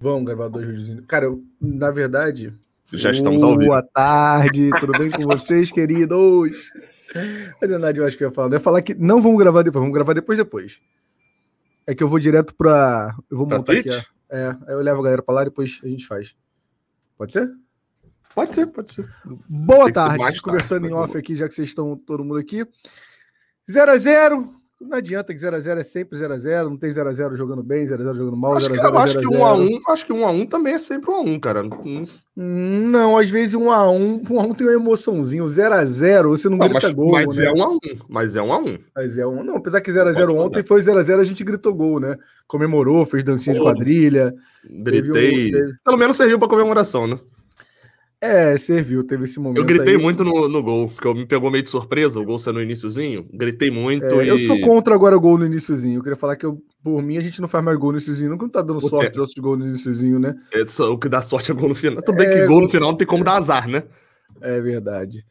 [0.00, 1.04] Vamos gravar dois vídeos.
[1.06, 2.52] Cara, eu, na verdade.
[2.92, 3.66] Já estamos ao vivo.
[3.66, 6.72] Boa tarde, tudo bem com vocês, queridos?
[7.62, 8.48] A verdade, eu acho que eu ia falar.
[8.48, 10.80] Eu ia falar que não vamos gravar depois, vamos gravar depois depois.
[11.86, 13.14] É que eu vou direto pra.
[13.30, 13.82] Eu vou Pra montar aqui.
[13.82, 14.04] Twitch?
[14.30, 14.34] ó.
[14.34, 16.34] É, aí eu levo a galera pra lá e depois a gente faz.
[17.18, 17.48] Pode ser?
[18.34, 19.08] Pode ser, pode ser.
[19.48, 22.24] Boa Tem que ser tarde, conversando tarde, em off aqui, já que vocês estão todo
[22.24, 22.64] mundo aqui.
[23.68, 24.48] 0x0.
[24.80, 26.64] Não adianta que 0x0 é sempre 0x0.
[26.70, 29.36] Não tem 0x0 jogando bem, 0x0 jogando mal, Acho que, 0x0 eu acho que 0x0.
[29.38, 31.62] um a um, acho que um a um também é sempre um a um, cara.
[32.34, 36.30] Não, às vezes um a um, um a um tem uma emoçãozinho, 0 a 0
[36.30, 37.44] você não Não, grita mas, gol, mas né?
[37.46, 37.78] é um a um.
[38.08, 38.78] Mas é um a um.
[38.96, 40.68] Mas é um, não, apesar que 0 a 0 Pode ontem mandar.
[40.68, 42.16] foi 0 a 0 a gente gritou gol, né?
[42.46, 44.34] Comemorou, fez dancinha de Pô, quadrilha.
[44.66, 45.54] Teve Gritei.
[45.54, 47.18] um- Pelo menos serviu pra comemoração, né?
[48.22, 50.02] É, serviu, teve esse momento Eu gritei aí.
[50.02, 52.62] muito no, no gol, porque eu me pegou meio de surpresa, o gol saiu no
[52.62, 53.26] iniciozinho.
[53.32, 54.28] Gritei muito É, e.
[54.28, 55.98] Eu sou contra agora o gol no iníciozinho.
[55.98, 58.28] Eu queria falar que eu, por mim a gente não faz mais gol no iníciozinho,
[58.30, 59.12] nunca não tá dando sorte quê?
[59.12, 60.34] de outros gols no iníciozinho, né?
[60.52, 62.02] É só- o que dá sorte é gol no final.
[62.14, 63.84] Bem É, que gol gol- no final não tem como dar azar, né?
[64.42, 65.24] É verdade.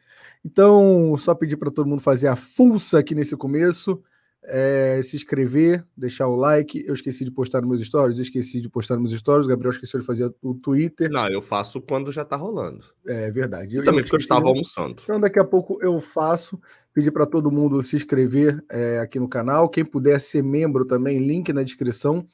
[0.44, 4.02] Então, só pedir para todo mundo fazer a fuça aqui nesse começo,
[4.42, 6.82] é, se inscrever, deixar o like.
[6.86, 9.46] Eu esqueci de postar nos meus stories, esqueci de postar nos meus stories.
[9.46, 11.10] O Gabriel esqueceu de fazer o Twitter.
[11.10, 12.84] Não, eu faço quando já tá rolando.
[13.06, 13.76] É verdade.
[13.76, 15.02] E também porque eu estava almoçando.
[15.02, 16.60] Então, daqui a pouco eu faço.
[16.92, 19.68] Pedir para todo mundo se inscrever é, aqui no canal.
[19.68, 22.26] Quem puder ser membro também, link na descrição.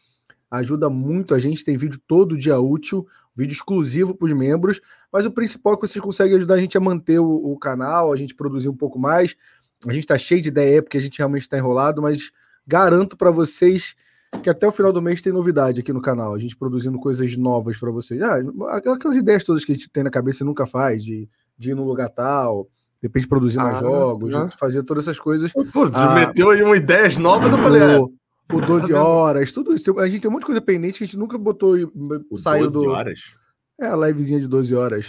[0.50, 1.64] Ajuda muito a gente.
[1.64, 4.80] Tem vídeo todo dia útil, vídeo exclusivo para os membros.
[5.12, 8.12] Mas o principal é que vocês conseguem ajudar a gente a manter o, o canal,
[8.12, 9.36] a gente produzir um pouco mais.
[9.86, 12.30] A gente está cheio de ideia porque a gente realmente está enrolado, mas
[12.66, 13.94] garanto para vocês
[14.42, 16.34] que até o final do mês tem novidade aqui no canal.
[16.34, 18.20] A gente produzindo coisas novas para vocês.
[18.22, 18.36] Ah,
[18.92, 21.74] aquelas ideias todas que a gente tem na cabeça e nunca faz, de, de ir
[21.74, 22.64] no lugar tal,
[23.00, 24.44] de repente produzir mais Ah, jogos, tá.
[24.46, 25.52] de fazer todas essas coisas.
[25.52, 26.14] Pô, Ah.
[26.14, 28.12] meteu aí uma ideias novas, eu falei, é, o,
[28.52, 29.98] o 12 horas, tudo isso.
[30.00, 32.36] A gente tem um monte de coisa pendente que a gente nunca botou e o
[32.36, 32.90] saiu 12 do.
[32.90, 33.20] horas.
[33.80, 35.06] É, a livezinha de 12 horas.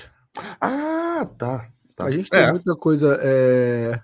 [0.62, 1.68] Ah, tá.
[1.96, 2.06] tá.
[2.06, 4.00] A gente tem É, muita coisa é,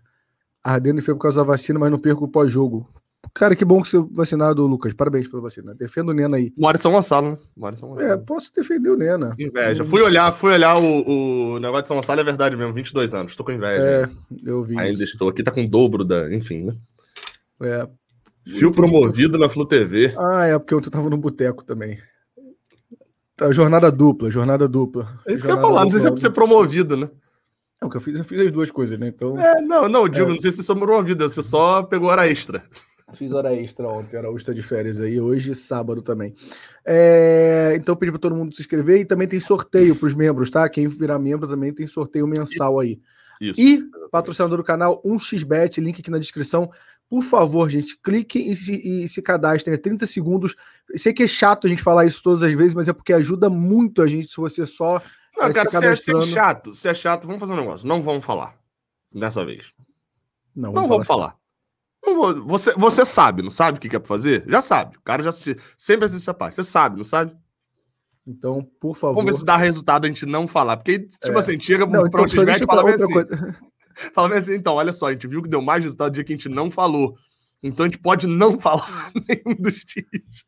[0.63, 2.87] ardendo e feio por causa da vacina, mas não perco o pós-jogo.
[3.33, 4.93] Cara, que bom que você é vacinado, Lucas.
[4.93, 5.73] Parabéns pela vacina.
[5.73, 6.53] Defenda o Nena aí.
[6.57, 7.37] Mora em São Gonçalo, né?
[7.57, 8.21] Mora em São É, Gonçalo.
[8.25, 9.35] posso defender o Nena.
[9.39, 9.83] Inveja.
[9.85, 13.35] Fui olhar, fui olhar o, o negócio de São Gonçalo, é verdade mesmo, 22 anos.
[13.35, 13.81] Tô com inveja.
[13.83, 14.09] É,
[14.45, 15.13] eu vi Ainda isso.
[15.13, 16.31] estou aqui, tá com o dobro da.
[16.33, 16.75] Enfim, né?
[17.61, 17.87] É.
[18.45, 20.13] Fio promovido na Flu TV.
[20.17, 21.97] Ah, é porque ontem eu tava no boteco também.
[23.35, 25.17] Tá, jornada dupla, jornada dupla.
[25.25, 27.09] É isso que eu ia Jornada falar, não sei se é pra ser promovido, né?
[27.83, 29.07] É, o que eu fiz, eu fiz as duas coisas, né?
[29.07, 32.63] Então, É, não, não, digo, não sei se é promovido, você só pegou hora extra.
[33.13, 36.33] fiz hora extra ontem, hora extra de férias aí, hoje sábado também.
[36.85, 40.49] É, então, pedi para todo mundo se inscrever e também tem sorteio para os membros,
[40.49, 40.67] tá?
[40.69, 42.99] Quem virar membro também tem sorteio mensal aí.
[43.41, 43.59] Isso.
[43.59, 46.71] E patrocinador do canal 1xBet, link aqui na descrição.
[47.09, 49.75] Por favor, gente, cliquem e se, e se cadastrem.
[49.75, 50.55] É 30 segundos.
[50.95, 53.49] Sei que é chato a gente falar isso todas as vezes, mas é porque ajuda
[53.49, 55.01] muito a gente se você só.
[55.35, 57.87] Não, cara, se se é, se é chato, se é chato, vamos fazer um negócio.
[57.87, 58.55] Não vamos falar.
[59.11, 59.73] Dessa vez.
[60.55, 61.35] Não, Não vamos falar.
[62.05, 64.43] Não vou- você, você sabe, não sabe o que quer fazer?
[64.47, 64.97] Já sabe.
[64.97, 65.55] O cara já assistiu.
[65.77, 66.55] Sempre assiste essa parte.
[66.55, 67.35] Você sabe, não sabe?
[68.25, 69.15] Então, por favor.
[69.15, 70.77] Vamos ver se dá resultado a gente não falar.
[70.77, 71.39] Porque, tipo É.
[71.39, 73.13] assim, chega Não, pra então, um só deixa Xbet e fala falar bem assim.
[73.13, 73.57] coisa.
[74.13, 76.23] Fala bem assim, então, olha só, a gente viu que deu mais resultado no dia
[76.23, 77.15] que a gente não falou.
[77.61, 80.45] Então a gente pode não falar nenhum dos dias.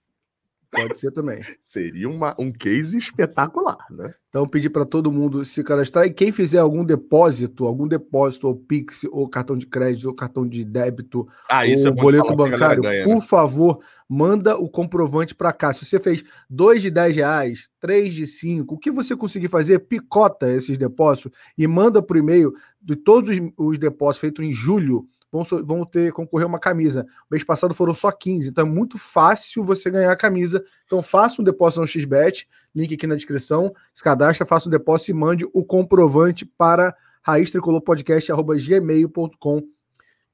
[0.76, 1.40] Pode ser também.
[1.60, 4.14] Seria uma, um case espetacular, né?
[4.30, 6.06] Então, pedir para todo mundo se cadastrar.
[6.06, 10.48] E quem fizer algum depósito, algum depósito, ou Pix, ou cartão de crédito, ou cartão
[10.48, 13.14] de débito, Ah, isso o é boleto falar, bancário, ganha, né?
[13.14, 15.74] por favor, manda o comprovante para cá.
[15.74, 19.80] Se você fez dois de 10 reais, três de 5, o que você conseguir fazer,
[19.80, 25.08] picota esses depósitos e manda por e-mail de todos os, os depósitos feitos em julho.
[25.32, 27.06] Vão, ter concorrer uma camisa.
[27.30, 30.64] Mês passado foram só 15, então é muito fácil você ganhar a camisa.
[30.86, 35.12] Então faça um depósito no XBET, link aqui na descrição, se cadastra, faça um depósito
[35.12, 39.76] e mande o comprovante para raiztricolorpodcast.gmail.com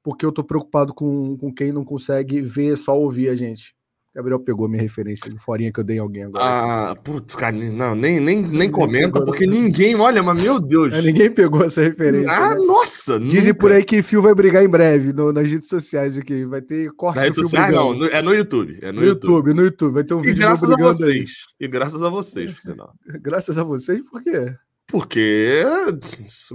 [0.02, 3.74] porque eu tô preocupado com, com quem não consegue ver, só ouvir a gente.
[4.14, 6.44] Gabriel pegou minha referência de forinha que eu dei em alguém agora.
[6.44, 9.54] Ah, putz, cara, não, nem, nem, nem comenta, pegou, porque não.
[9.54, 10.92] ninguém, olha, mas meu Deus.
[10.92, 12.30] É, ninguém pegou essa referência.
[12.30, 12.64] Ah, né?
[12.66, 13.18] nossa!
[13.18, 13.54] Dizem nunca.
[13.60, 16.44] por aí que Fio vai brigar em breve no- nas redes sociais aqui.
[16.44, 18.10] Vai ter corte Na do rede Fio social, não, brigando.
[18.10, 18.78] no- é no YouTube.
[18.82, 19.30] É no, No YouTube.
[19.30, 19.94] YouTube, no YouTube.
[19.94, 20.96] Vai ter um E vídeo meu graças a brigando aí.
[21.12, 21.30] vocês.
[21.58, 22.92] E graças a vocês, por sinal.
[23.22, 24.52] Graças a vocês, por quê?
[24.86, 25.62] Porque.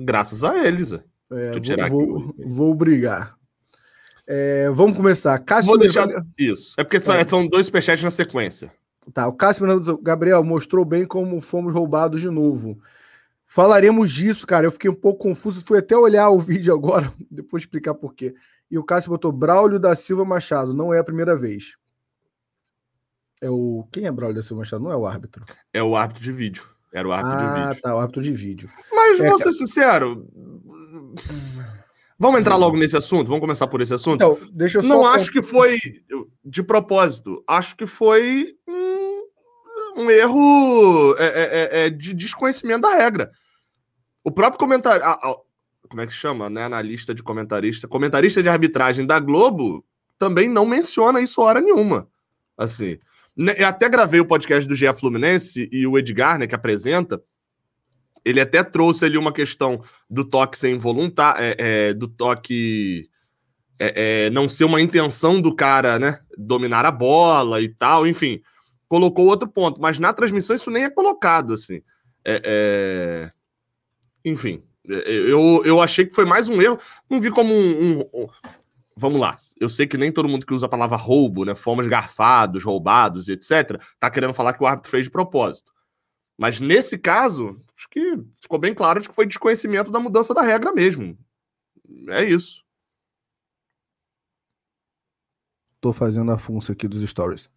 [0.05, 0.91] Graças a eles.
[0.93, 0.99] é.
[1.29, 3.36] É, vou, vou, vou brigar.
[4.27, 5.39] É, vamos começar.
[5.39, 6.07] Cássio Vou deixar.
[6.37, 6.75] Isso.
[6.77, 7.25] É porque são, É.
[7.25, 8.71] são dois superchats na sequência.
[9.13, 12.77] Tá, o Cássio Gabriel mostrou bem como fomos roubados de novo.
[13.45, 14.67] Falaremos disso, cara.
[14.67, 15.63] Eu fiquei um pouco confuso.
[15.65, 18.35] Fui até olhar o vídeo agora, depois explicar por quê.
[18.69, 20.73] E o Cássio botou Braulio da Silva Machado.
[20.73, 21.77] Não é a primeira vez.
[23.41, 23.87] É o.
[23.93, 24.83] Quem é Braulio da Silva Machado?
[24.83, 25.45] Não é o árbitro.
[25.71, 26.65] É o árbitro de vídeo.
[26.93, 27.81] Era o árbitro ah, de vídeo.
[27.81, 28.69] tá, o árbitro de vídeo.
[28.91, 30.27] Mas É, vou ser sincero.
[32.19, 33.27] Vamos entrar logo nesse assunto?
[33.27, 34.15] Vamos começar por esse assunto?
[34.15, 34.87] Então, deixa eu só.
[34.87, 35.77] Não acho que foi
[36.43, 37.43] de propósito.
[37.47, 39.23] Acho que foi um,
[39.97, 41.29] um erro é, é,
[41.83, 43.31] é, é, de desconhecimento da regra.
[44.23, 45.03] O próprio comentário.
[45.05, 45.35] a- a-
[45.89, 46.63] como é que chama, né?
[46.63, 47.87] Analista de comentarista.
[47.87, 49.85] Comentarista de arbitragem da Globo
[50.17, 52.07] também não menciona isso hora nenhuma.
[52.57, 52.97] Assim.
[53.35, 57.21] Né, Eu até gravei o podcast do GE Fluminense e o Edgar, né, que apresenta,
[58.29, 61.55] ele até trouxe ali uma questão do toque ser involuntário, é,
[61.89, 63.09] é, do toque
[63.79, 68.41] é, é, não ser uma intenção do cara, né, dominar a bola e tal, enfim,
[68.87, 71.81] colocou outro ponto, mas na transmissão isso nem é colocado, assim.
[72.25, 73.31] É, é,
[74.25, 76.77] Enfim, eu, eu achei que foi mais um erro,
[77.09, 78.27] não vi como um, um- um-
[78.99, 81.85] Vamos lá, eu sei que nem todo mundo que usa a palavra roubo, né, fomos
[81.85, 85.71] garfados, roubados, etc., tá querendo falar que o árbitro fez de propósito.
[86.37, 90.41] Mas nesse caso, acho que ficou bem claro de que foi desconhecimento da mudança da
[90.41, 91.15] regra mesmo.
[92.09, 92.63] É isso.
[95.79, 97.49] Tô fazendo a função aqui dos stories.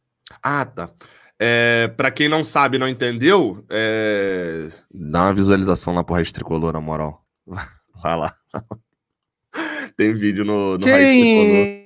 [0.43, 0.93] Ah, tá.
[1.39, 4.69] É, para quem não sabe, não entendeu, é...
[4.93, 7.25] dá uma visualização lá pro Raiz Tricolor, na moral.
[8.03, 8.37] Vai lá.
[9.97, 10.85] Tem vídeo no, no.
[10.85, 11.81] Quem...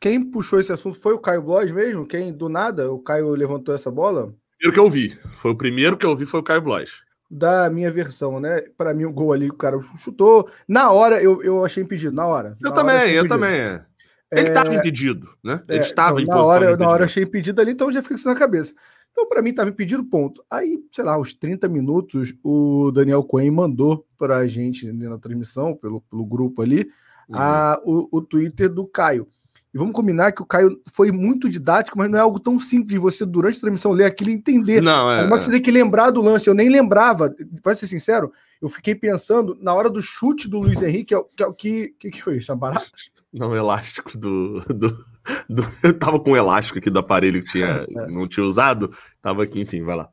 [0.00, 2.04] Quem puxou esse assunto foi o Caio Blois mesmo?
[2.04, 4.34] Quem, do nada, o Caio levantou essa bola?
[4.58, 5.10] Primeiro que eu vi.
[5.34, 7.04] Foi o primeiro que eu vi, foi o Caio Blois.
[7.34, 8.60] Da minha versão, né?
[8.76, 10.50] Para mim, o gol ali, o cara chutou.
[10.68, 12.56] Na hora, eu, eu achei impedido, na hora.
[12.60, 13.28] Eu Na também, hora eu impedido.
[13.34, 13.50] também.
[13.54, 13.84] é.
[14.30, 15.62] Ele estava impedido, né?
[15.68, 18.14] Ele É, estava não, na hora, na hora eu achei impedido ali, então já fica
[18.14, 18.74] isso na cabeça.
[19.12, 20.42] Então, para mim, estava impedido, ponto.
[20.50, 25.18] Aí, sei lá, aos 30 minutos, o Daniel Cohen mandou para a gente né, na
[25.18, 26.88] transmissão, pelo, pelo grupo ali,
[27.28, 27.36] Uhum.
[27.38, 29.26] a, o, o Twitter do Caio.
[29.74, 32.92] E vamos combinar que o Caio foi muito didático, mas não é algo tão simples
[32.92, 34.82] de você, durante a transmissão, ler aquilo e entender.
[34.82, 35.26] Não, é.
[35.26, 36.46] Mas você tem que lembrar do lance.
[36.48, 37.34] Eu nem lembrava.
[37.64, 38.30] Vai ser sincero,
[38.60, 41.52] eu fiquei pensando na hora do chute do Luiz Henrique, que é o que, é
[41.52, 42.52] que, que, que foi isso?
[42.52, 42.86] Uma barata?
[43.32, 45.04] Não, o elástico do, do,
[45.48, 48.06] do- Eu tava com o elástico aqui do aparelho que tinha, É.
[48.08, 48.92] não tinha usado.
[49.22, 50.08] Tava aqui, enfim, vai lá.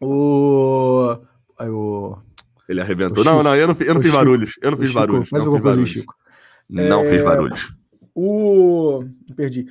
[0.00, 1.16] O.
[1.58, 2.16] Aí o.
[2.68, 3.22] Ele arrebentou.
[3.22, 4.16] O não, não, eu não, eu não O fiz Chico.
[4.24, 4.52] barulhos.
[4.62, 5.28] Eu não fiz Chico, barulhos.
[5.28, 5.90] Faz não fiz coisa, barulhos.
[5.90, 6.14] Chico.
[6.68, 7.72] Não É, fiz barulhos.
[8.16, 9.04] O.
[9.36, 9.66] Perdi.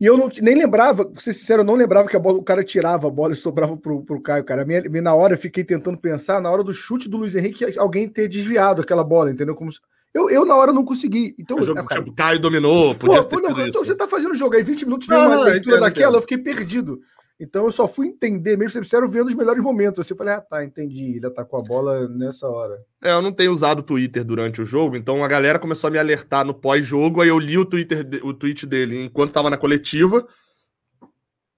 [0.00, 2.42] E eu não, nem lembrava, pra ser sincero, eu não lembrava que a bola, o
[2.42, 4.64] cara tirava a bola e sobrava pro, pro Caio, cara.
[4.64, 7.78] Minha, minha- na hora eu fiquei tentando pensar, na hora do chute do Luiz Henrique,
[7.78, 9.54] alguém ter desviado aquela bola, entendeu?
[9.54, 9.70] Como
[10.14, 11.34] eu, eu, na hora, não consegui.
[11.38, 13.82] Então, O jogo, ah, cara, tipo, Caio dominou, Pô, podia ter pô, não, sido então
[13.82, 13.92] isso.
[13.92, 16.38] você tá fazendo o jogo aí, 20 minutos, Não, uma não, leitura daquela, eu fiquei
[16.38, 16.98] perdido.
[17.40, 19.98] Então eu só fui entender, mesmo ser sincero, vendo os melhores momentos.
[19.98, 21.16] Assim, eu falei, ah, tá, entendi.
[21.16, 22.78] Ele atacou a bola nessa hora.
[23.02, 25.90] É, eu não tenho usado o Twitter durante o jogo, então a galera começou a
[25.90, 29.56] me alertar no pós-jogo, aí eu li o, Twitter, o tweet dele enquanto tava na
[29.56, 30.26] coletiva,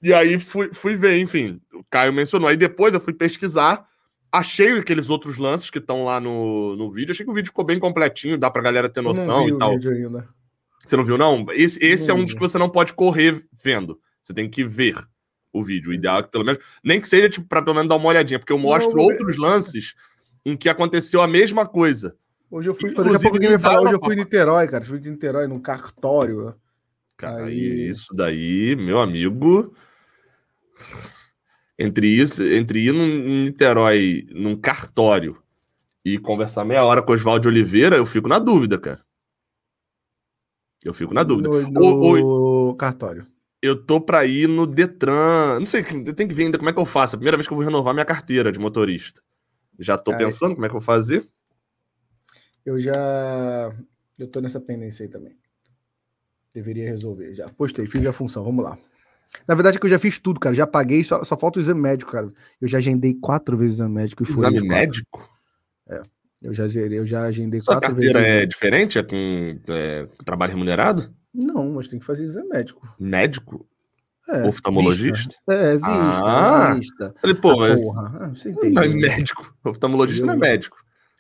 [0.00, 2.48] e aí fui, fui ver, enfim, o Caio mencionou.
[2.48, 3.84] Aí depois eu fui pesquisar,
[4.30, 7.64] achei aqueles outros lances que estão lá no, no vídeo, achei que o vídeo ficou
[7.64, 9.72] bem completinho, dá pra galera ter noção vi e o tal.
[9.72, 10.28] vídeo ainda.
[10.84, 11.46] Você não viu, não?
[11.50, 12.36] Esse, esse é Não um dos vi.
[12.38, 14.00] que você não pode correr vendo.
[14.22, 14.96] Você tem que ver
[15.52, 15.90] o vídeo.
[15.90, 16.64] O ideal é que pelo menos.
[16.82, 19.10] Nem que seja, tipo, pra pelo menos dar uma olhadinha, porque eu mostro Não, eu-
[19.10, 19.94] outros lances
[20.44, 22.16] em que aconteceu a mesma coisa.
[22.50, 22.90] Hoje eu fui.
[22.90, 24.18] Inclusive, daqui a pouco no falar, hoje eu fui em.
[24.18, 24.84] Niterói, cara.
[24.84, 26.54] Fui em Niterói num cartório.
[27.16, 29.74] Cara, Aí- isso daí, meu amigo.
[31.78, 35.40] Entre isso, entre ir num, Niterói num cartório
[36.04, 39.00] e conversar meia hora com o Oswaldo Oliveira, eu fico na dúvida, cara.
[40.84, 41.48] Eu fico na dúvida.
[41.48, 43.24] No, Ou- no cartório.
[43.62, 45.60] Eu tô pra ir no Detran.
[45.60, 47.14] Não sei, tenho que ver ainda como é que eu faço.
[47.14, 49.22] É a primeira vez que eu vou renovar minha carteira de motorista.
[49.78, 51.24] Já tô Cara, pensando como é que eu vou fazer.
[52.66, 53.72] Eu já.
[54.18, 55.36] Eu tô nessa pendência aí também.
[56.52, 57.34] Deveria resolver.
[57.34, 58.44] Já postei, fiz a função.
[58.44, 58.76] Vamos lá.
[59.46, 60.54] Na verdade, é que eu já fiz tudo, cara.
[60.54, 62.30] Já paguei, só, só falta o exame médico, cara.
[62.60, 64.44] Eu já agendei quatro vezes o exame médico e fui.
[64.44, 65.32] Exame médico?
[66.42, 68.34] Eu já zerei, eu já agendei Sua quatro carteira vezes.
[68.34, 68.98] o é diferente?
[68.98, 71.14] É com é, com trabalho remunerado?
[71.34, 72.86] Não, mas tem que fazer exame médico.
[72.98, 73.66] Médico?
[74.28, 75.16] É, Oftalmologista?
[75.16, 75.34] vista.
[75.50, 75.88] É, vista.
[75.90, 77.14] Ah, vista.
[77.20, 78.18] Falei, pô, Ah, porra.
[78.20, 79.54] Ah, você não é médico.
[79.64, 80.76] Oftalmologista não é médico.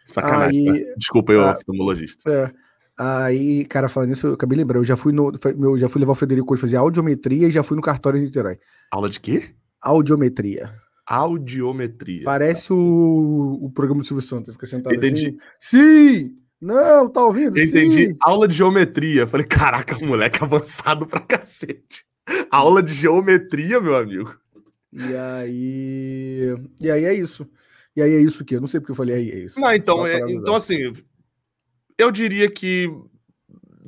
[0.08, 0.68] Sacanagem.
[0.70, 0.94] Aí- tá?
[0.96, 1.52] Desculpa eu, Ah.
[1.52, 2.30] oftalmologista.
[2.30, 2.52] É.
[2.98, 4.78] Aí, cara, falando isso, eu acabei de lembrar.
[4.78, 5.32] Eu já fui no.
[5.60, 8.26] Eu já fui levar o Federico hoje fazer audiometria e já fui no cartório de
[8.26, 8.58] Niterói.
[8.90, 9.50] Aula de quê?
[9.80, 10.70] Audiometria.
[11.06, 12.22] Audiometria.
[12.24, 14.54] Parece o, o programa do Silvio Santos.
[14.54, 15.28] Fica sentado Entendi.
[15.28, 15.38] assim.
[15.58, 16.36] Sim!
[16.62, 17.58] Não, tá ouvindo?
[17.58, 18.10] Eu entendi.
[18.10, 18.16] Sim!
[18.20, 19.26] Aula de geometria.
[19.26, 22.04] Falei, caraca, moleque avançado pra cacete.
[22.48, 24.38] Aula de geometria, meu amigo.
[24.92, 26.56] E aí.
[26.80, 27.48] E aí é isso.
[27.96, 29.58] E aí é isso que eu não sei porque eu falei aí é isso.
[29.58, 30.92] Não, então, é- então assim,
[31.98, 32.88] eu diria que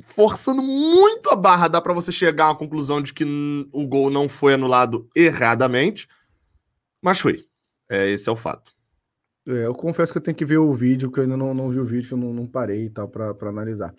[0.03, 3.23] forçando muito a barra, dá para você chegar à conclusão de que
[3.71, 6.07] o gol não foi anulado erradamente,
[7.01, 7.45] mas foi.
[7.89, 8.74] É, esse é o fato.
[9.47, 11.69] É, eu confesso que eu tenho que ver o vídeo, porque eu ainda não, não
[11.69, 13.93] vi o vídeo, que eu não, não parei e tal para analisar.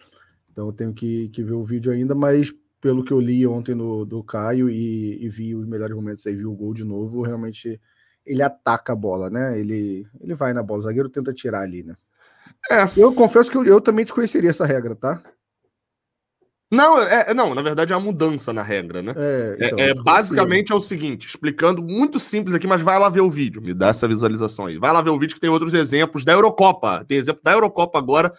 [0.51, 3.75] Então eu tenho que, que ver o vídeo ainda, mas pelo que eu li ontem
[3.75, 7.23] no, do Caio e, e vi os melhores momentos aí, vi o gol de novo,
[7.23, 7.81] realmente
[8.25, 9.59] ele ataca a bola, né?
[9.59, 11.97] Ele, ele vai na bola, o zagueiro tenta tirar ali, né?
[12.71, 12.89] É.
[12.97, 15.23] Eu confesso que eu, eu também desconheceria essa regra, tá?
[16.77, 19.15] Não, é, é, não, na verdade é uma mudança na regra, né?
[19.17, 22.99] É, é então, é, é basicamente é o seguinte, explicando muito simples aqui, mas vai
[22.99, 24.79] lá ver o vídeo, me dá essa visualização aí.
[24.79, 27.05] Vai lá ver o vídeo que tem outros exemplos da Eurocopa.
[27.09, 28.33] Tem exemplo da Eurocopa agora,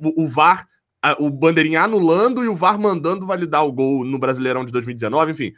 [0.00, 0.66] o, o VAR,
[1.00, 5.32] a, o bandeirinha anulando e o VAR mandando validar o gol no Brasileirão de 2019,
[5.32, 5.52] enfim.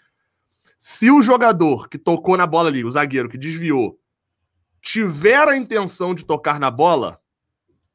[0.79, 3.99] Se o jogador que tocou na bola ali, o zagueiro que desviou,
[4.83, 7.19] tiver a intenção de tocar na bola,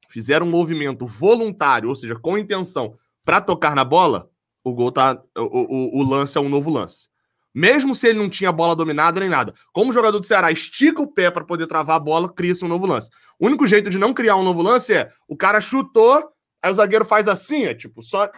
[0.09, 2.93] fizer um movimento voluntário, ou seja, com intenção
[3.25, 4.29] para tocar na bola,
[4.63, 5.21] o gol tá.
[5.35, 7.07] O, o, o, lance é um novo lance.
[7.53, 9.53] Mesmo se ele não tinha bola dominada nem nada.
[9.73, 12.67] Como o jogador do Ceará estica o pé para poder travar a bola, cria-se um
[12.67, 13.09] novo lance.
[13.39, 16.73] O único jeito de não criar um novo lance é o cara chutou, aí o
[16.73, 18.29] zagueiro faz assim, é tipo, só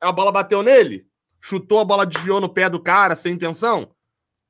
[0.00, 1.06] a bola bateu nele,
[1.40, 3.90] chutou, a bola desviou no pé do cara sem intenção.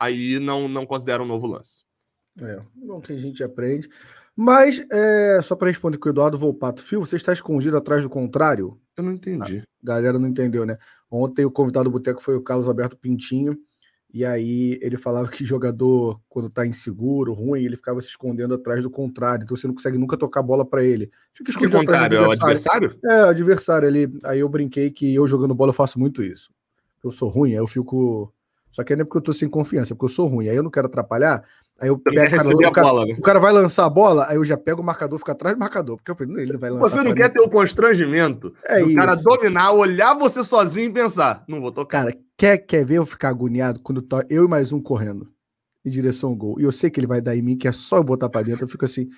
[0.00, 1.84] Aí não, não considera um novo lance.
[2.40, 3.88] É, bom que a gente aprende.
[4.40, 8.08] Mas, é, só para responder com o Eduardo Volpato, Fio, você está escondido atrás do
[8.08, 8.78] contrário?
[8.96, 9.64] Eu não entendi.
[9.82, 10.78] A galera não entendeu, né?
[11.10, 13.58] Ontem o convidado do Boteco foi o Carlos Alberto Pintinho,
[14.14, 18.84] e aí ele falava que jogador, quando tá inseguro, ruim, ele ficava se escondendo atrás
[18.84, 21.10] do contrário, então você não consegue nunca tocar a bola para ele.
[21.32, 22.18] Fica escondido que contrário?
[22.18, 22.96] É o adversário?
[23.10, 24.08] É, o adversário ali.
[24.22, 26.52] Aí eu brinquei que eu jogando bola eu faço muito isso.
[27.02, 28.32] Eu sou ruim, aí eu fico.
[28.70, 30.48] Só que não é porque eu tô sem confiança, é porque eu sou ruim.
[30.48, 31.42] Aí eu não quero atrapalhar,
[31.80, 33.14] Aí eu pego, cara, o, cara, bola, né?
[33.16, 35.60] o cara vai lançar a bola, aí eu já pego o marcador, fica atrás do
[35.60, 36.88] marcador, porque eu falei, ele vai lançar.
[36.88, 41.44] Você não quer ter o constrangimento é do cara dominar, olhar você sozinho e pensar,
[41.46, 42.06] não vou tocar.
[42.06, 45.30] Cara, quer, quer ver eu ficar agoniado quando tô eu e mais um correndo
[45.84, 46.60] em direção ao gol?
[46.60, 48.42] E eu sei que ele vai dar em mim, que é só eu botar pra
[48.42, 49.08] dentro, eu fico assim,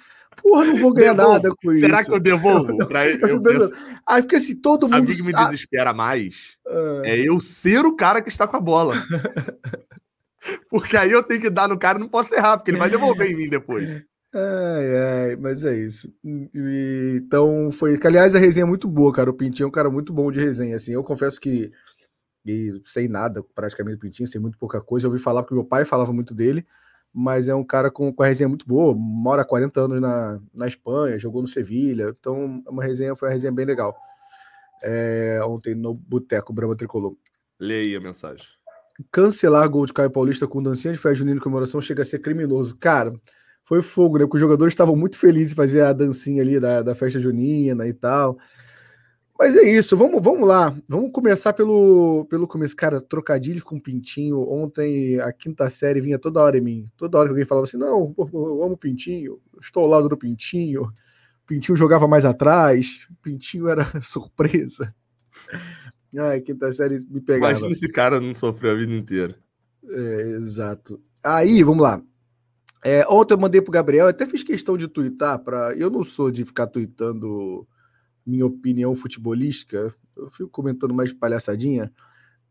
[0.43, 1.33] porra, não vou ganhar devolvo.
[1.33, 1.87] nada com Será isso.
[1.87, 2.77] Será que eu devolvo?
[2.87, 3.25] Pra ele?
[3.25, 3.73] Eu penso...
[4.07, 5.17] Aí fica assim, todo Sabe mundo...
[5.17, 6.35] Sabe o que me desespera mais?
[6.69, 7.03] Ah.
[7.05, 8.97] É eu ser o cara que está com a bola.
[10.71, 12.91] Porque aí eu tenho que dar no cara e não posso errar, porque ele vai
[12.91, 13.87] devolver em mim depois.
[14.33, 16.09] Ai, ai, mas é isso.
[16.25, 17.99] E, então foi.
[17.99, 19.29] Que, aliás, a resenha é muito boa, cara.
[19.29, 20.77] O Pintinho é um cara muito bom de resenha.
[20.77, 21.73] Assim, eu confesso que
[22.47, 25.07] e sei nada praticamente do Pintinho, sei muito pouca coisa.
[25.07, 26.65] Eu ouvi falar porque meu pai falava muito dele,
[27.13, 28.95] mas é um cara com, com a resenha muito boa.
[28.97, 32.15] Mora há 40 anos na, na Espanha, jogou no Sevilha.
[32.19, 33.97] Então, uma resenha foi uma resenha bem legal.
[34.83, 37.17] É, ontem no Boteco Brama Tricolor.
[37.59, 38.47] Leia a mensagem
[39.11, 42.19] cancelar gol de Caio Paulista com dancinha de festa junina e comemoração chega a ser
[42.19, 42.77] criminoso.
[42.77, 43.13] Cara,
[43.65, 44.25] foi fogo, né?
[44.25, 47.87] Porque os jogadores estavam muito felizes em fazer a dancinha ali da, da festa junina
[47.87, 48.39] e tal.
[49.39, 50.77] Mas é isso, vamos, vamos lá.
[50.87, 52.77] Vamos começar pelo, pelo começo.
[52.77, 54.41] Cara, trocadilhos com Pintinho.
[54.47, 56.85] Ontem a quinta série vinha toda hora em mim.
[56.95, 60.93] Toda hora que alguém falava assim: não, eu amo Pintinho, estou ao lado do Pintinho.
[61.47, 64.95] Pintinho jogava mais atrás, Pintinho era surpresa.
[66.19, 67.53] Ai, quinta série me pegava.
[67.53, 69.37] Imagina esse cara não sofreu a vida inteira.
[69.89, 71.01] É, exato.
[71.23, 72.03] Aí, vamos lá.
[72.83, 75.75] É, ontem eu mandei pro Gabriel, até fiz questão de twittar para.
[75.75, 77.67] Eu não sou de ficar tweetando
[78.27, 81.93] minha opinião futebolística, eu fico comentando mais palhaçadinha.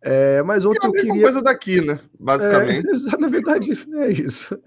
[0.01, 1.21] É, mas ontem eu queria.
[1.21, 1.99] coisa daqui, né?
[2.19, 2.87] Basicamente.
[2.87, 4.57] É, na verdade, é isso.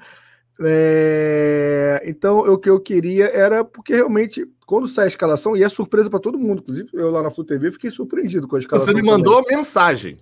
[0.64, 5.68] É, então, o que eu queria era porque realmente, quando sai a escalação, e é
[5.68, 8.92] surpresa para todo mundo, inclusive eu lá na Flu TV fiquei surpreendido com a escalação.
[8.92, 9.56] Você me mandou também.
[9.56, 10.16] mensagem.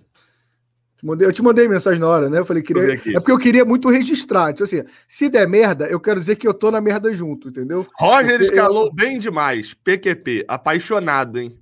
[1.19, 2.39] Eu te mandei mensagem na hora, né?
[2.39, 2.93] Eu falei, queria...
[2.93, 4.53] é porque eu queria muito registrar.
[4.53, 7.87] Tipo assim, se der merda, eu quero dizer que eu tô na merda junto, entendeu?
[7.97, 8.93] Roger porque escalou eu...
[8.93, 9.73] bem demais.
[9.73, 11.57] PQP, apaixonado, hein?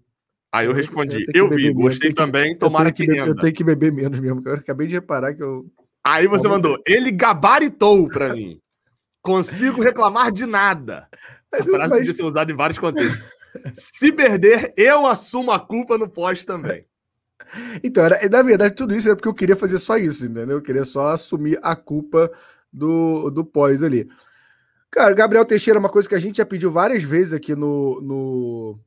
[0.51, 3.63] Aí eu respondi, eu, eu vi, gostei também, que, tomara que, que Eu tenho que
[3.63, 5.67] beber menos mesmo, eu acabei de reparar que eu
[6.03, 8.59] Aí você mandou, ele gabaritou para mim.
[9.21, 11.07] Consigo reclamar de nada.
[11.51, 13.23] A frase podia ser usada em vários contextos.
[13.73, 16.85] Se perder, eu assumo a culpa no pós também.
[17.83, 20.57] Então, era, na verdade, tudo isso era porque eu queria fazer só isso, entendeu?
[20.57, 22.31] Eu queria só assumir a culpa
[22.71, 24.07] do, do pós ali.
[24.91, 28.79] Cara, Gabriel Teixeira, uma coisa que a gente já pediu várias vezes aqui no, no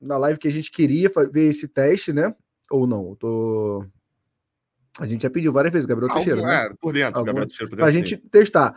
[0.00, 2.34] na live que a gente queria ver esse teste, né?
[2.70, 3.14] Ou não?
[3.16, 3.84] Tô
[4.98, 6.46] a gente já pediu várias vezes, Gabriel Algum, Teixeira.
[6.46, 6.66] Né?
[6.66, 7.76] É, por dentro, Algum, Gabriel Teixeira.
[7.76, 8.74] Para a gente testar.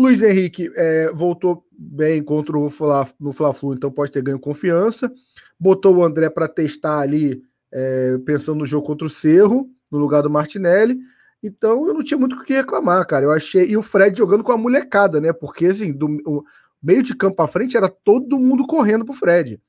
[0.00, 5.12] Luiz Henrique é, voltou bem contra o Fla, no Fla-Flu, então pode ter ganho confiança.
[5.58, 7.42] Botou o André para testar ali,
[7.72, 10.98] é, pensando no jogo contra o Cerro, no lugar do Martinelli.
[11.42, 13.24] Então eu não tinha muito o que reclamar, cara.
[13.24, 13.68] Eu achei.
[13.70, 15.32] E o Fred jogando com a molecada, né?
[15.32, 16.44] Porque assim, do o
[16.82, 19.60] meio de campo à frente era todo mundo correndo pro Fred.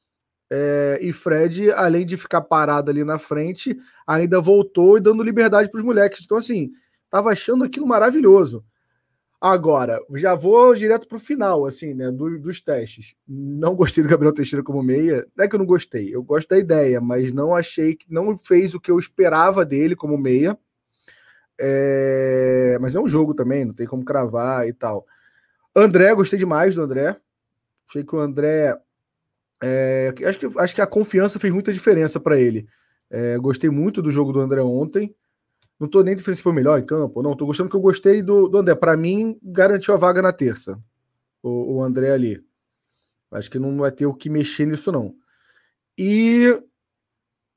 [0.53, 5.69] É, e Fred, além de ficar parado ali na frente, ainda voltou e dando liberdade
[5.69, 6.21] para os moleques.
[6.25, 6.71] Então, assim,
[7.09, 8.63] tava achando aquilo maravilhoso.
[9.41, 13.15] Agora, já vou direto para o final, assim, né, do, dos testes.
[13.27, 15.25] Não gostei do Gabriel Teixeira como meia.
[15.35, 18.37] Não é que eu não gostei, eu gosto da ideia, mas não achei que não
[18.37, 20.55] fez o que eu esperava dele como meia.
[21.59, 22.77] É...
[22.79, 25.07] Mas é um jogo também, não tem como cravar e tal.
[25.75, 27.17] André, gostei demais do André.
[27.89, 28.77] Achei que o André
[29.63, 32.67] é, acho, que, acho que a confiança fez muita diferença para ele.
[33.09, 35.15] É, gostei muito do jogo do André ontem.
[35.81, 37.23] Não estou nem se foi melhor em campo.
[37.23, 38.75] Não, estou gostando que eu gostei do, do André.
[38.75, 40.79] Para mim, garantiu a vaga na terça.
[41.41, 42.39] O, o, André ali.
[43.31, 45.15] Acho que não vai ter o que mexer nisso, não.
[45.97, 46.55] E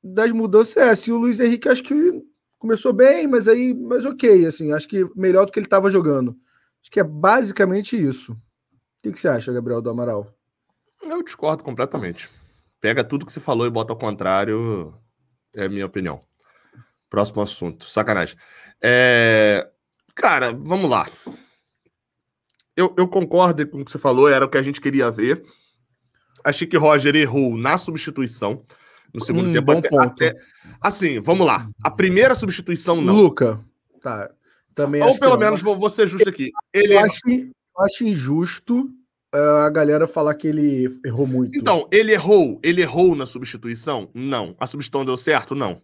[0.03, 1.93] das mudanças, é, assim, o Luiz Henrique acho que
[2.57, 6.35] começou bem, mas aí, mas ok, assim, acho que melhor do que ele estava jogando.
[6.81, 8.31] Acho que é basicamente isso.
[8.31, 10.33] O que, que você acha, Gabriel do Amaral?
[11.03, 12.27] Eu discordo completamente.
[12.81, 14.95] Pega tudo que você falou e bota ao contrário,
[15.53, 16.19] é a minha opinião.
[17.09, 17.85] Próximo assunto.
[17.89, 18.35] Sacanagem.
[18.81, 19.67] É...
[20.13, 21.07] Cara, vamos lá.
[22.75, 25.41] Eu, eu concordo com o que você falou, era o que a gente queria ver.
[26.43, 28.63] Achei que Roger errou na substituição
[29.13, 29.65] no segundo hum, tempo.
[29.65, 30.03] Bom até, ponto.
[30.03, 30.35] Até...
[30.81, 31.69] Assim, vamos lá.
[31.83, 33.15] A primeira substituição não.
[33.15, 33.59] Luca.
[34.01, 34.29] Tá.
[34.75, 36.51] Também Ou pelo menos vou, vou ser justo aqui.
[36.73, 38.89] Ele eu acho, eu acho injusto
[39.31, 41.57] a galera falar que ele errou muito.
[41.57, 44.09] Então, ele errou, ele errou na substituição?
[44.13, 44.55] Não.
[44.59, 45.55] A substituição deu certo?
[45.55, 45.81] Não.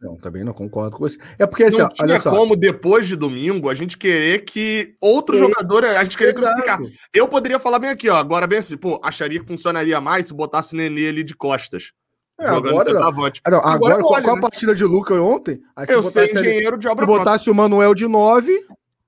[0.00, 1.16] Não, também não concordo com você.
[1.38, 2.30] É porque assim, não olha só.
[2.30, 5.38] como depois de domingo a gente querer que outro e...
[5.38, 6.78] jogador, a gente querer que explicar.
[7.12, 10.34] Eu poderia falar bem aqui, ó, agora bem assim, pô, acharia que funcionaria mais se
[10.34, 11.92] botasse Nenê ali de costas.
[12.38, 13.02] É, agora, não.
[13.02, 13.10] Ah,
[13.50, 14.42] não, agora, agora qual, qual a né?
[14.42, 15.60] partida de Luca ontem?
[15.74, 18.52] Aí, eu sei engenheiro de obra Se botasse o Manuel de 9...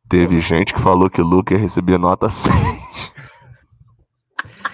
[0.08, 2.52] Teve gente que falou que o Luca ia receber nota 6.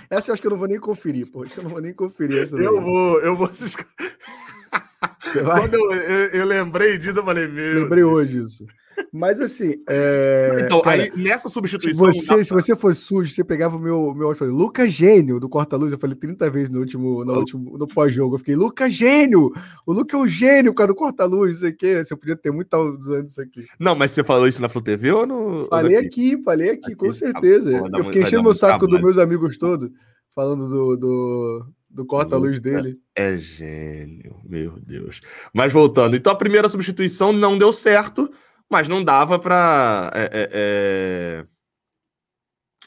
[0.09, 1.43] Essa eu acho que eu não vou nem conferir, pô.
[1.43, 2.57] Acho que eu não vou nem conferir essa.
[2.57, 3.51] Eu vou, eu vou.
[5.33, 7.83] Quando eu, eu, eu, lembrei disso, eu falei, meu.
[7.83, 8.65] Lembrei hoje isso.
[9.13, 9.75] Mas assim.
[9.89, 10.63] É...
[10.65, 12.13] Então, cara, aí nessa substituição.
[12.13, 14.93] Se você, se você fosse sujo, você pegava o meu, meu áudio e falei, Lucas
[14.93, 15.93] Gênio do Corta-Luz.
[15.93, 18.35] Eu falei 30 vezes no último, no, último, no pós-jogo.
[18.35, 19.53] Eu fiquei, Lucas Gênio!
[19.87, 22.03] O Lucas é o gênio, cara do Corta-Luz, não sei o quê.
[22.03, 23.65] Você podia ter muito usando isso aqui.
[23.79, 25.67] Não, mas você falou isso na Flu TV ou no.
[25.69, 27.83] Falei aqui, falei aqui, aqui, com certeza.
[27.91, 29.91] Tá, eu fiquei enchendo meu saco dos meus amigos todos,
[30.35, 32.99] falando do, do do corta-luz dele.
[33.15, 35.21] É gênio, meu Deus.
[35.53, 38.31] Mas voltando, então a primeira substituição não deu certo
[38.69, 40.11] mas não dava para.
[40.15, 41.47] É, é, é...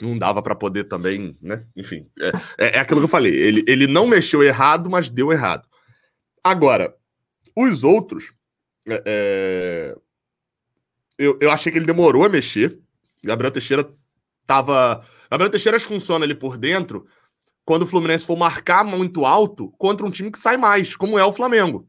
[0.02, 1.66] Não dava para poder também, né?
[1.76, 3.34] Enfim, é, é, é, aquilo que eu falei.
[3.34, 5.68] Ele, ele não mexeu errado, mas deu errado.
[6.44, 6.96] Agora,
[7.56, 8.34] os outros.
[8.88, 9.96] É,
[11.18, 12.80] eu, eu achei que ele demorou a mexer.
[13.24, 13.90] Gabriel Teixeira
[14.46, 15.06] tava.
[15.30, 17.06] Gabriel Teixeira funciona ali por dentro
[17.70, 21.24] quando o Fluminense for marcar muito alto contra um time que sai mais, como é
[21.24, 21.88] o Flamengo.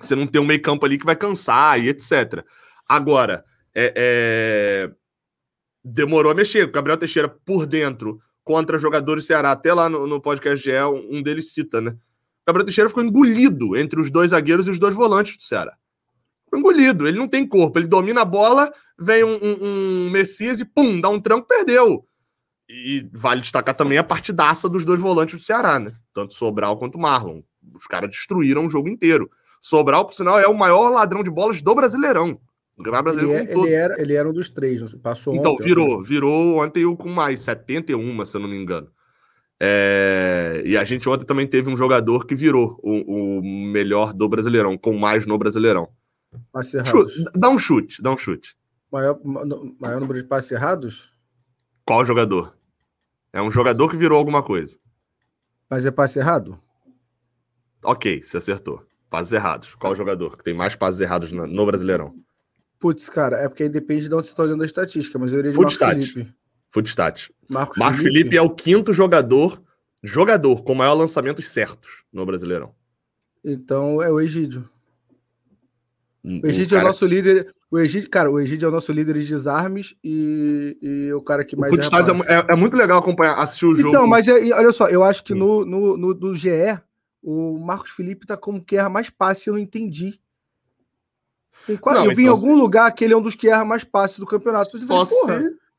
[0.00, 2.42] Você não tem um meio campo ali que vai cansar e etc.
[2.88, 4.90] Agora, é, é...
[5.84, 6.64] demorou a mexer.
[6.64, 10.72] O Gabriel Teixeira por dentro contra jogadores do Ceará, até lá no, no podcast GE,
[11.10, 11.90] um deles cita, né?
[11.90, 15.76] O Gabriel Teixeira ficou engolido entre os dois zagueiros e os dois volantes do Ceará.
[16.46, 20.58] Ficou engolido, ele não tem corpo, ele domina a bola, vem um, um, um Messias
[20.58, 22.08] e pum, dá um tranco, perdeu.
[22.68, 25.92] E vale destacar também a partidaça dos dois volantes do Ceará, né?
[26.12, 27.42] Tanto Sobral quanto Marlon.
[27.74, 29.30] Os caras destruíram o jogo inteiro.
[29.60, 32.40] Sobral, por sinal, é o maior ladrão de bolas do Brasileirão.
[32.76, 35.64] O Campeonato Brasileiro ele, é, ele, era, ele era um dos três, passou Então, ontem,
[35.64, 38.88] virou, virou ontem com mais 71, se eu não me engano.
[39.58, 44.28] É, e a gente ontem também teve um jogador que virou o, o melhor do
[44.28, 45.88] Brasileirão, com mais no Brasileirão.
[46.84, 48.54] Chute, dá um chute, dá um chute.
[48.92, 49.18] Maior,
[49.80, 51.12] maior número de passes errados?
[51.84, 52.55] Qual jogador?
[53.36, 54.78] É um jogador que virou alguma coisa.
[55.68, 56.58] Mas é passe errado?
[57.84, 58.82] Ok, você acertou.
[59.10, 59.74] Passes errados.
[59.74, 62.14] Qual jogador que tem mais passes errados no Brasileirão?
[62.78, 65.40] Putz, cara, é porque aí depende de onde você está olhando a estatística, mas eu
[65.40, 66.34] iria de Marcos Felipe.
[66.70, 67.30] Footstat.
[67.46, 68.18] Marcos, Marcos Felipe.
[68.20, 69.62] Felipe é o quinto jogador,
[70.02, 72.74] jogador com maior lançamentos certos no Brasileirão.
[73.44, 74.66] Então é o Egídio.
[76.26, 76.80] Hum, o Egídio cara...
[76.80, 77.54] é o nosso líder.
[77.70, 81.44] O Egídio, cara, o Egídio é o nosso líder de desarmes e, e o cara
[81.44, 81.72] que mais.
[81.72, 83.94] O é, é, é, muito legal acompanhar, assistir o então, jogo.
[83.94, 86.80] Então, mas é, olha só, eu acho que no, no, no, no GE,
[87.22, 90.18] o Marcos Felipe tá como que erra mais passe, eu não entendi.
[91.80, 92.60] Quase, não, eu vi então, em algum se...
[92.60, 94.76] lugar que ele é um dos que erra mais passes do campeonato.
[94.76, 95.14] Você Só se...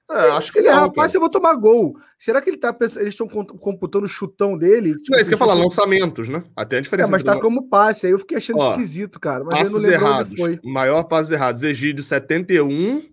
[0.09, 1.97] É, acho que ele erra passe, eu vou tomar gol.
[2.17, 4.95] Será que ele tá pensando, eles estão computando o chutão dele?
[4.95, 6.45] Tipo, não, é isso que eu falar, lançamentos, né?
[6.55, 7.09] Até a diferença.
[7.09, 9.43] É, mas tá como passe, aí eu fiquei achando Ó, esquisito, cara.
[9.43, 13.03] Mas passes errados, maior passes errados, Egídio 71,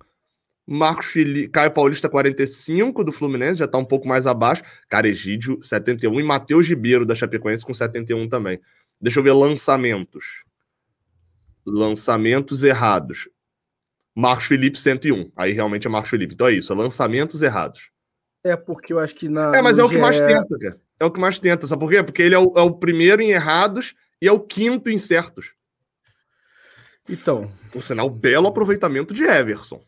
[0.64, 4.62] Marcos Felipe, Caio Paulista 45 do Fluminense, já tá um pouco mais abaixo.
[4.88, 8.61] Cara, Egídio 71 e Matheus Ribeiro da Chapecoense com 71 também.
[9.00, 10.44] Deixa eu ver lançamentos.
[11.66, 13.28] Lançamentos errados.
[14.14, 15.33] Marcos Felipe 101.
[15.37, 16.35] Aí realmente é Marcos Felipe.
[16.35, 17.90] Então é isso, é lançamentos errados.
[18.44, 20.81] É porque eu acho que na É, mas é o que mais tenta, cara.
[21.00, 22.03] É o que mais tenta, sabe por quê?
[22.03, 25.55] Porque ele é o, é o primeiro em errados e é o quinto em certos.
[27.09, 29.83] Então, Por sinal, belo aproveitamento de Everson.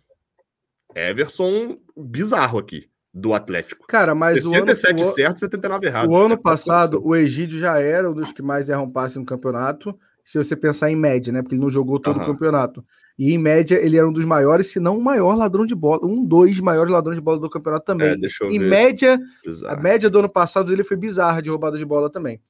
[0.95, 3.87] Everson bizarro aqui, do Atlético.
[3.87, 6.11] cara, mas o ano, 67 o, certo, 79 errado.
[6.11, 9.25] o ano É passado, o Egídio já era um dos que mais erram passe no
[9.25, 9.99] campeonato.
[10.25, 11.41] Se você pensar em média, né?
[11.41, 12.33] Porque ele não jogou todo o Aham.
[12.33, 12.85] campeonato.
[13.19, 16.05] E em média, ele era um dos maiores, se não o maior ladrão de bola.
[16.05, 18.09] Um, dois maiores ladrões de bola do campeonato também.
[18.09, 18.69] É, deixa eu em ver.
[18.69, 19.83] média, a bizarro.
[19.83, 22.41] média do ano passado dele foi bizarra de roubada de bola também.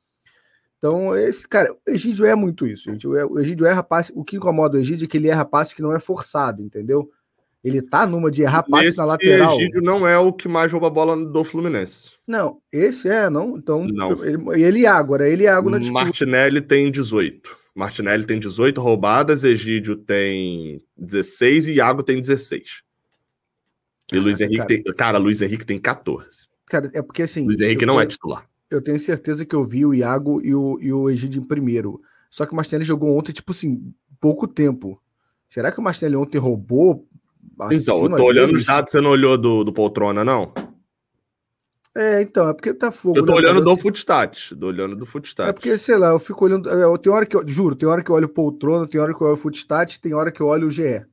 [0.79, 3.07] Então, esse cara, o Egídio é muito isso, gente.
[3.07, 4.12] O Egídio erra passe.
[4.14, 7.11] O que incomoda o Egídio é que ele erra passe que não é forçado, entendeu?
[7.64, 9.55] Ele tá numa de errar passe Esse na lateral.
[9.55, 12.12] Egídio não é o que mais rouba bola do Fluminense.
[12.26, 13.57] Não, esse é, não.
[13.57, 14.24] Então, Não.
[14.24, 16.05] ele, ele e era ele e Iago na disputa.
[16.05, 17.57] Martinelli tem 18.
[17.77, 22.83] Martinelli tem 18 roubadas, Egídio tem 16 e Iago tem 16.
[24.11, 24.95] E Luiz Caraca, Henrique tem.
[24.95, 26.49] Cara, Luiz Henrique tem 14.
[26.65, 27.45] Cara, é porque assim.
[27.45, 28.49] Luiz Henrique eu não é titular.
[28.71, 32.01] Eu tenho certeza que eu vi o Iago e o, e o Egídio em primeiro.
[32.31, 35.01] Só que o Martinelli jogou ontem, tipo assim, pouco tempo.
[35.47, 37.07] Será que o Martinelli ontem roubou?
[37.71, 40.53] Então, eu tô olhando os dados, você não olhou do, do Poltrona, não?
[41.99, 43.17] É, então, é porque tá fogo.
[43.19, 43.65] Eu tô né, olhando cara?
[43.65, 44.55] do Footstat.
[44.55, 45.53] Tô olhando do É Footstat.
[45.55, 46.69] porque, sei lá, eu fico olhando.
[46.69, 47.43] é, Tem hora que eu.
[47.49, 49.99] Juro, tem hora que eu olho o Poltrona, tem hora que eu olho o Footstat,
[50.01, 51.07] tem hora que eu olho o GE.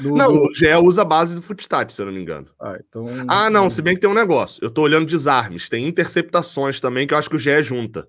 [0.00, 2.48] Do- Não, do- o GE usa a base do Footstat, se eu não me engano.
[2.60, 3.06] Ah, então...
[3.28, 4.64] Ah, não, se bem que tem um negócio.
[4.64, 5.68] Eu tô olhando desarmes.
[5.68, 8.08] Tem interceptações também, que eu acho que o GE junta.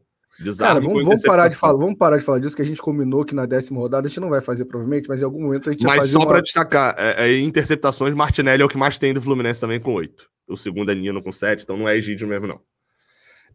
[0.57, 3.23] Cara, vamos, vamos parar de falar, vamos parar de falar disso, que a gente combinou
[3.23, 5.73] que na décima rodada a gente não vai fazer, provavelmente, mas em algum momento a
[5.73, 6.27] gente vai Mas só uma...
[6.27, 9.93] pra destacar, é, é, interceptações, Martinelli é o que mais tem do Fluminense também com
[9.93, 10.27] oito.
[10.47, 12.59] O segundo é Nino com sete, então não é Egídio mesmo, não.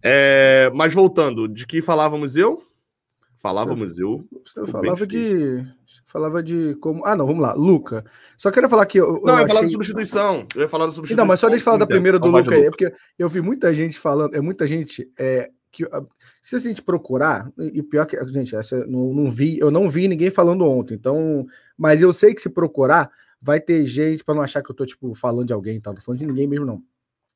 [0.00, 2.62] É, mas voltando, de que falávamos eu?
[3.38, 4.24] Falávamos eu.
[4.56, 5.64] Eu falava de.
[6.06, 7.04] Falava de como.
[7.06, 7.52] Ah, não, vamos lá.
[7.54, 8.04] Luca.
[8.36, 8.98] Só quero falar que.
[8.98, 10.46] Eu, Não, eu ia falar da substituição.
[10.56, 11.24] Eu ia falar da substituição.
[11.24, 13.28] Não, mas só deixa eu falar da primeira do de Luca aí, é porque eu
[13.28, 16.02] vi muita gente falando, é muita gente é, que ah,
[16.42, 19.88] se a gente procurar, e pior que, gente, essa eu não, não vi, eu não
[19.88, 24.34] vi ninguém falando ontem, então, mas eu sei que se procurar, vai ter gente, para
[24.34, 25.90] não achar que eu tô, tipo, falando de alguém, tá?
[25.90, 26.82] Não tô falando de ninguém mesmo, não.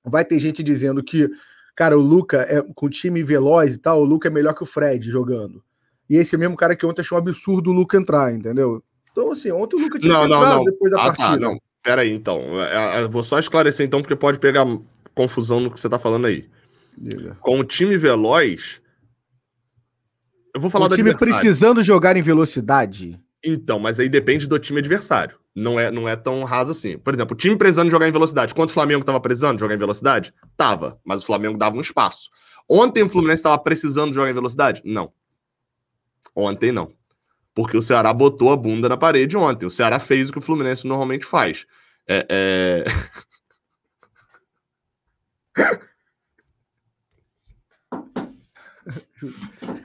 [0.04, 1.28] Vai ter gente dizendo que,
[1.76, 4.66] cara, o Luca, é, com time veloz e tal, o Luca é melhor que o
[4.66, 5.62] Fred jogando.
[6.10, 8.82] E esse mesmo cara que ontem achou um absurdo o Luca entrar, entendeu?
[9.10, 10.64] Então, assim, ontem o Luca tinha Não, não, não.
[10.64, 11.28] depois da Ah, partida.
[11.30, 11.58] tá, não.
[11.82, 12.40] Pera aí, então.
[12.60, 14.66] É, é, Vou só esclarecer, então, porque pode pegar
[15.14, 16.48] confusão no que você tá falando aí.
[16.96, 17.36] Diga.
[17.40, 18.80] Com o time veloz.
[20.54, 21.40] Eu vou falar o do time adversário.
[21.40, 23.18] precisando jogar em velocidade.
[23.44, 25.38] Então, mas aí depende do time adversário.
[25.54, 26.96] Não é, não é tão raso assim.
[26.98, 28.54] Por exemplo, o time precisando jogar em velocidade.
[28.54, 30.32] Quanto o Flamengo tava precisando jogar em velocidade?
[30.56, 32.30] Tava, mas o Flamengo dava um espaço.
[32.68, 34.80] Ontem o Fluminense estava precisando jogar em velocidade?
[34.84, 35.12] Não.
[36.34, 36.94] Ontem não.
[37.54, 39.66] Porque o Ceará botou a bunda na parede ontem.
[39.66, 41.66] O Ceará fez o que o Fluminense normalmente faz.
[42.08, 42.84] É, é...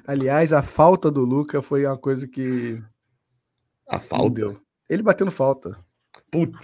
[0.06, 2.82] Aliás, a falta do Luca foi uma coisa que
[3.88, 4.30] A falta.
[4.36, 4.62] deu.
[4.90, 5.78] Ele batendo falta.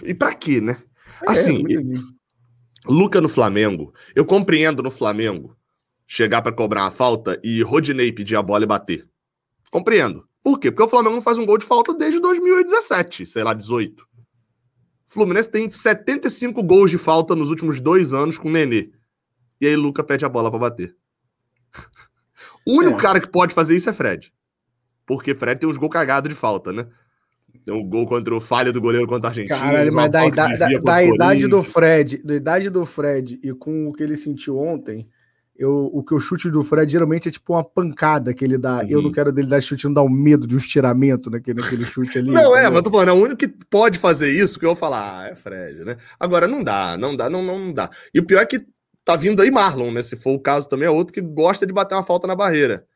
[0.02, 0.76] E pra quê, né?
[1.22, 2.00] É, Assim, entendi.
[2.86, 5.56] Luca no Flamengo, eu compreendo no Flamengo
[6.06, 9.08] chegar pra cobrar uma falta e Rodinei pedir a bola e bater.
[9.70, 10.28] Compreendo.
[10.42, 10.70] Por quê?
[10.70, 14.02] Porque o Flamengo não faz um gol de falta desde 2017, sei lá, 18.
[14.02, 14.06] O
[15.06, 18.90] Fluminense tem 75 gols de falta nos últimos dois anos com o Nenê.
[19.60, 20.94] E aí Luca pede a bola pra bater.
[22.66, 23.02] O único É.
[23.02, 24.32] cara que pode fazer isso é Fred.
[25.06, 26.86] Porque Fred tem uns gols cagados de falta, né?
[27.64, 29.58] Tem um gol contra o falha do goleiro contra a Argentina.
[29.58, 31.62] Caralho, mas da, idade, da, da o idade do.
[31.62, 35.08] Fred, da idade do Fred e com o que ele sentiu ontem,
[35.56, 38.84] eu, o que eu chute do Fred geralmente é tipo uma pancada que ele dá.
[38.88, 39.04] Eu Uhum.
[39.04, 42.18] não quero dele dar chute, não dá um medo de um estiramento naquele, naquele chute
[42.18, 42.32] ali.
[42.32, 42.70] Não, é, entendeu?
[42.70, 45.20] mas eu tô falando, é o único que pode fazer isso que eu vou falar,
[45.20, 45.96] ah, é Fred, né?
[46.18, 47.88] Agora não dá, não dá, não, não dá.
[48.12, 48.66] E o pior é que
[49.04, 50.02] tá vindo aí Marlon, né?
[50.02, 52.86] Se for o caso também, é outro que gosta de bater uma falta na barreira.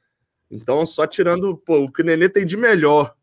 [0.51, 3.14] Então, só tirando pô, o que o Nenê tem de melhor.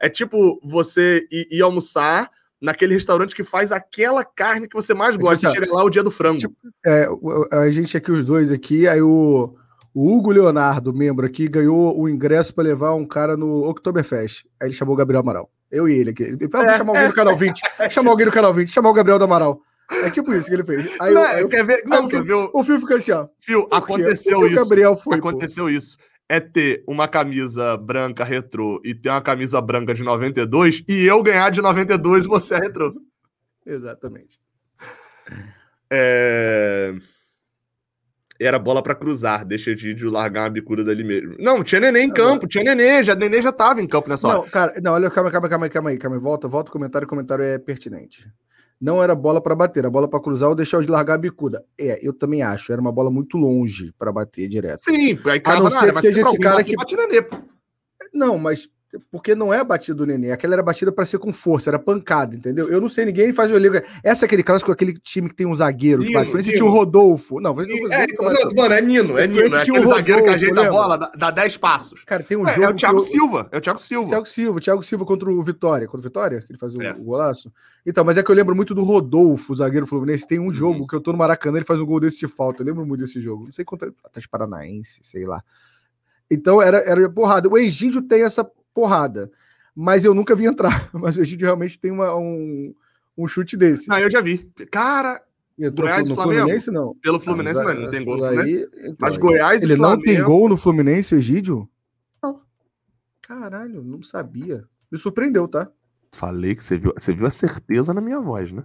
[0.00, 5.16] É tipo você ir, ir almoçar naquele restaurante que faz aquela carne que você mais
[5.16, 5.50] gosta.
[5.50, 6.38] Tipo, Chega lá o dia do frango.
[6.38, 7.08] tipo, É,
[7.50, 9.54] a gente aqui, os dois aqui, aí o,
[9.92, 14.46] o Hugo Leonardo, membro aqui, ganhou o ingresso para levar um cara no Oktoberfest.
[14.60, 15.50] Aí ele chamou o Gabriel Amaral.
[15.70, 16.22] Eu e ele aqui.
[16.22, 17.60] Ele falou, É, chamar alguém do canal 20.
[17.90, 19.60] chamar alguém do canal 20, chamar o Gabriel do Amaral.
[19.90, 20.96] É tipo isso que ele fez.
[21.00, 21.82] Aí, não, aí eu- quer ver?
[21.84, 22.34] Não, aí quer ver?
[22.34, 23.28] o- o Fio fica assim, ó.
[23.40, 24.56] Fio, aconteceu isso.
[24.56, 25.20] Gabriel foi.
[25.20, 25.28] pô.
[25.28, 25.96] aconteceu isso.
[26.28, 31.22] É ter uma camisa branca retrô e ter uma camisa branca de 92 e eu
[31.22, 32.94] ganhar de 92 e você é retrô.
[33.66, 34.40] Exatamente.
[35.90, 36.94] É...
[38.40, 41.36] Era bola para cruzar, deixa Egídio largar uma bicuda dali mesmo.
[41.38, 44.40] Não, tinha neném em campo, tinha neném, já, neném já tava em campo nessa não,
[44.40, 44.50] hora.
[44.50, 47.08] Cara, não, olha, calma, calma, calma, calma aí, calma aí, volta, volta o comentário, o
[47.08, 48.28] comentário é pertinente.
[48.82, 51.64] Não era bola para bater, era bola para cruzar ou deixar de largar a bicuda.
[51.78, 54.82] É, eu também acho, era uma bola muito longe para bater direto.
[54.82, 57.36] Sim, aí a não ser que seja esse cara que bate nenê, pô.
[58.12, 58.68] Não, mas
[59.10, 61.78] porque não é a batida do Nenê, aquela era batida para ser com força, era
[61.78, 62.68] pancada, entendeu?
[62.68, 63.82] Eu não sei, ninguém faz o liga.
[64.02, 66.70] Essa é aquele clássico, aquele time que tem um zagueiro, Nino, que frente tinha o
[66.70, 67.40] Rodolfo.
[67.40, 70.66] Não, é, não, não, mano, é Nino, é Nino, é aquele um zagueiro que ajeita
[70.66, 72.04] a bola, dá, dá 10 passos.
[72.04, 72.66] Cara, tem um é, jogo.
[72.66, 73.00] É o Thiago eu...
[73.00, 74.08] Silva, é o Thiago Silva.
[74.08, 75.86] Thiago Silva, Thiago Silva contra o Vitória.
[75.86, 76.92] Contra o Vitória, que ele faz o, é.
[76.92, 77.52] o golaço.
[77.84, 80.26] Então, mas é que eu lembro muito do Rodolfo, zagueiro fluminense.
[80.26, 80.52] Tem um uhum.
[80.52, 82.62] jogo que eu tô no Maracanã, ele faz um gol desse de falta.
[82.62, 83.44] Eu lembro muito desse jogo.
[83.44, 85.42] Não sei contra Atlético Paranaense, sei lá.
[86.30, 87.48] Então era, era porrada.
[87.48, 89.30] O Egídio tem essa porrada
[89.74, 90.90] mas eu nunca vi entrar.
[90.92, 92.74] Mas o Egídio realmente tem uma, um,
[93.16, 93.86] um chute desse.
[93.90, 94.50] Ah, eu já vi.
[94.70, 95.22] Cara,
[95.58, 96.40] Goiás no Flamengo?
[96.40, 96.94] Fluminense, não.
[96.96, 98.56] Pelo Fluminense, ah, não, não tem gol no Fluminense.
[98.56, 99.96] Aí, então, mas Goiás Ele Flamengo...
[99.96, 101.68] não tem gol no Fluminense, o Egídio?
[102.22, 102.40] Não.
[103.22, 104.64] Caralho, não sabia.
[104.90, 105.70] Me surpreendeu, tá?
[106.12, 108.64] Falei que você viu, você viu a certeza na minha voz, né?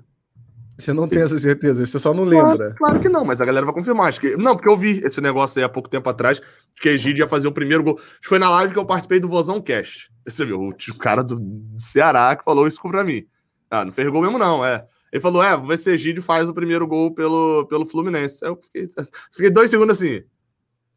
[0.77, 2.55] Você não tem essa certeza, você só não lembra.
[2.55, 4.09] Claro, claro, que não, mas a galera vai confirmar.
[4.09, 6.39] Acho que, não, porque eu vi esse negócio aí há pouco tempo atrás,
[6.79, 7.95] que a Egídio ia fazer o primeiro gol.
[7.97, 10.11] Acho que foi na live que eu participei do Vozão Cast.
[10.23, 11.39] Você viu, o cara do
[11.79, 13.25] Ceará que falou isso pra mim.
[13.71, 14.85] Ah, não fez gol mesmo, não, é.
[15.11, 18.45] Ele falou: é, vamos ver se Egídio faz o primeiro gol pelo, pelo Fluminense.
[18.45, 18.89] Eu fiquei,
[19.31, 20.21] fiquei dois segundos assim.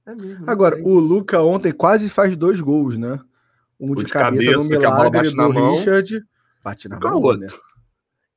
[0.06, 3.18] É mesmo, Agora, o Luca ontem quase faz dois gols, né?
[3.78, 6.22] Um de, de cabeça, cabeça no milagre do Richard.
[6.62, 7.46] Bate na mão, né?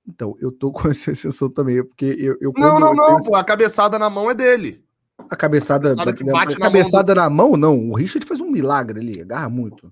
[0.08, 2.38] Então, eu tô com essa sensação também, porque eu.
[2.42, 4.84] eu não, não, não, pô, a cabeçada na mão é dele.
[5.30, 5.92] A cabeçada.
[5.92, 7.16] A cabeçada, bate a na, cabeçada mão do...
[7.16, 7.90] na mão, não.
[7.92, 9.92] O Richard faz um milagre ali, agarra muito.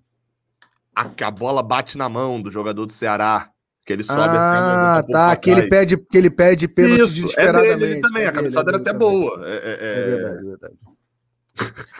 [0.95, 3.49] A, a bola bate na mão do jogador do Ceará.
[3.85, 5.09] Que ele sobe ah, assim.
[5.09, 5.35] Ah, tá.
[5.35, 8.23] Que ele, pede, que ele pede pênalti Isso, é dele ele também.
[8.23, 9.41] É a cabeçada era até boa.
[9.43, 9.91] É, é, é...
[9.91, 10.75] é verdade, é verdade.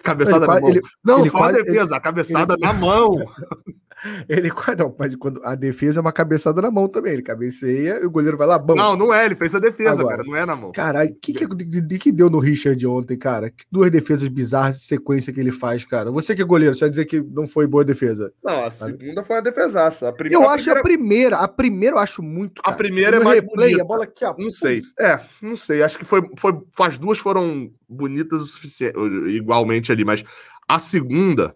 [0.03, 0.69] cabeçada ele, na mão.
[0.69, 3.15] Ele, não, ele a defesa, a cabeçada na mão.
[4.27, 7.13] Ele não, mas quando a defesa é uma cabeçada na mão também.
[7.13, 8.75] Ele cabeceia e o goleiro vai lá, bom.
[8.75, 10.71] Não, não é, ele fez a defesa, Agora, cara, não é na mão.
[10.71, 13.49] Caralho, o que, que, que, que deu no Richard ontem, cara?
[13.49, 16.11] Que duas defesas bizarras de sequência que ele faz, cara.
[16.11, 18.31] Você que é goleiro, você vai dizer que não foi boa defesa.
[18.43, 20.09] Não, a segunda foi uma defesaça.
[20.09, 22.61] A primeira, eu acho a primeira, a primeira eu acho muito.
[22.61, 22.75] Cara.
[22.75, 23.83] A primeira é mais replay, bonita.
[23.83, 24.35] a bola aqui, ó.
[24.37, 24.81] Não sei.
[24.99, 25.83] É, não sei.
[25.83, 28.97] Acho que foi, foi, as duas foram bonitas o suficiente,
[29.29, 30.23] igualmente ali, mas
[30.67, 31.55] a segunda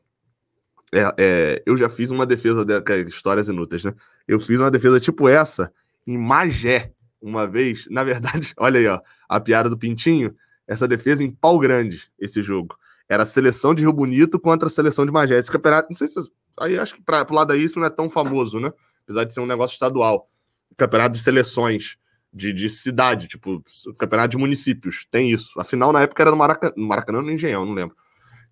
[0.95, 3.93] é, é, eu já fiz uma defesa de é histórias inúteis, né?
[4.25, 5.71] Eu fiz uma defesa tipo essa
[6.07, 7.85] em Magé uma vez.
[7.89, 10.33] Na verdade, olha aí, ó, a piada do Pintinho.
[10.65, 12.77] Essa defesa em pau grande, esse jogo.
[13.09, 15.37] Era a seleção de Rio Bonito contra a seleção de Magé.
[15.37, 16.17] Esse campeonato, não sei se.
[16.57, 18.71] Aí acho que para pro lado daí isso não é tão famoso, né?
[19.03, 20.29] Apesar de ser um negócio estadual.
[20.77, 21.97] Campeonato de seleções
[22.33, 23.61] de, de cidade, tipo,
[23.97, 25.05] campeonato de municípios.
[25.11, 25.59] Tem isso.
[25.59, 27.95] Afinal, na época era no Maracanã, no Maracanã no Engenhão, não lembro.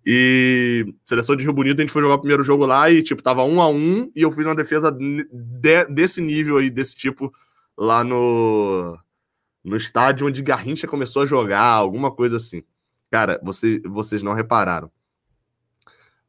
[0.06, 3.22] E seleção de Rio Bonito, a gente foi jogar o primeiro jogo lá e, tipo,
[3.22, 5.26] tava um a um e eu fiz uma defesa de,
[5.88, 7.32] desse nível aí, desse tipo,
[7.76, 8.98] lá no,
[9.64, 12.62] no estádio onde Garrincha começou a jogar, alguma coisa assim.
[13.10, 14.90] Cara, você, vocês não repararam.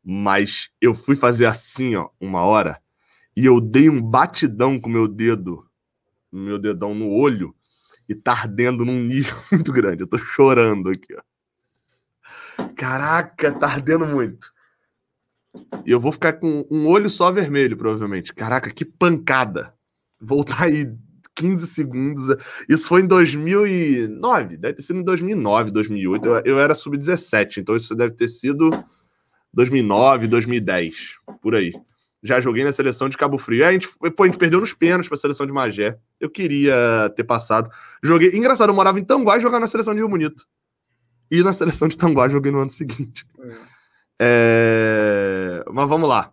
[0.01, 2.79] Mas eu fui fazer assim, ó, uma hora,
[3.35, 5.67] e eu dei um batidão com meu dedo,
[6.31, 7.53] meu dedão no olho,
[8.07, 10.03] e tá ardendo num nível muito grande.
[10.03, 11.21] Eu tô chorando aqui, ó.
[12.75, 14.53] Caraca, tá ardendo muito.
[15.85, 18.33] E eu vou ficar com um olho só vermelho, provavelmente.
[18.33, 19.73] Caraca, que pancada.
[20.19, 20.91] Voltar aí
[21.35, 22.35] 15 segundos.
[22.67, 24.57] Isso foi em 2009.
[24.57, 26.27] Deve ter sido em 2009, 2008.
[26.27, 28.69] Eu, eu era sub-17, então isso deve ter sido
[29.53, 31.15] 2009, 2010.
[31.41, 31.71] Por aí.
[32.23, 33.65] Já joguei na seleção de Cabo Frio.
[33.67, 35.97] a gente, pô, a gente perdeu nos pênaltis pra seleção de Magé.
[36.19, 37.69] Eu queria ter passado.
[38.01, 38.35] Joguei.
[38.35, 40.47] Engraçado, eu morava em Tanguá e jogava na seleção de Rio Bonito.
[41.29, 43.25] E na seleção de Tanguá joguei no ano seguinte.
[43.39, 43.75] É.
[44.19, 45.63] É...
[45.71, 46.31] Mas vamos lá.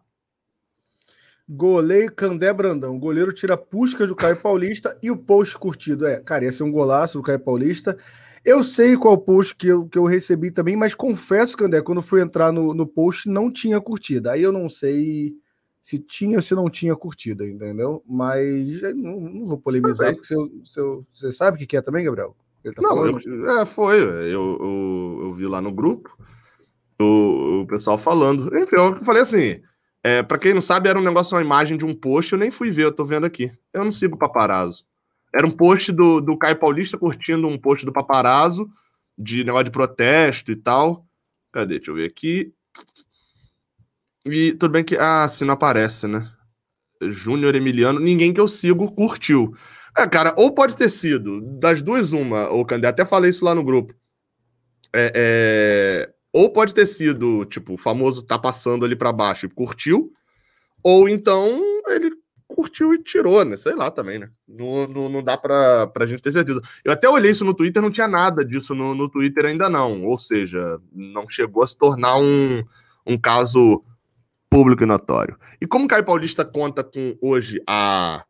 [1.49, 2.99] Goleiro Candé Brandão.
[2.99, 6.07] Goleiro tira Puscas do Caio Paulista e o post curtido.
[6.07, 7.97] É, cara, esse é um golaço do Caio Paulista.
[8.45, 12.21] Eu sei qual post que eu, que eu recebi também, mas confesso, Candé, quando fui
[12.21, 14.33] entrar no, no post não tinha curtida.
[14.33, 15.35] Aí eu não sei
[15.81, 18.03] se tinha ou se não tinha curtida, entendeu?
[18.07, 20.35] Mas não, não vou polemizar, porque
[21.13, 22.37] você sabe o que é também, Gabriel?
[22.65, 24.01] Ele tá não, eu, é, foi.
[24.01, 26.17] Eu, eu, eu, vi lá no grupo
[27.01, 28.57] o, o pessoal falando.
[28.57, 29.61] Enfim, eu falei assim.
[30.05, 32.51] É, para quem não sabe, era um negócio, uma imagem de um post, eu nem
[32.51, 33.53] fui ver, eu tô vendo aqui.
[33.73, 34.85] Eu não sigo o paparazzo.
[35.33, 38.69] Era um post do, do Caio Paulista curtindo um post do paparazzo,
[39.17, 41.07] de negócio de protesto e tal.
[41.53, 41.77] Cadê?
[41.77, 42.53] Deixa eu ver aqui.
[44.27, 44.97] E tudo bem que.
[44.97, 46.31] Ah, se não aparece, né?
[47.03, 49.55] Júnior Emiliano, ninguém que eu sigo curtiu.
[49.97, 53.55] É, cara, ou pode ter sido, das duas, uma, o Candé, até falei isso lá
[53.55, 53.95] no grupo.
[54.95, 59.51] É, é, ou pode ter sido, tipo, o famoso tá passando ali para baixo e
[59.51, 60.13] curtiu,
[60.83, 62.11] ou então ele
[62.55, 63.57] curtiu e tirou, né?
[63.57, 64.31] Sei lá também, né?
[64.47, 66.61] Não, não, não dá pra, pra gente ter certeza.
[66.85, 70.05] Eu até olhei isso no Twitter, não tinha nada disso no, no Twitter ainda não.
[70.05, 72.63] Ou seja, não chegou a se tornar um,
[73.07, 73.83] um caso
[74.51, 75.37] público e notório.
[75.61, 78.25] E como o Caio Paulista conta com hoje a.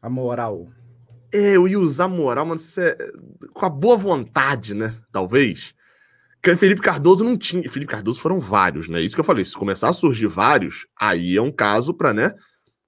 [0.00, 0.68] A moral.
[1.32, 2.96] É, eu ia usar moral, mas é...
[3.52, 4.94] com a boa vontade, né?
[5.12, 5.74] Talvez.
[6.42, 7.68] Que Felipe Cardoso não tinha.
[7.68, 9.00] Felipe Cardoso foram vários, né?
[9.00, 9.44] Isso que eu falei.
[9.44, 12.32] Se começar a surgir vários, aí é um caso para, né?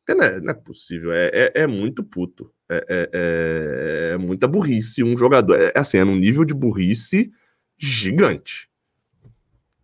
[0.09, 1.13] Não é, não é, possível.
[1.13, 2.51] É, é, é muito puto.
[2.69, 5.03] É, é, é, é muita burrice.
[5.03, 5.57] Um jogador.
[5.57, 7.31] É, assim, é num nível de burrice
[7.79, 8.69] gigante.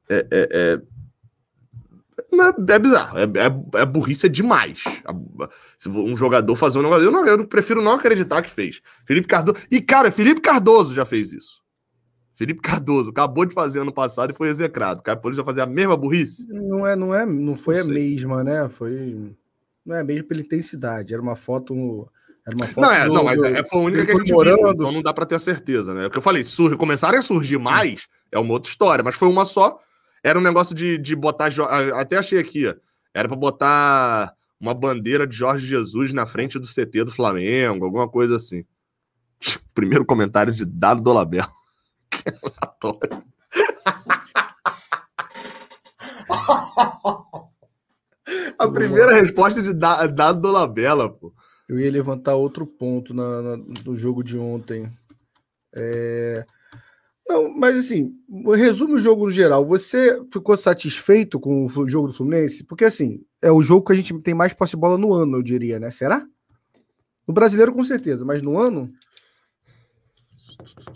[0.09, 0.81] É,
[2.33, 4.83] é, é é bizarro, é, é, é burrice é demais.
[5.79, 8.81] Se um jogador fazer um negócio, eu, não, eu prefiro não acreditar que fez.
[9.05, 9.59] Felipe Cardoso.
[9.71, 11.63] E, cara, Felipe Cardoso já fez isso.
[12.35, 14.99] Felipe Cardoso acabou de fazer ano passado e foi execrado.
[14.99, 16.47] O Caio Paulista vai fazer a mesma burrice?
[16.49, 18.69] Não é, não é, não foi não a mesma, né?
[18.69, 19.35] Foi
[19.85, 21.15] não é a mesma pela intensidade.
[21.15, 22.07] Era uma foto
[22.47, 24.29] era uma foto não, é, do, não, mas é, foi a única que a gente
[24.29, 26.05] viu, então não dá para ter a certeza, né?
[26.05, 29.17] É o que eu falei, surge, começarem a surgir mais, é uma outra história, mas
[29.17, 29.81] foi uma só,
[30.27, 31.49] era um negócio de, de botar.
[31.95, 32.75] Até achei aqui, ó.
[33.15, 38.09] Era para botar uma bandeira de Jorge Jesus na frente do CT do Flamengo, alguma
[38.09, 38.65] coisa assim.
[39.73, 41.49] Primeiro comentário de Dado Dolabella.
[42.11, 42.25] Que.
[48.59, 51.33] A primeira resposta de Dado Dolabella, pô.
[51.69, 54.91] Eu ia levantar outro ponto na, na, no jogo de ontem.
[55.73, 56.45] É...
[57.29, 58.15] Não, mas assim,
[58.55, 59.67] resume o jogo no geral.
[59.67, 62.63] Você ficou satisfeito com o jogo do Fluminense?
[62.63, 65.39] Porque assim, é o jogo que a gente tem mais posse de bola no ano,
[65.39, 65.91] eu diria, né?
[65.91, 66.25] Será?
[67.27, 68.93] No brasileiro, com certeza, mas no ano.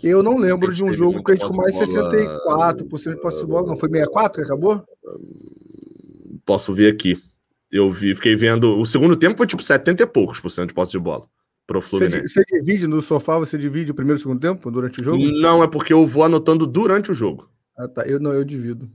[0.01, 3.45] Eu não lembro de um jogo que a gente com mais 64% de posse de
[3.45, 3.67] bola.
[3.67, 4.83] Não, foi 64 que acabou?
[6.45, 7.21] Posso ver aqui.
[7.69, 8.79] Eu vi, fiquei vendo.
[8.79, 11.27] O segundo tempo foi tipo 70 e poucos por cento de posse de bola
[11.71, 12.27] pro Fluminense.
[12.27, 15.03] Você, você divide no sofá, você divide o primeiro e o segundo tempo durante o
[15.03, 15.23] jogo?
[15.23, 17.49] Não, é porque eu vou anotando durante o jogo.
[17.77, 18.03] Ah, tá.
[18.03, 18.89] Eu não, eu divido.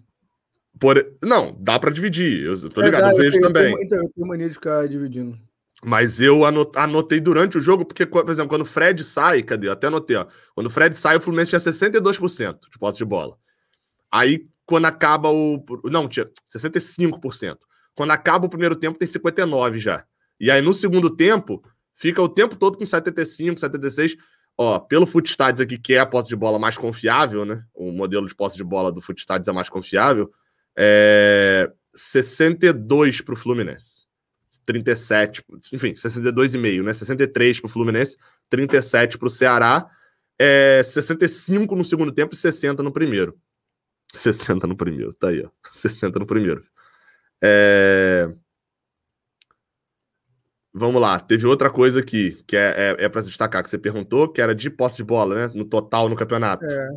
[0.78, 1.04] Por...
[1.22, 2.44] Não, dá para dividir.
[2.44, 3.72] Eu tô ligado, é, eu, eu vejo também.
[3.72, 5.38] Eu tenho, então, eu tenho mania de ficar dividindo.
[5.84, 9.68] Mas eu anotei durante o jogo, porque, por exemplo, quando o Fred sai, cadê?
[9.68, 10.26] Eu até anotei, ó.
[10.54, 13.36] Quando o Fred sai, o Fluminense tinha 62% de posse de bola.
[14.10, 15.64] Aí, quando acaba o.
[15.84, 17.58] Não, tinha 65%.
[17.94, 20.04] Quando acaba o primeiro tempo, tem 59% já.
[20.38, 21.62] E aí, no segundo tempo,
[21.96, 24.16] fica o tempo todo com 75, 76.
[24.56, 27.62] Ó, pelo Footstats aqui, que é a posse de bola mais confiável, né?
[27.74, 30.32] O modelo de posse de bola do Footstats é mais confiável.
[30.76, 34.06] É 62 para o Fluminense.
[34.64, 36.92] 37, enfim, 62,5, né?
[36.92, 38.16] 63 para o Fluminense,
[38.50, 39.86] 37 para o Ceará,
[40.38, 43.38] é 65 no segundo tempo e 60 no primeiro.
[44.12, 45.50] 60 no primeiro, tá aí, ó.
[45.70, 46.64] 60 no primeiro.
[47.42, 48.28] É...
[50.78, 53.78] Vamos lá, teve outra coisa aqui que é, é, é para se destacar, que você
[53.78, 55.50] perguntou, que era de posse de bola, né?
[55.54, 56.66] No total no campeonato.
[56.66, 56.88] É.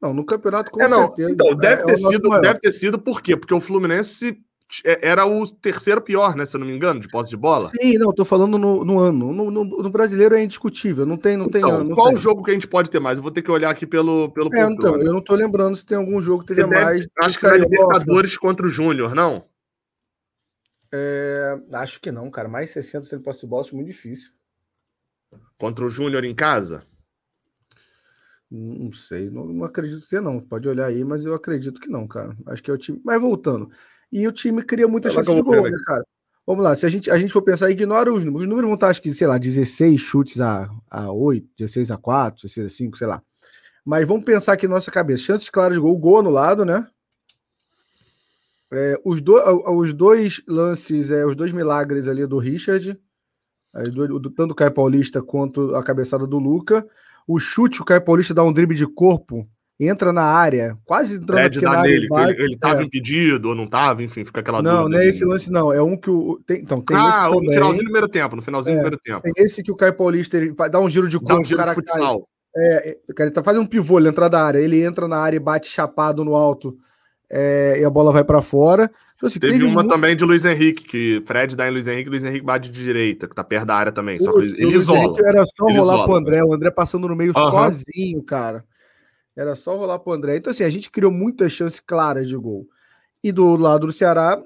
[0.00, 1.08] Não, no campeonato com é, não.
[1.08, 1.32] certeza.
[1.32, 3.36] Então, deve, é, ter é sido, deve ter sido por quê?
[3.36, 4.38] Porque o Fluminense
[4.84, 6.46] é, era o terceiro pior, né?
[6.46, 7.72] Se eu não me engano, de posse de bola.
[7.80, 9.32] Sim, não, tô falando no, no ano.
[9.32, 11.92] No, no, no, brasileiro é indiscutível, não tem, não então, tem ano.
[11.92, 12.16] qual tem.
[12.16, 13.18] jogo que a gente pode ter mais?
[13.18, 14.48] Eu vou ter que olhar aqui pelo pelo.
[14.54, 17.04] É, então, eu não tô lembrando se tem algum jogo que teria mais.
[17.20, 19.42] Acho que na Libertadores contra o Júnior, não?
[20.96, 22.48] É, acho que não, cara.
[22.48, 24.30] Mais 60 se ele posse de bola, acho muito difícil.
[25.58, 26.86] Contra o Júnior em casa?
[28.48, 30.38] Não sei, não, não acredito que não.
[30.40, 32.36] Pode olhar aí, mas eu acredito que não, cara.
[32.46, 33.00] Acho que é o time.
[33.04, 33.68] Mas voltando.
[34.12, 36.06] E o time cria muita chance de gol, né, cara?
[36.46, 38.42] Vamos lá, se a gente, a gente for pensar, ignora os números.
[38.42, 41.96] Os números vão estar, acho que, sei lá, 16 chutes a, a 8, 16 a
[41.96, 43.22] 4, 16 a 5, sei lá.
[43.84, 45.24] Mas vamos pensar aqui na nossa cabeça.
[45.24, 46.86] Chances claras de gol, gol anulado, né?
[48.72, 49.36] É, os, do,
[49.72, 52.98] os dois lances, é, os dois milagres ali do Richard,
[53.92, 56.86] do, do, tanto o Caio Paulista quanto a cabeçada do Luca.
[57.26, 59.48] O chute, o Caio Paulista dá um drible de corpo,
[59.78, 61.90] entra na área, quase entrando é, na área.
[61.90, 62.84] Nele, ele, ele tava é.
[62.84, 65.72] impedido ou não tava, enfim, fica aquela Não, não é esse lance, não.
[65.72, 66.40] É um que o.
[66.46, 69.22] Tem, então, tem ah, no finalzinho do primeiro tempo, no finalzinho é, do primeiro tempo.
[69.22, 71.44] Tem esse que o Caio Paulista ele vai dar um giro de corpo, dá um
[71.44, 72.20] giro cara de futsal.
[72.20, 75.36] Cai, é, ele tá fazendo um pivô, ele entra da área, ele entra na área
[75.36, 76.76] e bate chapado no alto
[77.36, 78.88] é, e a bola vai para fora.
[79.16, 79.88] Então, assim, teve, teve, uma muito...
[79.88, 83.26] também de Luiz Henrique, que Fred dá em Luiz Henrique, Luiz Henrique bate de direita,
[83.26, 84.20] que tá perto da área também.
[84.20, 85.16] Só que ele, isola.
[85.26, 88.64] Era só ele rolar isola, pro André, o André passando no meio sozinho, cara.
[89.36, 90.36] Era só rolar pro André.
[90.36, 92.68] Então, assim, a gente criou muitas chances claras de gol.
[93.22, 94.40] E do lado do Ceará,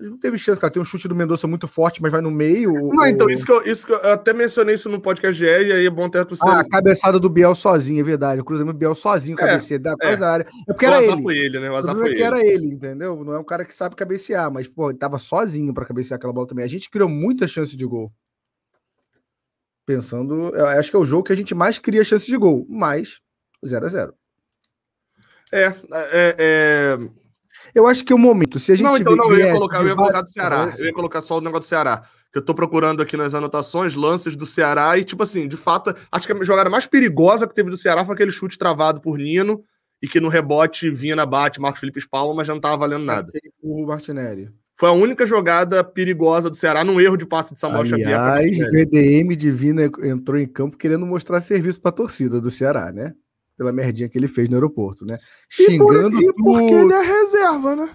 [0.00, 0.72] não teve chance, cara.
[0.72, 2.72] Tem um chute do Mendonça muito forte, mas vai no meio.
[2.72, 5.72] Não, então, isso que, eu, isso que eu, até mencionei isso no podcast GE, e
[5.72, 6.46] aí é bom ter você.
[6.46, 8.40] Ah, a cabeçada do Biel sozinho, é verdade.
[8.40, 10.16] O cruzamento do Biel sozinho, é, cabeceia da, é.
[10.16, 10.46] da área.
[10.68, 11.22] É porque o era ele.
[11.22, 11.70] foi ele, né?
[11.70, 13.24] O azar o foi é que era ele, entendeu?
[13.24, 16.32] Não é um cara que sabe cabecear, mas, pô, ele tava sozinho para cabecear aquela
[16.32, 16.64] bola também.
[16.64, 18.12] A gente criou muita chance de gol.
[19.84, 22.66] Pensando, eu acho que é o jogo que a gente mais cria chance de gol,
[22.68, 23.20] mas
[23.66, 24.14] 0 a 0
[25.50, 26.98] é, é, é,
[27.74, 28.58] Eu acho que é o momento.
[28.58, 30.74] Se a gente não, então não, eu ia colocar, eu ia colocar do Ceará.
[30.78, 32.02] Eu ia colocar só o negócio do Ceará.
[32.32, 35.94] Que eu tô procurando aqui nas anotações, lances do Ceará, e, tipo assim, de fato,
[36.12, 39.16] acho que a jogada mais perigosa que teve do Ceará foi aquele chute travado por
[39.16, 39.64] Nino,
[40.02, 43.04] e que no rebote vinha na bate Marcos Felipe Spalma, mas já não tava valendo
[43.04, 43.32] nada.
[43.62, 44.50] O Martinelli.
[44.76, 48.20] Foi a única jogada perigosa do Ceará num erro de passe de Samuel Aliás, Xavier.
[48.20, 53.12] Aliás, VDM Divina entrou em campo querendo mostrar serviço para a torcida do Ceará, né?
[53.58, 55.18] Pela merdinha que ele fez no aeroporto, né?
[55.48, 56.78] Xingando e, por, e porque tudo.
[56.78, 57.90] ele é reserva, né?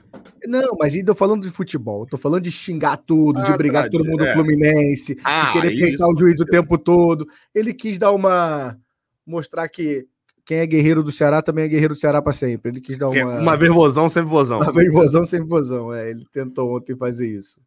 [0.45, 3.91] Não, mas ainda falando de futebol, tô falando de xingar tudo, ah, de brigar com
[3.91, 4.33] todo mundo é.
[4.33, 7.25] Fluminense, ah, de querer peitar o juiz o tempo todo.
[7.55, 8.77] Ele quis dar uma
[9.25, 10.05] mostrar que
[10.45, 12.69] quem é guerreiro do Ceará também é guerreiro do Ceará para sempre.
[12.69, 14.59] Ele quis dar uma uma vez vozão, sempre vozão.
[14.59, 17.61] Uma vez vozão, sempre vozão, é, ele tentou ontem fazer isso.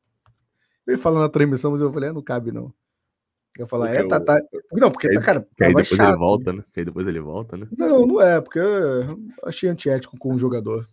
[0.86, 2.70] Eu falando na transmissão, mas eu falei, ah, não cabe não.
[3.58, 4.38] Eu falar, é, tá, tá.
[4.72, 6.08] Não, porque, aí, cara, aí depois chato.
[6.08, 6.64] ele volta, né?
[6.76, 7.66] Aí depois ele volta, né?
[7.76, 10.86] Não, não é, porque eu achei antiético com o jogador.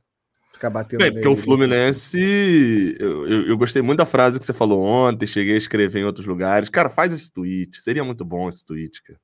[0.64, 1.04] Ficar batendo.
[1.04, 2.96] É, porque o Fluminense.
[2.98, 6.06] Eu, eu, eu, gostei muito da frase que você falou ontem, cheguei a escrever em
[6.06, 6.70] outros lugares.
[6.70, 7.82] Cara, faz esse tweet.
[7.82, 9.20] Seria muito bom esse tweet, cara.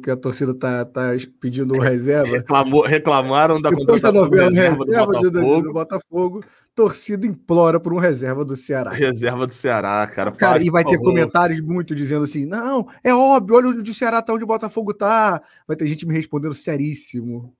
[0.00, 2.36] Que, a torcida tá, tá pedindo reserva.
[2.36, 5.62] Reclamou, reclamaram da contratação da reserva, reserva do, Botafogo.
[5.62, 6.44] Do, Botafogo.
[6.76, 8.92] Torcida implora por um reserva do Ceará.
[8.92, 10.30] Reserva do Ceará, cara.
[10.32, 11.06] Cara, e vai ter favor.
[11.06, 14.94] comentários muito dizendo assim: não, é óbvio, olha onde o Ceará tá, onde o Botafogo
[14.94, 15.42] tá.
[15.66, 17.52] Vai ter gente me respondendo seríssimo.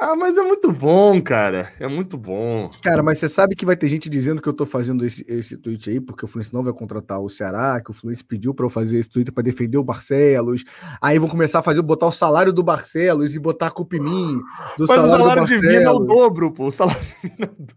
[0.00, 1.70] Ah, mas é muito bom, cara.
[1.78, 2.70] É muito bom.
[2.82, 5.58] Cara, mas você sabe que vai ter gente dizendo que eu tô fazendo esse, esse
[5.58, 8.64] tweet aí porque o Fluminense não vai contratar o Ceará, que o Fluminense pediu para
[8.64, 10.64] eu fazer esse tweet para defender o Barcelos.
[11.02, 14.00] Aí vão começar a fazer botar o salário do Barcelos e botar a culpa em
[14.00, 14.40] mim.
[14.78, 16.66] Do mas salário o salário de Vina é o dobro, pô.
[16.68, 17.76] O salário de Vina é o dobro.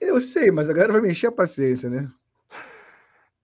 [0.00, 2.10] Eu sei, mas a galera vai me encher a paciência, né?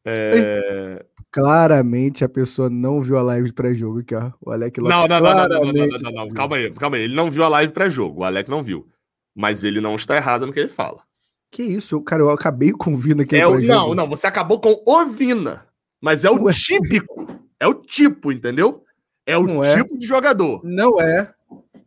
[0.05, 1.05] É...
[1.33, 4.31] Claramente a pessoa não viu a live pré-jogo aqui, ó.
[4.39, 4.95] O Alec Lopes.
[4.95, 7.05] Não, não, não, não, não, não, não, Calma aí, calma aí.
[7.05, 8.87] Ele não viu a live pré-jogo, o Alec não viu.
[9.35, 11.03] Mas ele não está errado no que ele fala.
[11.51, 13.35] Que isso, cara, eu acabei com o Vina aqui.
[13.35, 15.67] É o, não, não, você acabou com o Vina.
[16.03, 16.53] Mas é o Ué.
[16.53, 17.27] típico.
[17.59, 18.85] É o tipo, entendeu?
[19.25, 19.75] É o não é.
[19.75, 19.99] tipo é.
[19.99, 20.61] de jogador.
[20.63, 21.33] Não é.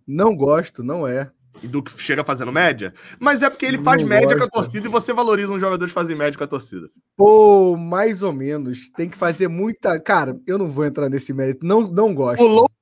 [0.08, 1.30] Não gosto, não é
[1.64, 4.40] e do que chega fazendo média, mas é porque ele faz não média gosta.
[4.40, 6.90] com a torcida e você valoriza um jogador de fazer média com a torcida.
[7.16, 8.90] Pô, mais ou menos.
[8.90, 10.00] Tem que fazer muita.
[10.00, 11.66] Cara, eu não vou entrar nesse mérito.
[11.66, 12.44] Não, não gosto.
[12.44, 12.76] O louco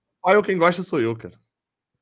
[0.43, 1.33] quem gosta sou eu, cara.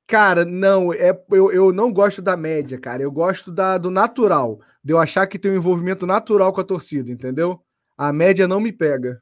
[0.07, 3.01] Cara, não, é, eu, eu não gosto da média, cara.
[3.01, 4.59] Eu gosto da, do natural.
[4.83, 7.61] De eu achar que tem um envolvimento natural com a torcida, entendeu?
[7.97, 9.21] A média não me pega.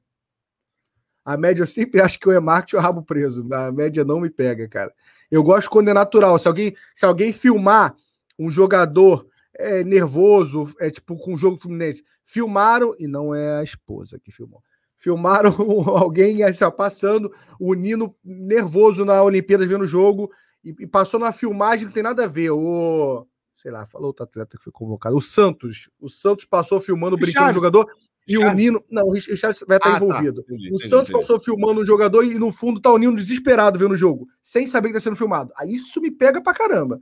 [1.23, 3.47] A média eu sempre acho que eu é marketing ou rabo preso.
[3.53, 4.91] A média não me pega, cara.
[5.31, 6.37] Eu gosto quando é natural.
[6.39, 7.95] Se alguém, se alguém filmar
[8.37, 9.27] um jogador
[9.57, 14.31] é, nervoso, é tipo com o jogo Fluminense, filmaram, e não é a esposa que
[14.31, 14.61] filmou.
[14.95, 15.53] Filmaram
[15.87, 20.31] alguém assim, passando o Nino nervoso na Olimpíada vendo o jogo
[20.63, 22.51] e, e, passou na filmagem, não tem nada a ver.
[22.51, 23.25] O,
[23.55, 25.15] sei lá, falou outro atleta que foi convocado.
[25.15, 25.89] O Santos.
[25.99, 27.89] O Santos passou filmando, brincando o jogador.
[28.29, 28.83] E o Nino.
[28.89, 29.97] Não, o Richard vai estar ah, tá.
[29.97, 30.43] envolvido.
[30.43, 30.53] Tá.
[30.53, 31.27] Entendi, o entendi, Santos entendi.
[31.27, 34.67] passou filmando um jogador e no fundo tá o Nino desesperado vendo o jogo, sem
[34.67, 35.51] saber que tá sendo filmado.
[35.57, 36.99] Aí isso me pega pra caramba.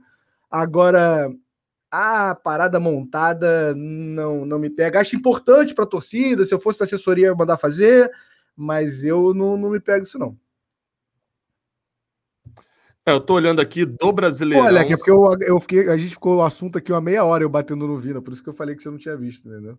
[0.50, 1.28] Agora,
[1.90, 5.00] a parada montada não, não me pega.
[5.00, 6.44] Acho importante pra torcida.
[6.44, 8.10] Se eu fosse da assessoria, eu mandar fazer,
[8.56, 10.36] mas eu não, não me pego isso, não.
[13.08, 14.64] É, eu tô olhando aqui do brasileiro.
[14.64, 17.42] Olha, é porque eu, eu fiquei, a gente ficou o assunto aqui uma meia hora
[17.42, 19.78] eu batendo no Vina, por isso que eu falei que você não tinha visto, entendeu?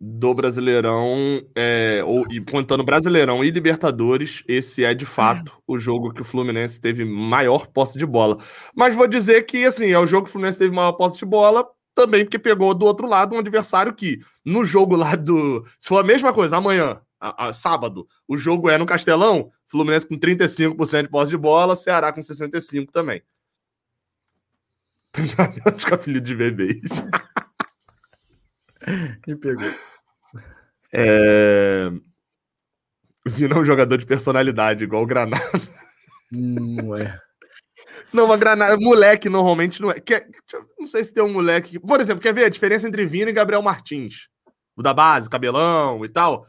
[0.00, 6.12] Do Brasileirão, é, ou, e contando Brasileirão e Libertadores, esse é de fato o jogo
[6.12, 8.38] que o Fluminense teve maior posse de bola.
[8.76, 11.26] Mas vou dizer que, assim, é o jogo que o Fluminense teve maior posse de
[11.26, 15.66] bola também porque pegou do outro lado um adversário que, no jogo lá do.
[15.80, 20.06] Se for a mesma coisa, amanhã, a, a, sábado, o jogo é no Castelão, Fluminense
[20.06, 23.20] com 35% de posse de bola, Ceará com 65% também.
[25.74, 27.02] Acho que é filho de bebês.
[29.26, 29.87] Me pegou.
[30.92, 31.90] É...
[33.26, 35.42] Vina é um jogador de personalidade, igual o Granada.
[36.32, 37.18] Não é.
[38.12, 38.76] Não, uma granada.
[38.78, 40.00] Moleque normalmente não é.
[40.00, 40.28] Quer,
[40.78, 41.78] não sei se tem um moleque.
[41.78, 44.28] Por exemplo, quer ver a diferença entre Vina e Gabriel Martins?
[44.76, 46.46] O da base, cabelão e tal.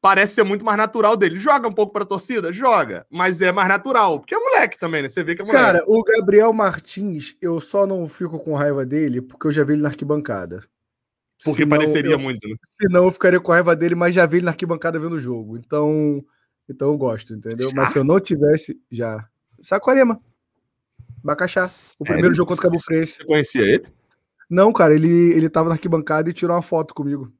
[0.00, 1.36] Parece ser muito mais natural dele.
[1.36, 2.52] Joga um pouco pra torcida?
[2.52, 3.06] Joga.
[3.10, 4.20] Mas é mais natural.
[4.20, 5.08] Porque é moleque também, né?
[5.08, 5.64] Você vê que é moleque.
[5.64, 9.74] Cara, o Gabriel Martins, eu só não fico com raiva dele porque eu já vi
[9.74, 10.62] ele na arquibancada.
[11.42, 12.54] Porque senão pareceria eu, muito, né?
[12.80, 15.56] Senão eu ficaria com raiva dele, mas já vi ele na arquibancada vendo o jogo.
[15.56, 16.24] Então,
[16.68, 17.70] então eu gosto, entendeu?
[17.70, 17.76] Já?
[17.76, 19.26] Mas se eu não tivesse, já.
[19.60, 20.20] Saquarema.
[21.22, 21.66] Bacaxá.
[21.66, 21.96] Sério?
[21.98, 23.16] O primeiro jogo contra o Cabo Frense.
[23.16, 23.86] Você conhecia ele?
[24.48, 27.32] Não, cara, ele, ele tava na arquibancada e tirou uma foto comigo.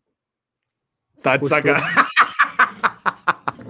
[1.23, 1.87] Tá de sacanagem.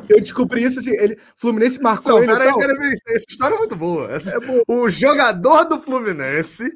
[0.08, 2.26] Eu descobri isso assim, ele, Fluminense marcou não, ele.
[2.26, 4.12] Pera aí, pera aí, essa história é muito boa.
[4.12, 4.62] Essa, é boa.
[4.68, 6.70] O jogador do Fluminense,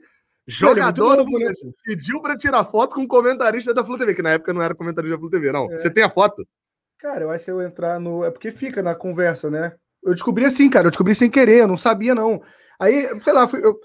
[0.49, 1.73] jogador do Fluminense, né?
[1.85, 4.75] pediu pra tirar foto com o comentarista da Flu TV, que na época não era
[4.75, 5.71] comentarista da Flu TV, não.
[5.71, 5.79] É.
[5.79, 6.47] Você tem a foto?
[6.99, 8.25] Cara, eu acho que eu entrar no.
[8.25, 9.75] É porque fica na conversa, né?
[10.03, 12.43] Eu descobri assim, cara, eu descobri sem querer, eu não sabia, não.
[12.81, 13.79] Aí, sei lá, fui, eu,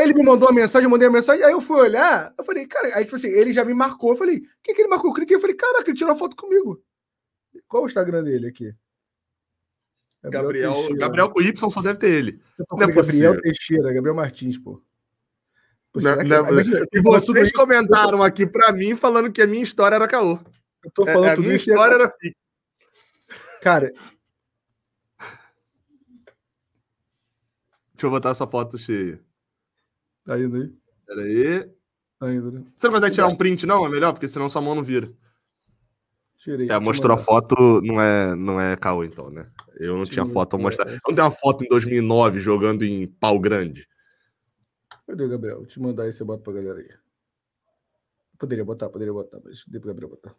[0.00, 2.66] ele me mandou uma mensagem, eu mandei a mensagem, aí eu fui olhar, eu falei,
[2.66, 5.10] cara, aí tipo assim, ele já me marcou, eu falei, o que, que ele marcou?
[5.10, 6.82] Eu cliquei, eu falei, caraca, ele tirou uma foto comigo.
[7.68, 8.74] Qual o Instagram dele aqui?
[10.22, 12.40] Gabriel, Gabriel, Gabriel com Y só deve ter ele.
[12.70, 14.82] Não é Gabriel Teixeira, Gabriel Martins, pô.
[16.02, 16.60] Não, não,
[16.92, 20.38] e vocês comentaram aqui pra mim falando que a minha história era caô.
[20.84, 22.36] Eu tô falando é, a minha história era fica.
[23.62, 23.92] Cara.
[27.92, 29.18] Deixa eu botar essa foto cheia.
[30.24, 30.72] Tá indo aí?
[31.06, 31.70] Pera aí.
[32.18, 32.64] Tá indo, né?
[32.76, 33.84] Você não consegue tirar um print, não?
[33.84, 35.10] É melhor, porque senão sua mão não vira.
[36.38, 36.68] Tirei.
[36.70, 39.46] É, mostrou a foto, não é, não é caô, então, né?
[39.80, 40.88] Eu não tinha foto a mostrar.
[40.88, 43.86] Eu não tenho uma foto em 2009 jogando em pau grande.
[45.06, 45.58] Cadê, Gabriel?
[45.58, 46.90] Vou te mandar aí, você bota pra galera aí.
[48.38, 50.34] Poderia botar, poderia botar, mas dei pro Gabriel botar.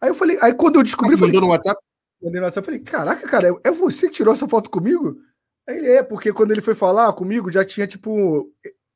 [0.00, 1.14] Aí eu falei, aí quando eu descobri.
[1.14, 1.82] Ah, você falei, mandou no WhatsApp?
[2.22, 5.20] Mandei no WhatsApp, falei, caraca, cara, é você que tirou essa foto comigo?
[5.68, 8.52] Aí ele é, porque quando ele foi falar comigo, já tinha, tipo.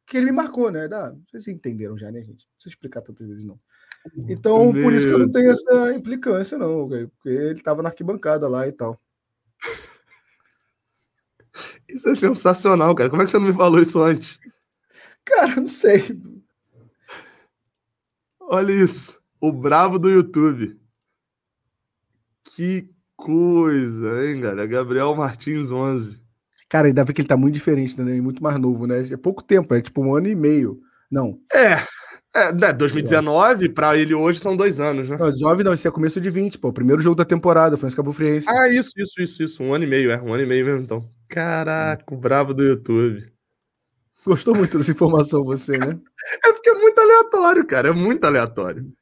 [0.07, 0.89] Que ele me marcou, né?
[0.89, 2.45] Dá, vocês entenderam já, né, gente?
[2.45, 3.59] Não precisa explicar tantas vezes, não.
[4.29, 7.89] Então, Meu por isso que eu não tenho essa implicância, não, porque ele tava na
[7.91, 9.01] arquibancada lá e tal.
[11.89, 13.11] Isso é sensacional, cara.
[13.11, 14.39] Como é que você não me falou isso antes?
[15.25, 16.21] Cara, não sei.
[18.41, 19.19] Olha isso.
[19.41, 20.79] O bravo do YouTube.
[22.45, 24.67] Que coisa, hein, galera?
[24.67, 26.21] Gabriel Martins 11.
[26.69, 28.21] Cara, ainda vê que ele tá muito diferente, né?
[28.21, 29.01] Muito mais novo, né?
[29.11, 30.81] É pouco tempo, é tipo um ano e meio.
[31.11, 31.39] Não.
[31.53, 31.87] É.
[32.35, 35.19] É, né, 2019, para ele hoje são dois anos, né?
[35.19, 36.73] Não, 19 não, esse é começo de 20, pô.
[36.73, 38.49] Primeiro jogo da temporada, foi Cabo Friense.
[38.49, 39.63] Ah, isso, isso, isso, isso.
[39.63, 40.21] Um ano e meio, é.
[40.21, 41.07] Um ano e meio mesmo, então.
[41.29, 43.32] Caraca, o bravo do YouTube.
[44.25, 45.99] Gostou muito dessa informação, você, né?
[46.45, 47.89] é porque é muito aleatório, cara.
[47.89, 48.93] É muito aleatório.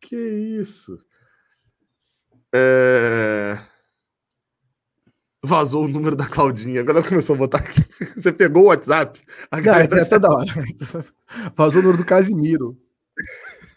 [0.00, 0.98] Que isso?
[2.52, 3.58] É
[5.42, 6.80] vazou o número da Claudinha.
[6.80, 7.82] Agora começou a botar aqui.
[8.16, 9.20] Você pegou o WhatsApp?
[9.50, 10.52] A Não, é toda hora.
[11.56, 12.76] Vazou o número do Casimiro.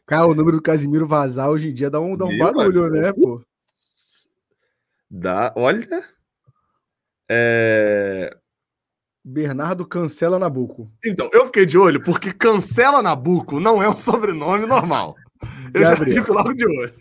[0.05, 3.13] Cara, o número do Casimiro vazar hoje em dia dá um, dá um barulho, né,
[3.13, 3.41] pô?
[5.09, 6.03] Dá, olha.
[7.29, 8.35] É...
[9.23, 10.91] Bernardo Cancela Nabuco.
[11.05, 15.15] Então, eu fiquei de olho, porque Cancela Nabuco não é um sobrenome normal.
[15.73, 16.15] Eu Gabriel.
[16.15, 16.93] já fico logo de olho.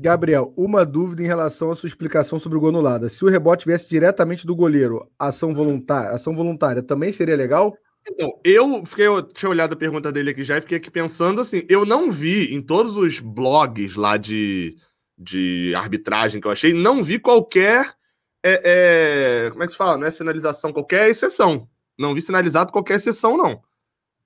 [0.00, 3.08] Gabriel, uma dúvida em relação à sua explicação sobre o gol anulado.
[3.08, 7.76] Se o rebote viesse diretamente do goleiro, ação voluntária, ação voluntária também seria legal?
[8.08, 11.40] Então, eu fiquei, eu tinha olhado a pergunta dele aqui já e fiquei aqui pensando
[11.40, 14.76] assim, eu não vi em todos os blogs lá de,
[15.18, 17.94] de arbitragem que eu achei, não vi qualquer,
[18.42, 21.68] é, é, como é que se fala, não é sinalização, qualquer exceção.
[21.98, 23.62] Não vi sinalizado qualquer exceção, não.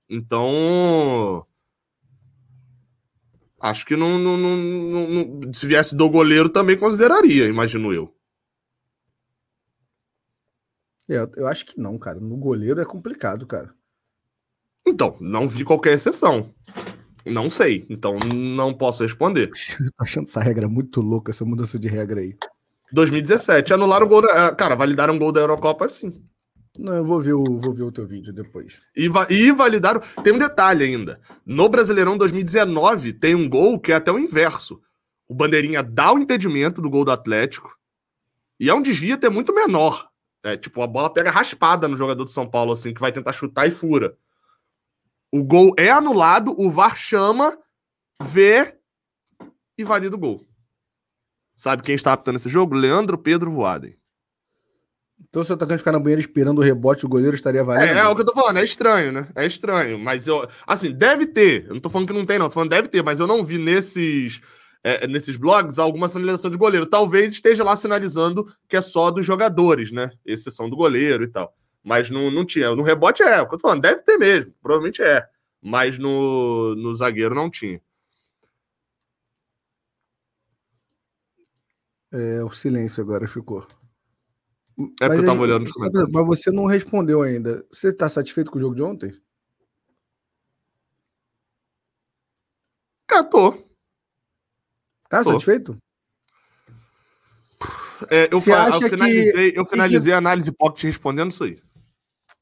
[0.09, 1.45] Então,
[3.61, 8.11] Acho que não, não, não, não, se viesse do goleiro também consideraria, imagino eu.
[11.07, 12.19] É, eu acho que não, cara.
[12.19, 13.71] No goleiro é complicado, cara.
[14.87, 16.51] Então, não vi qualquer exceção.
[17.23, 19.51] Não sei, então não posso responder.
[19.95, 22.35] Tô achando essa regra muito louca, essa mudança de regra aí.
[22.91, 24.53] 2017, anularam o gol da.
[24.55, 26.23] Cara, validaram o gol da Eurocopa sim.
[26.77, 28.79] Não, eu vou ver o, vou ver o teu vídeo depois.
[28.95, 30.01] E, e validaram.
[30.23, 31.19] Tem um detalhe ainda.
[31.45, 34.81] No Brasileirão 2019, tem um gol que é até o inverso.
[35.27, 37.75] O Bandeirinha dá o impedimento do gol do Atlético.
[38.59, 40.09] E é um desvio até muito menor.
[40.43, 43.33] É, tipo, a bola pega raspada no jogador do São Paulo, assim, que vai tentar
[43.33, 44.17] chutar e fura.
[45.31, 47.57] O gol é anulado, o VAR chama,
[48.21, 48.77] vê
[49.77, 50.45] e valida o gol.
[51.61, 52.73] Sabe quem está apitando esse jogo?
[52.73, 53.95] Leandro Pedro Voaden.
[55.29, 57.83] Então, se o atacante ficar na banheira esperando o rebote, o goleiro estaria valendo?
[57.83, 59.27] É, é o que eu tô falando, é estranho, né?
[59.35, 59.99] É estranho.
[59.99, 60.49] Mas eu.
[60.65, 61.67] Assim, deve ter.
[61.67, 62.47] Eu não tô falando que não tem, não.
[62.47, 64.41] Tô falando deve ter, mas eu não vi nesses.
[64.83, 66.87] É, nesses blogs alguma sinalização de goleiro.
[66.87, 70.09] Talvez esteja lá sinalizando que é só dos jogadores, né?
[70.25, 71.53] Exceção do goleiro e tal.
[71.83, 72.75] Mas não, não tinha.
[72.75, 74.51] No rebote é, é o que eu tô falando, deve ter mesmo.
[74.63, 75.23] Provavelmente é.
[75.61, 77.79] Mas no, no zagueiro não tinha.
[82.11, 83.65] É, o silêncio agora ficou.
[85.01, 86.11] É porque eu tava olhando nos comentários.
[86.11, 87.65] Mas você não respondeu ainda.
[87.71, 89.13] Você tá satisfeito com o jogo de ontem?
[93.07, 93.51] Cara, tô.
[95.09, 95.31] Tá tô.
[95.31, 95.77] satisfeito?
[98.09, 98.69] É, eu, fa...
[98.69, 99.59] eu, finalizei, que...
[99.59, 101.61] eu finalizei a análise pocket respondendo isso aí.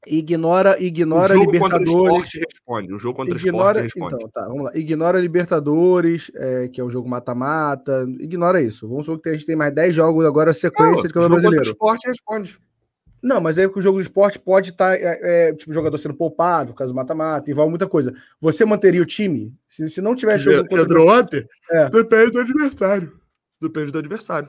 [0.06, 1.90] Ignora, ignora o jogo Libertadores.
[1.90, 2.94] Contra o responde.
[2.94, 4.14] O jogo contra ignora, o responde.
[4.14, 4.70] Então, tá, vamos lá.
[4.74, 8.06] Ignora Libertadores, é, que é o jogo mata-mata.
[8.18, 8.88] Ignora isso.
[8.88, 11.62] Vamos supor que a gente tem mais 10 jogos agora, sequência Não, de campeonato brasileiro.
[11.62, 12.58] O jogo esporte responde.
[13.22, 16.14] Não, mas aí o jogo de esporte pode estar, tá, é, é, tipo, jogador sendo
[16.14, 18.14] poupado, caso mata-mata, envolve muita coisa.
[18.40, 19.54] Você manteria o time?
[19.68, 20.66] Se, se não tivesse jogo.
[20.66, 20.82] Contra...
[20.82, 21.46] Entrou ontem?
[21.70, 21.90] É.
[21.90, 23.20] Depende do adversário.
[23.60, 24.48] Depende do adversário.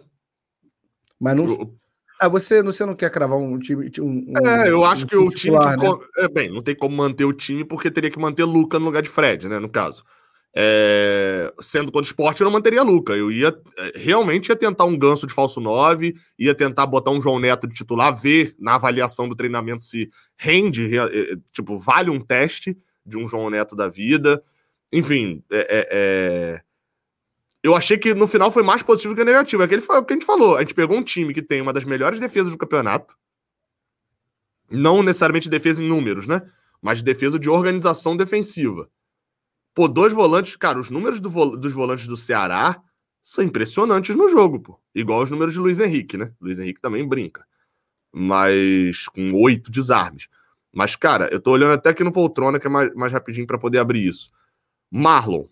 [1.19, 1.80] Mas não.
[2.23, 3.89] Ah, você, você não quer cravar um time.
[3.99, 5.57] Um, é, eu acho um que o time.
[5.57, 5.97] Titular, que, né?
[6.17, 9.01] é, bem, não tem como manter o time porque teria que manter Luca no lugar
[9.01, 9.57] de Fred, né?
[9.57, 10.03] No caso.
[10.55, 13.13] É, sendo contra o esporte, eu não manteria Luca.
[13.13, 17.19] Eu ia é, realmente ia tentar um ganso de falso 9, ia tentar botar um
[17.19, 20.07] João Neto de titular, ver na avaliação do treinamento se
[20.37, 24.43] rende, é, tipo, vale um teste de um João Neto da vida.
[24.93, 26.61] Enfim, é, é, é
[27.63, 29.61] eu achei que no final foi mais positivo que negativo.
[29.61, 30.57] É o que a gente falou.
[30.57, 33.15] A gente pegou um time que tem uma das melhores defesas do campeonato.
[34.69, 36.41] Não necessariamente defesa em números, né?
[36.81, 38.89] Mas defesa de organização defensiva.
[39.73, 42.81] Pô, dois volantes, cara, os números do dos volantes do Ceará
[43.21, 44.79] são impressionantes no jogo, pô.
[44.95, 46.33] Igual os números de Luiz Henrique, né?
[46.41, 47.45] Luiz Henrique também brinca.
[48.11, 50.27] Mas com oito desarmes.
[50.73, 53.59] Mas, cara, eu tô olhando até aqui no poltrona, que é mais, mais rapidinho para
[53.59, 54.31] poder abrir isso.
[54.89, 55.45] Marlon,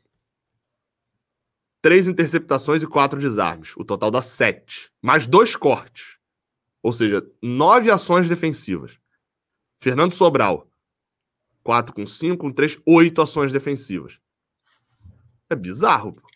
[1.81, 3.73] três interceptações e quatro desarmes.
[3.77, 4.91] O total dá sete.
[5.01, 6.17] Mais dois cortes.
[6.81, 8.97] Ou seja, nove ações defensivas.
[9.79, 10.69] Fernando Sobral.
[11.63, 14.19] Quatro com cinco, com três, oito ações defensivas.
[15.49, 16.13] É bizarro.
[16.13, 16.29] Pô.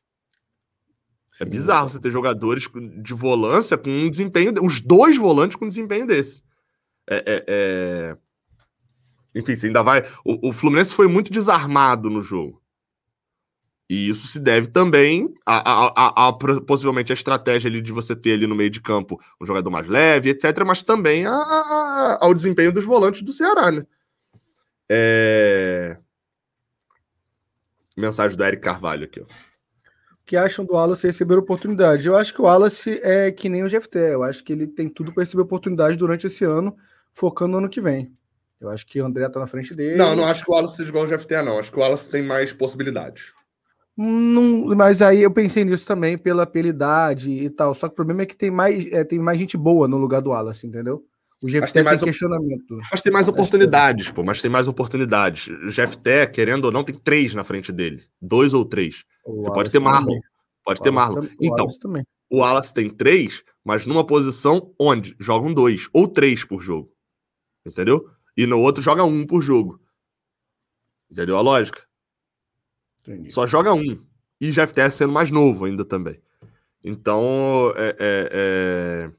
[1.40, 2.70] É bizarro você ter jogadores
[3.02, 4.54] de volância com um desempenho.
[4.64, 6.44] Os dois volantes com um desempenho desse.
[7.10, 8.18] É, é, é...
[9.36, 10.04] Enfim, você ainda vai.
[10.24, 12.63] O, o Fluminense foi muito desarmado no jogo.
[13.90, 18.16] E isso se deve também a, a, a, a, possivelmente a estratégia ali de você
[18.16, 22.72] ter ali no meio de campo um jogador mais leve, etc., mas também ao desempenho
[22.72, 23.86] dos volantes do Ceará, né?
[24.90, 25.98] É...
[27.96, 29.24] Mensagem do Eric Carvalho aqui, ó.
[29.24, 32.08] O que acham do Wallace receber oportunidade?
[32.08, 34.00] Eu acho que o Wallace é que nem o GFT.
[34.00, 36.76] Eu acho que ele tem tudo para receber oportunidade durante esse ano,
[37.12, 38.12] focando no ano que vem.
[38.60, 39.98] Eu acho que o André tá na frente dele.
[39.98, 41.60] Não, não acho que o Wallace seja igual ao GFT, não.
[41.60, 43.34] Acho que o Wallace tem mais possibilidades.
[43.96, 47.76] Não, mas aí eu pensei nisso também pela, pela idade e tal.
[47.76, 50.22] Só que o problema é que tem mais, é, tem mais gente boa no lugar
[50.22, 51.06] do Wallace, entendeu?
[51.44, 52.80] O GFT tem mais tem questionamento.
[52.90, 54.24] Mas tem mais oportunidades, pô.
[54.24, 55.48] Mas tem mais oportunidades.
[55.48, 58.02] O GFT, querendo ou não, tem três na frente dele.
[58.22, 59.04] Dois ou três.
[59.26, 60.06] Pode ter Marlon.
[60.06, 60.22] Também.
[60.64, 61.28] Pode ter Marlon.
[61.40, 61.68] Então,
[62.30, 66.90] o Wallace tem três, mas numa posição onde jogam dois ou três por jogo.
[67.66, 68.10] Entendeu?
[68.36, 69.80] E no outro joga um por jogo.
[71.12, 71.82] Entendeu a lógica?
[73.08, 73.32] Entendi.
[73.32, 74.00] Só joga um.
[74.40, 76.20] E GFTS sendo mais novo ainda também.
[76.84, 79.12] Então, é, é, é...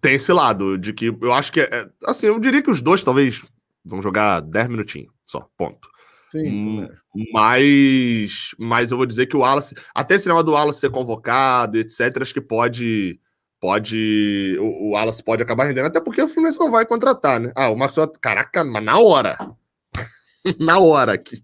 [0.00, 2.80] tem esse lado de que eu acho que é, é assim, eu diria que os
[2.80, 3.44] dois talvez
[3.84, 5.88] vão jogar 10 minutinhos só, ponto.
[6.30, 6.88] Sim, hum,
[7.32, 11.76] mas, mas eu vou dizer que o Wallace, até esse negócio do Wallace ser convocado,
[11.76, 13.18] etc, acho que pode
[13.60, 17.52] pode o, o Wallace pode acabar rendendo, até porque o Fluminense não vai contratar, né?
[17.54, 19.36] Ah, o Marcelo, caraca, mas na hora.
[20.58, 21.42] na hora aqui.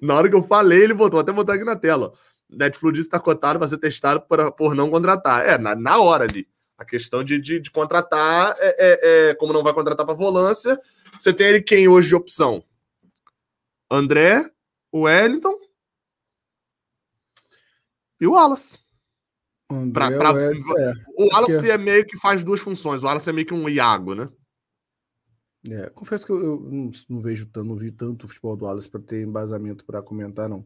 [0.00, 2.12] Na hora que eu falei, ele botou, até botar aqui na tela.
[2.48, 5.46] Netflix está cotado para ser testado por, por não contratar.
[5.46, 6.48] É, na, na hora ali.
[6.76, 10.80] A questão de, de, de contratar, é, é, é, como não vai contratar para volância,
[11.18, 12.62] você tem ele quem hoje de opção?
[13.90, 14.48] André,
[14.92, 15.58] o Wellington
[18.20, 18.78] e o Wallace.
[19.92, 20.92] Pra, pra, é.
[21.16, 23.02] O Wallace é meio que faz duas funções.
[23.02, 24.28] O Wallace é meio que um Iago, né?
[25.66, 28.64] É, confesso que eu, eu não, não, vejo tanto, não vi tanto o futebol do
[28.64, 30.64] Wallace para ter embasamento para comentar, não.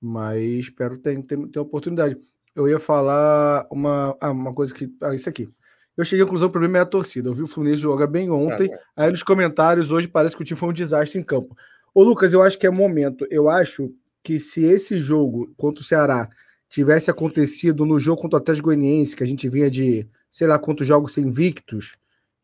[0.00, 2.16] Mas espero ter, ter, ter oportunidade.
[2.54, 4.90] Eu ia falar uma, ah, uma coisa que.
[5.02, 5.48] Ah, isso aqui.
[5.96, 7.28] Eu cheguei à conclusão o problema é a torcida.
[7.28, 8.70] Eu vi o Fluminense jogar bem ontem.
[8.72, 11.56] É, aí nos comentários, hoje parece que o time foi um desastre em campo.
[11.94, 13.26] Ô, Lucas, eu acho que é momento.
[13.30, 13.90] Eu acho
[14.22, 16.28] que se esse jogo contra o Ceará
[16.68, 20.58] tivesse acontecido no jogo contra o Atlético Goianiense, que a gente vinha de sei lá
[20.58, 21.96] quantos jogos invictos,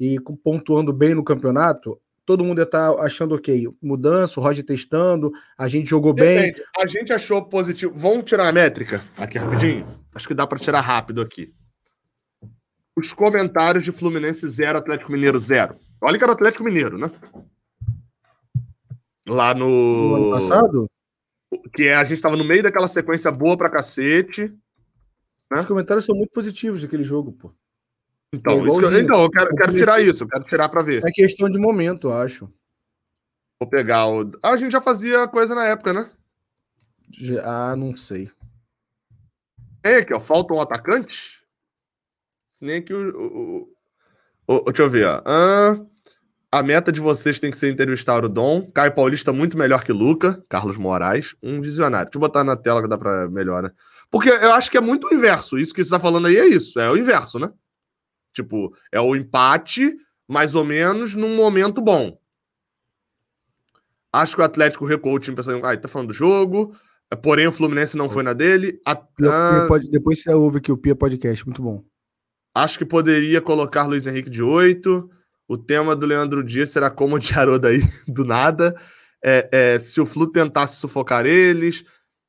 [0.02, 1.96] e pontuando bem no campeonato,
[2.26, 3.68] todo mundo ia estar tá achando ok.
[3.80, 6.54] Mudança, o Roger testando, a gente jogou Depende.
[6.54, 6.64] bem.
[6.76, 7.92] A gente achou positivo.
[7.94, 9.86] Vamos tirar a métrica aqui rapidinho?
[10.12, 11.54] Acho que dá para tirar rápido aqui.
[12.96, 15.76] Os comentários de Fluminense 0, Atlético Mineiro 0.
[16.00, 17.08] Olha que era o Atlético Mineiro, né?
[19.28, 19.68] Lá no.
[19.68, 20.90] no ano passado?
[21.72, 24.52] Que é, a gente estava no meio daquela sequência boa pra cacete.
[25.48, 25.60] Né?
[25.60, 27.54] Os comentários são muito positivos daquele jogo, pô.
[28.32, 31.02] Então, isso eu, então eu quero, eu quero tirar isso, eu quero tirar para ver.
[31.04, 32.50] É questão de momento, eu acho.
[33.60, 34.32] Vou pegar o.
[34.42, 36.10] Ah, a gente já fazia coisa na época, né?
[37.44, 38.30] Ah, não sei.
[39.84, 40.20] É aqui, ó.
[40.20, 41.42] Falta um atacante?
[42.60, 43.10] Nem que o.
[43.16, 43.68] o,
[44.48, 45.22] o, o deixa eu ver, ó.
[45.26, 45.78] Ah,
[46.50, 48.70] a meta de vocês tem que ser entrevistar o Dom.
[48.72, 50.42] Caio Paulista muito melhor que Luca.
[50.48, 52.06] Carlos Moraes, um visionário.
[52.06, 53.70] Deixa eu botar na tela que dá pra melhor, né?
[54.10, 55.58] Porque eu acho que é muito o inverso.
[55.58, 56.80] Isso que você tá falando aí é isso.
[56.80, 57.52] É o inverso, né?
[58.32, 59.96] Tipo, é o empate,
[60.28, 62.18] mais ou menos, num momento bom.
[64.12, 66.76] Acho que o Atlético recuou o time pensando, ah, tá falando do jogo,
[67.22, 68.78] porém o Fluminense não foi na dele.
[68.86, 68.92] A...
[68.92, 71.82] Ah, pode, depois você ouve aqui o Pia Podcast, muito bom.
[72.54, 75.10] Acho que poderia colocar Luiz Henrique de 8.
[75.48, 78.74] O tema do Leandro Dias será como de Haroldo aí, do nada.
[79.24, 81.84] É, é, se o Flu tentasse sufocar eles,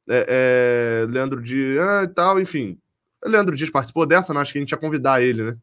[0.09, 2.77] é, é Leandro Dias ah, e tal, enfim.
[3.25, 5.57] Leandro Dias participou dessa, não acho que a gente ia convidar ele, né?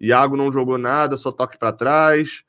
[0.00, 2.44] Iago não jogou nada, só toque para trás.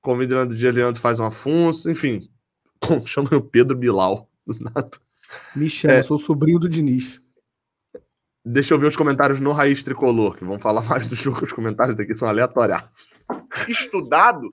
[0.00, 2.28] Convida o Leandro Dias, Leandro faz um Afonso, enfim.
[3.04, 4.28] Chama o Pedro Bilal.
[4.46, 4.90] Nada.
[5.54, 7.20] Me chama, é, sou sobrinho do Diniz.
[8.44, 11.44] Deixa eu ver os comentários no Raiz Tricolor, que vão falar mais do jogo.
[11.44, 13.06] Os comentários daqui são aleatórios.
[13.68, 14.52] Estudado?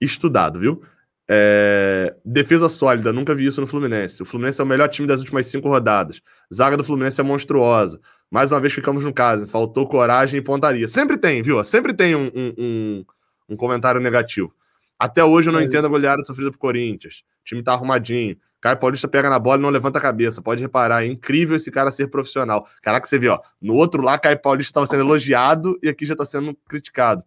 [0.00, 0.82] Estudado, viu?
[1.28, 2.14] É...
[2.24, 4.22] Defesa sólida, nunca vi isso no Fluminense.
[4.22, 6.20] O Fluminense é o melhor time das últimas cinco rodadas.
[6.52, 7.98] Zaga do Fluminense é monstruosa.
[8.34, 9.46] Mais uma vez ficamos no caso.
[9.46, 10.88] Faltou coragem e pontaria.
[10.88, 11.62] Sempre tem, viu?
[11.62, 13.04] Sempre tem um, um, um,
[13.50, 14.52] um comentário negativo.
[14.98, 15.62] Até hoje eu não é.
[15.62, 17.22] entendo a goleada sofrida por Corinthians.
[17.42, 18.36] O time tá arrumadinho.
[18.60, 20.42] Caio Paulista pega na bola e não levanta a cabeça.
[20.42, 22.66] Pode reparar, é incrível esse cara ser profissional.
[22.82, 23.38] Caraca, você vê, ó.
[23.62, 27.22] No outro lá, Caio Paulista estava sendo elogiado e aqui já está sendo criticado.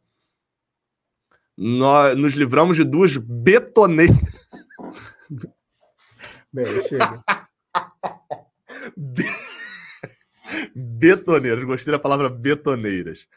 [1.55, 4.17] Nós nos livramos de duas betoneiras.
[6.51, 7.23] Bem, chega.
[10.75, 13.27] betoneiras, gostei da palavra betoneiras.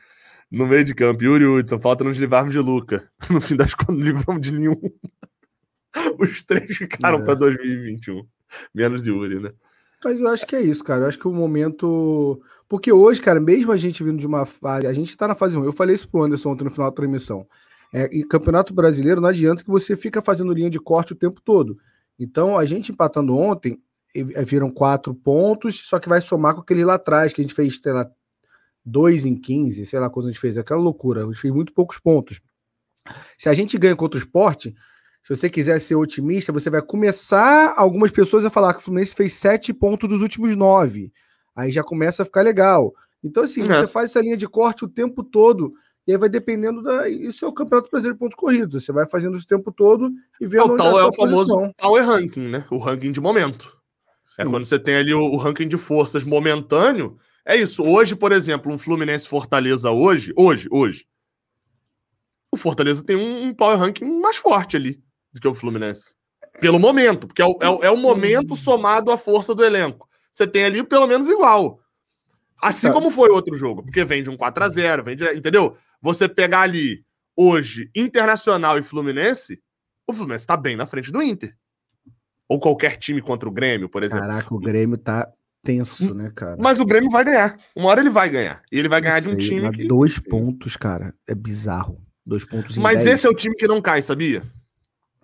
[0.50, 3.08] No meio de campo, Yuri Hudson, falta nos livrarmos de Luca.
[3.30, 4.80] No fim das contas, não livramos de nenhum.
[6.18, 7.24] Os três ficaram é.
[7.24, 8.26] para 2021.
[8.74, 9.52] Menos Yuri, né?
[10.04, 11.04] Mas eu acho que é isso, cara.
[11.04, 12.40] Eu acho que o momento.
[12.68, 14.86] Porque hoje, cara, mesmo a gente vindo de uma fase.
[14.86, 15.64] A gente tá na fase 1.
[15.64, 17.46] Eu falei isso pro Anderson ontem no final da transmissão.
[17.92, 21.40] É, e Campeonato Brasileiro não adianta que você fica fazendo linha de corte o tempo
[21.40, 21.76] todo.
[22.18, 23.80] Então, a gente empatando ontem,
[24.44, 27.78] viram quatro pontos, só que vai somar com aquele lá atrás, que a gente fez,
[27.80, 28.10] sei lá,
[28.84, 30.58] dois em 15, sei lá quando a gente fez.
[30.58, 31.22] Aquela loucura.
[31.22, 32.40] A gente fez muito poucos pontos.
[33.38, 34.74] Se a gente ganha contra o esporte,
[35.22, 39.14] se você quiser ser otimista, você vai começar algumas pessoas a falar que o Fluminense
[39.14, 41.12] fez sete pontos dos últimos nove.
[41.54, 42.92] Aí já começa a ficar legal.
[43.22, 43.64] Então, assim, é.
[43.64, 45.74] você faz essa linha de corte o tempo todo,
[46.06, 47.08] e aí vai dependendo da.
[47.08, 48.84] Isso é o Campeonato Brasileiro de Pontos Corridos.
[48.84, 50.72] Você vai fazendo isso o tempo todo e vendo.
[50.72, 52.64] É o tal é, é o famoso power ranking, né?
[52.70, 53.79] O ranking de momento.
[54.38, 54.48] É Sim.
[54.48, 57.16] É quando você tem ali o, o ranking de forças momentâneo.
[57.44, 57.82] É isso.
[57.82, 61.06] Hoje, por exemplo, um Fluminense Fortaleza hoje, hoje, hoje.
[62.52, 65.02] O Fortaleza tem um, um power ranking mais forte ali
[65.32, 66.14] do que o Fluminense.
[66.60, 70.08] Pelo momento, porque é o, é, é o momento somado à força do elenco.
[70.32, 71.80] Você tem ali pelo menos igual.
[72.60, 72.94] Assim Sabe.
[72.94, 75.76] como foi outro jogo, porque vem de um 4 a 0 vem de, entendeu?
[76.02, 77.04] Você pegar ali
[77.34, 79.62] hoje Internacional e Fluminense,
[80.06, 81.56] o Fluminense tá bem na frente do Inter.
[82.50, 84.26] Ou qualquer time contra o Grêmio, por exemplo.
[84.26, 85.32] Caraca, o Grêmio tá
[85.62, 86.56] tenso, né, cara?
[86.58, 87.56] Mas o Grêmio vai ganhar.
[87.76, 88.60] Uma hora ele vai ganhar.
[88.72, 89.86] E ele vai ganhar sei, de um time que.
[89.86, 91.14] Dois pontos, cara.
[91.28, 92.04] É bizarro.
[92.26, 94.42] Dois pontos Mas esse é o time que não cai, sabia?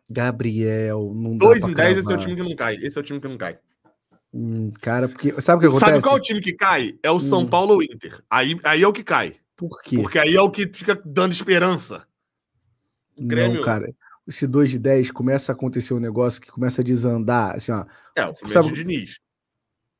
[0.09, 2.77] Gabriel, não 2 em 10, esse é o time que não cai.
[2.77, 3.59] Esse é o time que não cai.
[4.33, 5.41] Hum, cara, porque.
[5.41, 5.91] Sabe o que acontece?
[5.91, 6.95] Sabe qual é o time que cai?
[7.03, 7.21] É o hum.
[7.21, 8.23] São Paulo ou Inter.
[8.31, 9.35] Aí, aí é o que cai.
[9.57, 9.97] Por quê?
[9.97, 12.07] Porque aí é o que fica dando esperança.
[13.19, 13.57] Grêmio.
[13.57, 13.93] Não, cara.
[14.27, 17.57] Esse 2 de 10 começa a acontecer um negócio que começa a desandar.
[17.57, 17.85] Assim, ó,
[18.17, 19.27] é, o Fluminense de Diniz.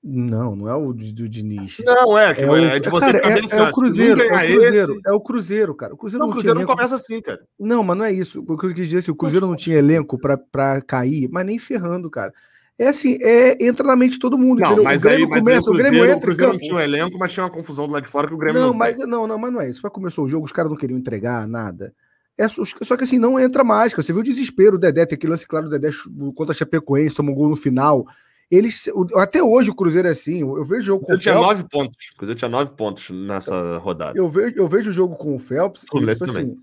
[0.09, 1.79] Não, não é o do Diniz.
[1.85, 4.31] Não, é, que é, o, é de você cara, é, é, o Cruzeiro, é o
[4.31, 5.01] Cruzeiro, esse...
[5.05, 5.95] é o Cruzeiro, cara.
[5.95, 7.41] O Cruzeiro não, não, Cruzeiro não começa assim, cara.
[7.59, 8.41] Não, mas não é isso.
[8.47, 11.59] O que eu quis dizer assim, o Cruzeiro não tinha elenco pra, cair, mas nem
[11.59, 12.33] ferrando, cara.
[12.79, 14.61] É assim, é, entra na mente de todo mundo.
[14.61, 16.19] Não, mas o Grêmio aí, mas começa, aí o, Cruzeiro, o Grêmio entra.
[16.19, 18.35] O Cruzeiro não tinha um elenco, mas tinha uma confusão do lado de fora que
[18.35, 18.69] o Grêmio não.
[18.69, 19.81] Não, mas não, não, mas não é isso.
[19.83, 21.93] Mas começou o jogo, os caras não queriam entregar nada.
[22.39, 24.03] É, só que assim, não entra mais, cara.
[24.03, 25.91] Você viu o desespero, o Dedé, tem aquele lance claro, o Dedé
[26.35, 28.07] contra a Chapecoense, tomou um gol no final.
[28.51, 30.41] Eles, até hoje o Cruzeiro é assim.
[30.41, 31.23] Eu vejo o jogo com o Phelps.
[31.23, 31.97] tinha nove pontos.
[32.13, 34.17] O Cruzeiro tinha nove pontos nessa rodada.
[34.17, 35.85] Eu vejo, eu vejo o jogo com o Phelps.
[35.93, 36.57] O e, tipo assim,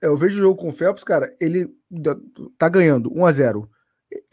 [0.00, 1.34] eu vejo o jogo com o Phelps, cara.
[1.40, 1.68] Ele
[2.56, 3.68] tá ganhando 1 a 0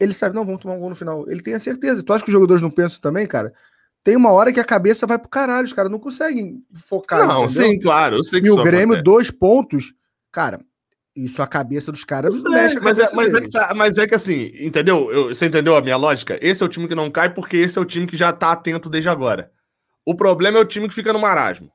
[0.00, 1.28] Ele sabe, não, vamos tomar um gol no final.
[1.28, 2.02] Ele tem a certeza.
[2.02, 3.52] Tu acha que os jogadores não pensam também, cara?
[4.02, 5.66] Tem uma hora que a cabeça vai pro caralho.
[5.66, 7.26] Os caras não conseguem focar.
[7.26, 7.64] Não, entendeu?
[7.64, 8.16] sim, claro.
[8.16, 9.02] Eu sei que e o Grêmio, acontece.
[9.02, 9.92] dois pontos.
[10.36, 10.60] Cara,
[11.16, 14.14] isso a cabeça dos caras mexe mas, é, mas, é que tá, mas é que
[14.14, 15.10] assim, entendeu?
[15.10, 16.38] Eu, você entendeu a minha lógica?
[16.42, 18.52] Esse é o time que não cai porque esse é o time que já tá
[18.52, 19.50] atento desde agora.
[20.04, 21.72] O problema é o time que fica no marasmo.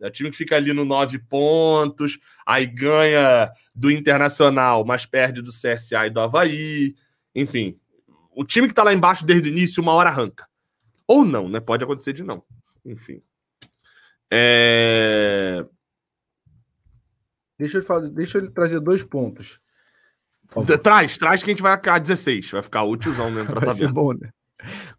[0.00, 5.42] É o time que fica ali no nove pontos, aí ganha do Internacional, mas perde
[5.42, 6.94] do CSA e do Havaí.
[7.34, 7.76] Enfim,
[8.30, 10.46] o time que tá lá embaixo desde o início, uma hora arranca.
[11.08, 11.58] Ou não, né?
[11.58, 12.44] Pode acontecer de não.
[12.84, 13.20] Enfim.
[14.32, 15.66] É...
[17.60, 19.60] Deixa eu, falar, deixa eu trazer dois pontos.
[20.82, 22.50] Traz, traz que a gente vai ficar 16.
[22.52, 24.30] Vai ficar útilzão mesmo pra Vai ser bom, né?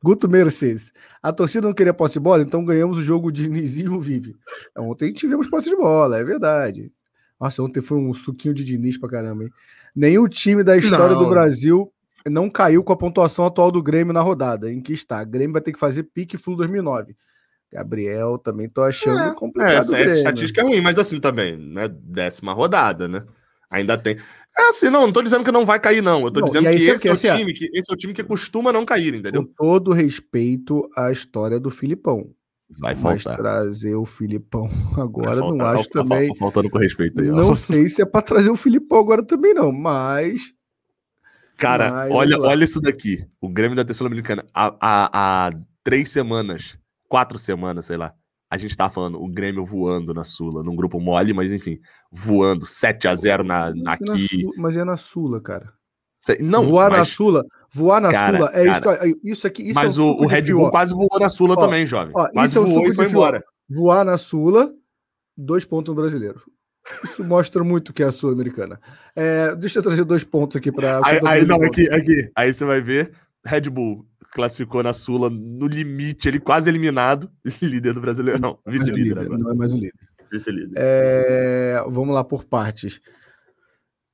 [0.01, 0.93] Guto Mercedes.
[1.24, 4.36] A torcida não queria posse de bola, então ganhamos o jogo de Dinizinho vive.
[4.78, 6.91] Ontem tivemos posse de bola, é verdade.
[7.39, 9.49] Nossa, ontem foi um suquinho de Diniz pra caramba, hein?
[9.95, 11.24] Nenhum time da história Não.
[11.24, 11.91] do Brasil
[12.28, 15.24] não caiu com a pontuação atual do Grêmio na rodada, em que está.
[15.24, 17.16] Grêmio vai ter que fazer pique Flu 2009.
[17.72, 19.72] Gabriel, também tô achando É, complicado.
[19.74, 20.17] É, essa, essa Grêmio.
[20.17, 21.88] estatística é ruim, mas assim também, né?
[21.88, 23.24] Décima rodada, né?
[23.69, 24.17] Ainda tem.
[24.57, 26.22] É assim, não, não tô dizendo que não vai cair, não.
[26.26, 28.13] Eu tô Não, dizendo que esse é, o assim, time que esse é o time
[28.13, 29.49] que costuma não cair, Com entendeu?
[29.57, 32.30] todo respeito à história do Filipão.
[32.78, 34.69] Vai Mas trazer o Filipão
[34.99, 36.36] agora Vai não faltar, acho tá- tá também.
[36.38, 37.36] faltando com respeito aí, ó.
[37.36, 39.72] Não sei se é para trazer o Filipão agora também, não.
[39.72, 40.53] Mas
[41.57, 42.47] Cara, Mas, olha, lá.
[42.49, 43.26] olha isso daqui.
[43.39, 44.43] O Grêmio da Terceira Americana.
[44.53, 45.51] Há, há, há
[45.84, 46.76] três semanas,
[47.12, 48.14] quatro semanas, sei lá.
[48.49, 51.78] A gente tava falando o Grêmio voando na Sula, num grupo mole, mas enfim,
[52.09, 54.45] voando 7 a 0 na, na Mas é na aqui.
[54.57, 55.74] Mas é na Sula, cara.
[56.18, 57.43] Sei- Não, voar na mas, Sula,
[57.74, 58.97] voar na Cara, Sula é isso, cara.
[58.99, 59.64] que- isso aqui.
[59.64, 62.14] Isso mas é o, o Red Bull quase voou na Sula Ó, também, jovem.
[62.16, 63.43] ó, quase isso é o voou suco e foi embora.
[63.70, 64.72] Voar na Sula,
[65.38, 66.41] dois pontos no brasileiro.
[67.03, 68.80] Isso mostra muito que é a Sul-Americana.
[69.16, 70.99] É, deixa eu trazer dois pontos aqui para.
[71.05, 72.30] Aí, aí, não, aqui, aqui.
[72.36, 73.14] Aí você vai ver,
[73.45, 77.29] Red Bull classificou na Sula no limite, ele quase eliminado,
[77.61, 78.57] líder do Brasileirão.
[78.65, 79.38] Vice-líder agora.
[79.38, 79.93] Não é mais o líder.
[80.32, 80.73] Vice-líder.
[80.75, 83.01] É, vamos lá por partes.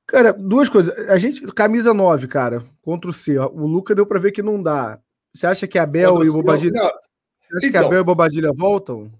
[0.06, 0.96] Cara, duas coisas.
[1.08, 3.38] A gente, camisa 9, cara, contra o C.
[3.38, 4.98] O Luca deu pra ver que não dá.
[5.34, 6.82] Você acha que Abel Contra e o o Bobadilha, não.
[6.82, 7.86] você acha que Então.
[7.86, 9.12] Abel e Bobadilha voltam?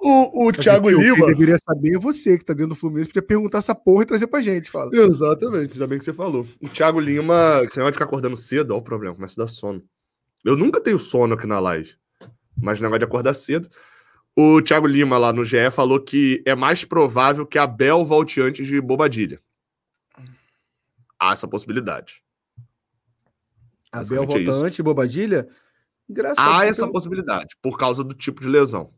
[0.00, 1.26] O, o Thiago Quem Lima.
[1.26, 4.26] deveria saber é você que tá dentro do Fluminense, podia perguntar essa porra e trazer
[4.26, 4.70] pra gente.
[4.70, 4.90] Fala.
[4.94, 6.46] Exatamente, ainda bem que você falou.
[6.62, 9.82] O Thiago Lima, negócio de ficar acordando cedo, ó o problema, começa a dar sono.
[10.46, 11.96] Eu nunca tenho sono aqui na live,
[12.56, 13.68] mas negócio de acordar cedo.
[14.36, 18.40] O Thiago Lima lá no GE falou que é mais provável que a Bel volte
[18.40, 19.42] antes de Bobadilha.
[21.18, 22.22] Há essa possibilidade.
[23.90, 25.48] Abel basicamente volta é antes, Bobadilha?
[26.08, 26.48] Engraçado.
[26.60, 28.94] Há essa eu- possibilidade, por causa do tipo de lesão.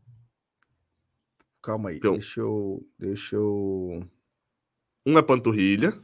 [1.63, 2.11] Calma aí, Então.
[2.13, 2.85] deixa eu.
[2.99, 4.07] Deixa eu.
[5.03, 5.99] Um é panturrilha,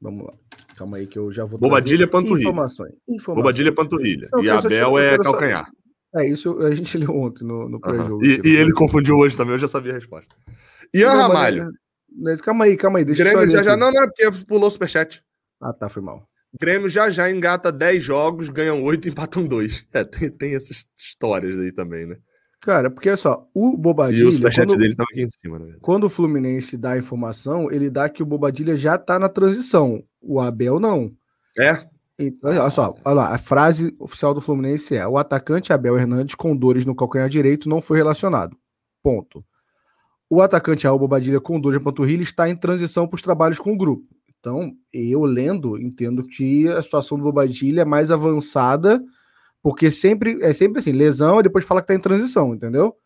[0.00, 0.34] Vamos lá.
[0.76, 1.58] Calma aí, que eu já vou.
[1.58, 2.40] Bobadilha é panturrilha.
[2.48, 2.92] Informações.
[3.08, 3.36] Informações.
[3.36, 4.28] Bobadilha é panturrilha.
[4.32, 5.70] Não, e Abel é quero só- calcanhar.
[6.14, 8.24] É, isso a gente leu ontem no, no pré-jogo.
[8.24, 10.34] E, e ele confundiu hoje também, eu já sabia a resposta.
[10.94, 11.70] Ian Não, Ramalho.
[12.16, 13.04] mas Calma aí, calma aí.
[13.04, 13.76] Deixa Grêmio já já.
[13.76, 15.22] Não, não, é porque pulou o superchat.
[15.60, 16.26] Ah, tá, foi mal.
[16.60, 19.86] Grêmio já já engata 10 jogos, ganham 8 empatam 2.
[19.92, 22.16] É, tem, tem essas histórias aí também, né?
[22.60, 25.58] Cara, porque olha só, o E Bobadilha, o superchat quando, dele tava aqui em cima,
[25.58, 25.74] né?
[25.80, 30.00] quando o Fluminense dá a informação, ele dá que o Bobadilha já tá na transição.
[30.22, 31.12] O Abel não.
[31.58, 31.86] É?
[32.18, 36.34] Então, olha só, olha lá, a frase oficial do Fluminense é: o atacante Abel Hernandes
[36.34, 38.56] com dores no calcanhar direito não foi relacionado.
[39.02, 39.44] Ponto.
[40.30, 43.72] O atacante Raul Bobadilha com dores na panturrilha está em transição para os trabalhos com
[43.72, 44.06] o grupo.
[44.40, 49.02] Então, eu lendo, entendo que a situação do Bobadilha é mais avançada,
[49.62, 52.96] porque sempre é sempre assim, lesão e depois fala que está em transição, entendeu?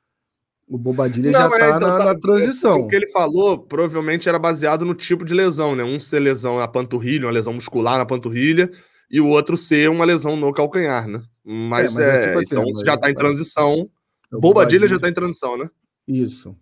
[0.68, 2.80] O Bobadilha já Não, é, então na, tá- na transição.
[2.80, 5.84] O que ele falou provavelmente era baseado no tipo de lesão, né?
[5.84, 8.70] Um ser lesão na panturrilha, uma lesão muscular na panturrilha,
[9.08, 11.22] e o outro ser uma lesão no calcanhar, né?
[11.44, 13.88] Mas, É, mas é é, tipo assim, então mas se já é- tá em transição.
[14.32, 15.70] O Bobadilha já tá em transição, né?
[16.08, 16.56] Isso.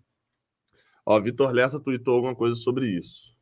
[1.03, 3.33] Ó, Vitor Lessa tweetou alguma coisa sobre isso.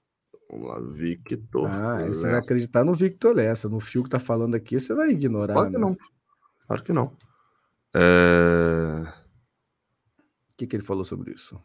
[0.49, 1.68] Vamos lá, Victor.
[1.70, 2.30] Ah, aí você Lessa.
[2.30, 3.68] vai acreditar no Victor Lessa.
[3.68, 5.53] No fio que tá falando aqui, você vai ignorar.
[5.53, 5.82] Claro que né?
[5.82, 5.97] não.
[6.68, 7.11] Claro que não.
[7.93, 9.03] É...
[10.54, 11.60] O que, que ele falou sobre isso?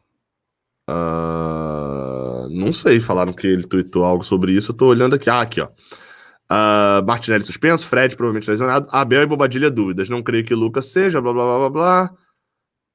[0.91, 4.73] ah, não sei, falaram que ele tweetou algo sobre isso.
[4.73, 5.29] Eu tô olhando aqui.
[5.29, 5.69] Ah, aqui, ó.
[6.49, 10.09] Ah, Martinelli suspenso, Fred provavelmente lesionado, Abel e Bobadilha dúvidas.
[10.09, 12.11] Não creio que Lucas seja, blá blá blá blá blá.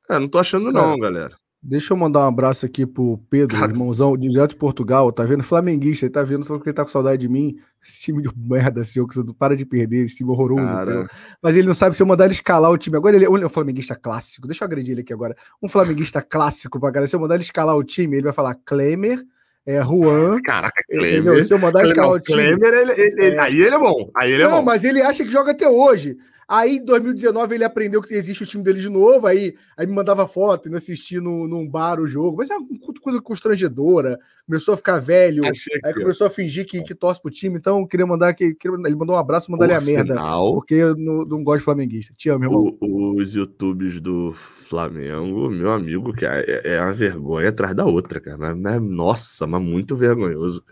[0.10, 1.38] É, não tô achando não, galera.
[1.66, 3.72] Deixa eu mandar um abraço aqui pro Pedro, Cara.
[3.72, 5.09] irmãozão, direto de Portugal.
[5.14, 5.41] Tá vendo?
[5.43, 7.55] Flamenguista, ele tá vendo, só que ele tá com saudade de mim.
[7.82, 10.66] Esse time de merda, seu, que você não para de perder, esse time horroroso.
[10.66, 11.09] Cara.
[11.41, 12.97] Mas ele não sabe se eu mandar ele escalar o time.
[12.97, 14.45] Agora ele é um flamenguista clássico.
[14.45, 15.38] Deixa eu agredir ele aqui agora.
[15.61, 17.07] Um flamenguista clássico pra galera.
[17.07, 19.24] Se eu mandar ele escalar o time, ele vai falar Klemer,
[19.66, 20.41] é, Juan.
[20.43, 21.22] Caraca, Entendeu?
[21.24, 21.45] Klemer.
[21.45, 22.38] Se eu mandar ele escalar o time.
[22.38, 23.39] Klemer, ele- ele- ele- É.
[23.39, 24.09] aí ele é bom.
[24.18, 24.64] Aí ele é não, bom.
[24.66, 26.18] mas ele acha que joga até hoje.
[26.56, 29.26] Aí, em 2019, ele aprendeu que existe o time dele de novo.
[29.26, 32.38] Aí, aí me mandava foto, indo assistir no, num bar o jogo.
[32.38, 32.68] Mas é uma
[33.01, 34.20] coisa constrangedora.
[34.45, 35.43] Começou a ficar velho.
[35.49, 35.99] Achei Aí ó.
[36.01, 37.58] começou a fingir que, que torce pro time.
[37.58, 38.56] Então, eu queria mandar que.
[38.64, 40.14] ele mandou um abraço, mandar ele a merda.
[40.14, 42.14] sinal, Porque eu não, não gosto de flamenguista.
[42.16, 42.78] Te amo, irmão.
[42.80, 48.20] o- os YouTubes do Flamengo, meu amigo, que é, é uma vergonha atrás da outra,
[48.20, 48.38] cara.
[48.38, 50.64] Mas- mas, nossa, mas muito vergonhoso.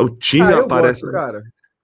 [0.00, 1.02] O time Ah, aparece.
[1.02, 1.42] gosto, cara.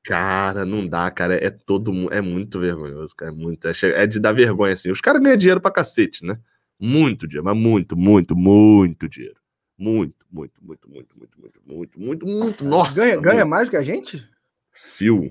[0.08, 1.34] Cara, não dá, cara.
[1.34, 2.14] É todo mundo.
[2.14, 3.30] É muito vergonhoso, cara.
[3.30, 4.90] É, muito, é, de dar vergonha, assim.
[4.90, 6.38] Os caras ganham dinheiro pra cacete, né?
[6.80, 9.36] Muito dinheiro, mas muito, muito, muito dinheiro.
[9.76, 12.64] Muito, muito, muito, muito, muito, muito, muito, muito, muito.
[12.64, 12.98] Nossa!
[12.98, 14.26] Ganha, ganha mais que a gente?
[14.72, 15.30] Fio.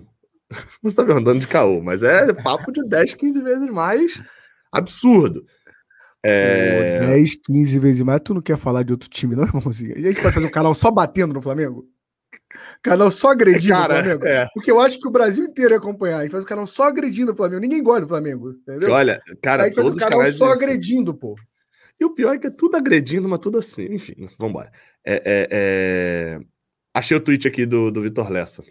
[0.83, 4.21] Você tá andando de caô, mas é papo de 10, 15 vezes mais
[4.71, 5.43] absurdo.
[6.21, 6.99] É...
[6.99, 8.21] 10, 15 vezes mais.
[8.23, 9.97] Tu não quer falar de outro time, não, irmãozinho?
[9.97, 11.89] A gente pode fazer um canal só batendo no Flamengo?
[12.81, 14.25] Canal só agredindo Cara, o Flamengo.
[14.25, 14.47] É.
[14.53, 16.19] Porque eu acho que o Brasil inteiro ia acompanhar.
[16.19, 17.61] A gente faz um canal só agredindo o Flamengo.
[17.61, 18.51] Ninguém gosta do Flamengo.
[18.51, 18.91] Entendeu?
[18.91, 21.35] olha, cara, Aí todos um canal só agredindo, pô.
[21.99, 23.85] E o pior é que é tudo agredindo, mas tudo assim.
[23.91, 24.71] Enfim, vambora.
[25.05, 26.39] É, é, é...
[26.93, 28.63] Achei o tweet aqui do, do Vitor Lessa,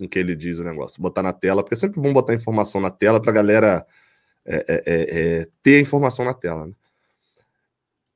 [0.00, 1.00] em que ele diz o negócio.
[1.00, 3.86] Botar na tela, porque é sempre bom botar informação na tela pra galera
[4.44, 6.66] é, é, é, ter a informação na tela.
[6.66, 6.72] Né?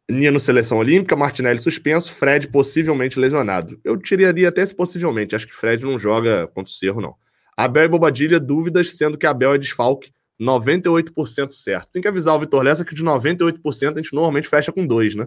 [0.08, 3.80] Nino seleção olímpica, Martinelli suspenso, Fred possivelmente lesionado.
[3.82, 7.14] Eu tiraria até esse possivelmente, acho que Fred não joga contra o Cerro, não.
[7.56, 11.90] Abel e Bobadilha, dúvidas, sendo que Abel é desfalque, 98% certo.
[11.90, 15.16] Tem que avisar o Vitor Lessa que de 98% a gente normalmente fecha com dois,
[15.16, 15.26] né?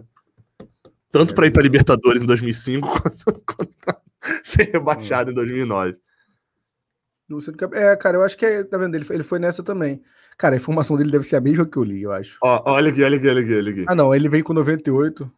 [1.10, 4.00] Tanto para ir para Libertadores em 2005 quanto, quanto para
[4.42, 5.96] ser rebaixado em 2009.
[7.72, 8.94] É, cara, eu acho que é, tá vendo?
[8.94, 10.02] Ele, ele foi nessa também.
[10.40, 12.38] Cara, a informação dele deve ser a mesma que eu li, eu acho.
[12.42, 13.84] Ó, olha aqui, olha aqui, olha aqui, olha aqui.
[13.86, 15.30] Ah, não, ele veio com 98.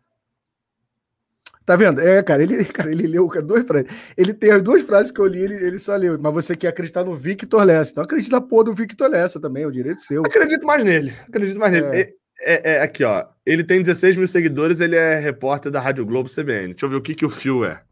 [1.66, 2.00] Tá vendo?
[2.00, 3.90] É, cara, ele, cara, ele leu duas frases.
[4.16, 6.16] Ele tem as duas frases que eu li, ele, ele só leu.
[6.20, 7.90] Mas você quer acreditar no Victor Lessa.
[7.90, 10.22] Então acredita na porra do Victor Lessa também, é o direito seu.
[10.24, 11.12] Acredito mais nele.
[11.26, 11.86] Acredito mais nele.
[11.86, 12.08] É.
[12.44, 13.26] É, é, aqui, ó.
[13.44, 16.74] Ele tem 16 mil seguidores, ele é repórter da Rádio Globo CBN.
[16.74, 17.82] Deixa eu ver o que, que o Fio é.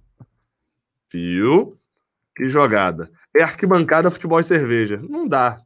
[1.09, 1.77] Fio.
[2.37, 3.11] Que jogada.
[3.37, 5.01] É arquibancada, futebol e cerveja.
[5.09, 5.61] Não dá.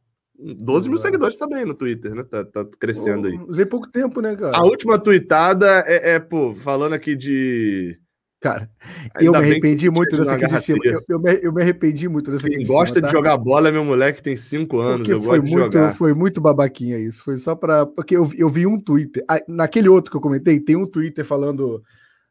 [0.45, 2.23] 12 mil seguidores também no Twitter, né?
[2.23, 3.39] Tá, tá crescendo aí.
[3.49, 4.55] Usei pouco tempo, né, cara?
[4.55, 7.99] A última tweetada é, é pô, falando aqui de.
[8.43, 8.71] Cara,
[9.19, 10.79] eu me arrependi muito dessa aqui de cima.
[11.09, 12.79] Eu, me, arrependi muito dessa Quem aqui de cima.
[12.79, 13.13] gosta de tá?
[13.13, 14.97] jogar bola é meu moleque, tem 5 anos.
[14.99, 15.95] Porque eu foi gosto muito, de jogar.
[15.95, 17.25] Foi muito babaquinha isso.
[17.25, 17.87] Foi só pra.
[17.87, 19.25] Porque eu, eu vi um Twitter.
[19.49, 21.83] Naquele outro que eu comentei, tem um Twitter falando.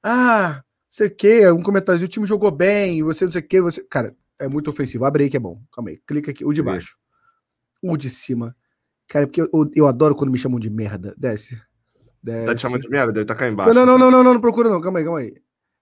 [0.03, 2.03] Ah, sei o quê, um comentário.
[2.03, 3.59] O time jogou bem, você não sei o quê.
[3.59, 3.84] Você...
[3.89, 5.05] Cara, é muito ofensivo.
[5.05, 5.59] Abre aí que é bom.
[5.74, 5.99] Calma aí.
[6.05, 6.45] Clica aqui.
[6.45, 6.95] O de baixo.
[7.84, 8.56] O de cima.
[9.08, 11.14] Cara, porque eu, eu adoro quando me chamam de merda.
[11.18, 11.62] Desce.
[12.24, 12.46] Desce.
[12.46, 13.12] Tá te chamando de merda?
[13.12, 13.74] Deve estar tá cá embaixo.
[13.74, 14.80] Não, não, não, não, não, não, procura não.
[14.82, 15.36] Calma aí, calma aí.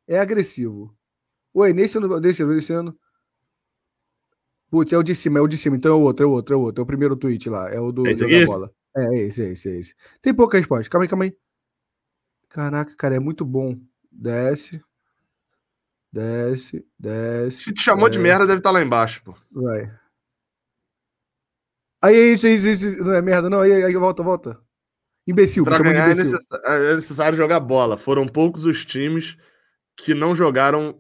[0.08, 0.94] É agressivo.
[1.54, 2.98] Oi, nesse ano, desse ano, desse ano.
[4.70, 5.76] Putz, é o de cima, é o de cima.
[5.76, 6.82] Então é o outro, é o outro, é o outro.
[6.82, 7.70] É o primeiro tweet lá.
[7.70, 8.72] É o do, é da bola.
[8.98, 9.96] É, é esse, é esse, é esse.
[10.22, 10.90] Tem pouca resposta.
[10.90, 11.38] Calma aí, calma aí.
[12.50, 13.78] Caraca, cara, é muito bom.
[14.12, 14.82] Desce.
[16.12, 17.64] Desce, desce.
[17.64, 18.18] Se te chamou desce.
[18.18, 19.36] de merda, deve estar tá lá embaixo, pô.
[19.52, 19.90] Vai.
[22.02, 23.60] Aí, isso, isso, isso, não é merda, não.
[23.62, 24.60] Aí, aí, volta, volta.
[25.28, 26.40] Imbecil, pra ganhar é imbecil.
[26.66, 27.98] É, necessário jogar bola.
[27.98, 29.38] Foram poucos os times
[29.96, 31.00] que não jogaram.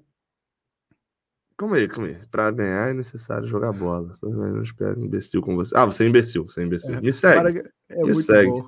[1.58, 2.18] Calma aí, calma aí.
[2.30, 4.18] Pra ganhar é necessário jogar bola.
[4.22, 5.76] Eu espero imbecil com você.
[5.76, 6.93] Ah, você é imbecil, você é imbecil.
[6.93, 7.64] É, Me segue.
[7.89, 8.49] É Me segue.
[8.49, 8.68] Bom.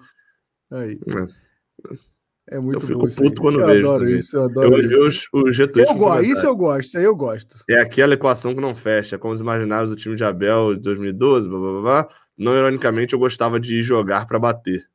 [0.72, 1.00] Aí.
[1.08, 2.14] É.
[2.50, 3.88] É muito eu fico puto quando eu vejo.
[3.88, 5.30] Adoro isso, eu adoro eu, isso.
[5.34, 7.58] Eu, os eu gosto, isso eu gosto, isso aí eu gosto.
[7.70, 9.18] É aquela equação que não fecha.
[9.18, 12.10] Como os imaginários do time de Abel de 2012, blá, blá, blá, blá.
[12.38, 14.88] Não ironicamente, eu gostava de jogar para bater.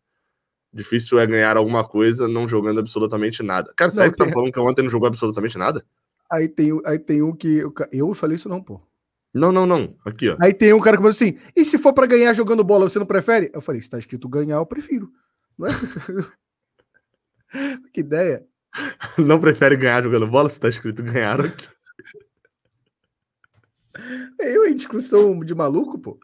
[0.72, 3.72] Difícil é ganhar alguma coisa não jogando absolutamente nada.
[3.76, 5.84] Cara, sério que tá falando que ontem não jogou absolutamente nada?
[6.30, 7.62] Aí tem, aí tem um que.
[7.90, 8.80] Eu falei isso não, pô.
[9.32, 9.96] Não, não, não.
[10.04, 10.36] Aqui, ó.
[10.40, 12.98] Aí tem um cara que falou assim: e se for para ganhar jogando bola, você
[12.98, 13.50] não prefere?
[13.54, 15.10] Eu falei: se tá escrito ganhar, eu prefiro.
[15.56, 15.70] Não é?
[17.92, 18.44] que ideia.
[19.18, 21.68] Não prefere ganhar jogando bola se tá escrito ganhar aqui.
[24.38, 26.20] É eu em discussão de maluco, pô.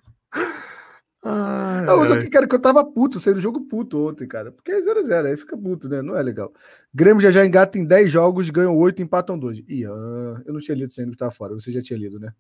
[1.27, 4.53] Ah, eu, que, cara, que eu tava puto, saindo do jogo puto ontem, cara.
[4.53, 6.03] Porque é 0x0, aí fica puto, né?
[6.03, 6.53] Não é legal.
[6.93, 9.61] Grêmio já já engata em 10 jogos, ganham 8, empatam 2.
[9.67, 11.55] Ih, ah, eu não tinha lido sendo que tá fora.
[11.55, 12.31] Você já tinha lido, né?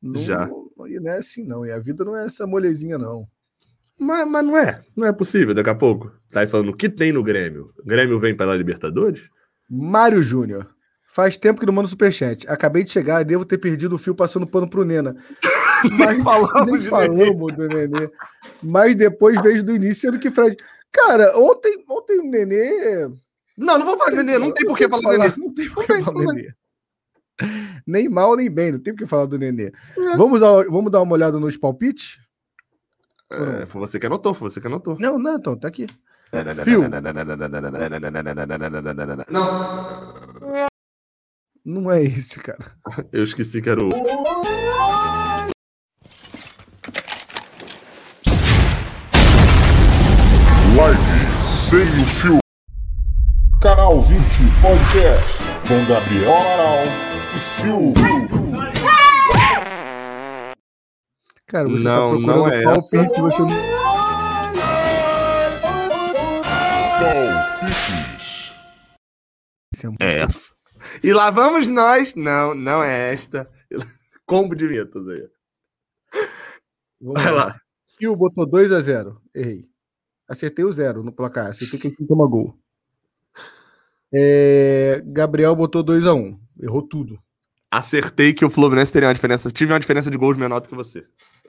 [0.00, 0.48] Não, já.
[0.88, 1.66] E não é assim, não.
[1.66, 3.28] E a vida não é essa molezinha, não.
[4.00, 4.82] Mas, mas não é.
[4.96, 6.10] Não é possível daqui a pouco.
[6.30, 7.70] Tá aí falando o que tem no Grêmio.
[7.78, 9.28] O Grêmio vem pela Libertadores?
[9.68, 10.68] Mário Júnior.
[11.06, 12.46] Faz tempo que não manda superchat.
[12.48, 15.16] Acabei de chegar e devo ter perdido o fio passando pano pro Nena.
[15.98, 18.10] Mas falamos, falamos do Nenê.
[18.62, 20.56] Mas depois vejo do início, sendo que Fred.
[20.92, 23.08] Cara, ontem, ontem o Nenê.
[23.56, 25.34] Não, não vou falar do Nenê, não tem por que falar do Nenê.
[25.36, 26.54] Não tem por que falar do Nenê.
[27.86, 29.66] Nem mal, nem bem, não tem por que falar do Nenê.
[29.96, 30.16] É.
[30.16, 32.18] Vamos, dar, vamos dar uma olhada nos palpites?
[33.30, 34.96] É, foi você que anotou, foi você que anotou.
[34.98, 35.86] Não, não, então, tá aqui.
[36.64, 36.82] Fio.
[39.30, 40.66] Não.
[41.64, 42.76] Não é esse, cara.
[43.12, 43.90] Eu esqueci que era o.
[51.68, 52.38] sem o fio.
[53.60, 54.20] Canal 20
[54.62, 56.84] Podcast com Gabriel Amaral
[57.34, 57.92] e Fio.
[61.46, 63.48] Cara, você Não, tá procurando não é palpite, você não.
[67.00, 68.52] Palpites.
[70.00, 70.54] É É essa.
[71.02, 72.14] E lá vamos nós.
[72.14, 73.50] Não, não é esta.
[74.26, 75.28] Combo de vinhetas aí.
[77.00, 77.44] Vamos Vai lá.
[77.46, 77.60] lá.
[78.00, 79.16] Gil botou 2x0.
[79.34, 79.68] Errei.
[80.28, 81.48] Acertei o zero no placar.
[81.48, 82.56] Acertei que quem toma gol.
[84.14, 86.38] É, Gabriel botou 2x1.
[86.60, 87.18] Errou tudo.
[87.70, 89.50] Acertei que o Fluminense teria uma diferença.
[89.50, 91.04] Tive uma diferença de gols menor do que você.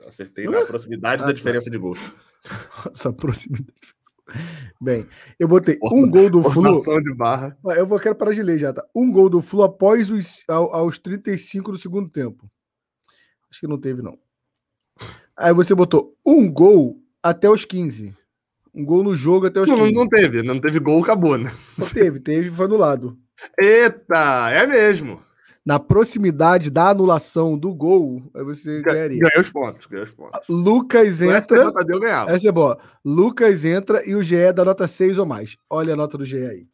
[0.06, 1.36] Acertei na proximidade Ah, da tá.
[1.36, 1.98] diferença de gols.
[2.92, 3.72] Essa proximidade.
[4.80, 5.06] Bem,
[5.38, 6.82] eu botei um gol do Flu.
[7.02, 7.56] De barra.
[7.64, 8.84] Ó, Eu vou quero parar de ler já, tá?
[8.94, 12.50] Um gol do Flu após os ao- aos 35 do segundo tempo.
[13.50, 14.18] Acho que não teve, não.
[15.36, 18.14] Aí você botou um gol até os 15.
[18.78, 19.92] Um gol no jogo até os Não, 15.
[19.92, 20.42] não teve.
[20.42, 21.50] Não teve gol, acabou, né?
[21.76, 23.18] Não teve, teve, foi anulado.
[23.60, 25.20] Eita, é mesmo.
[25.66, 29.18] Na proximidade da anulação do gol, aí você ganharia.
[29.18, 30.40] Ganhou os pontos, ganhou os pontos.
[30.48, 31.72] Lucas o entra.
[31.84, 32.30] Deu, ganhava.
[32.30, 32.78] Essa é boa.
[33.04, 35.56] Lucas entra e o GE dá nota 6 ou mais.
[35.68, 36.66] Olha a nota do GE aí.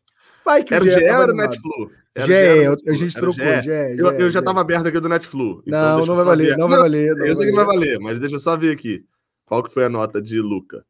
[0.45, 1.37] Vai que Era o GE ou era o.
[1.37, 1.91] Netflu?
[2.15, 3.45] Era o GE, GE a gente trocou.
[3.45, 3.63] GE.
[3.63, 4.45] GE, Eu, eu GE, já GE.
[4.45, 5.63] tava aberto aqui do Netflu.
[5.67, 6.57] então Não, não vai valer, ver.
[6.59, 7.17] não vai valer.
[7.17, 9.03] não Eu sei que vai vai valer, mas deixa eu só ver aqui.
[9.47, 10.85] Qual que foi a nota de Luca?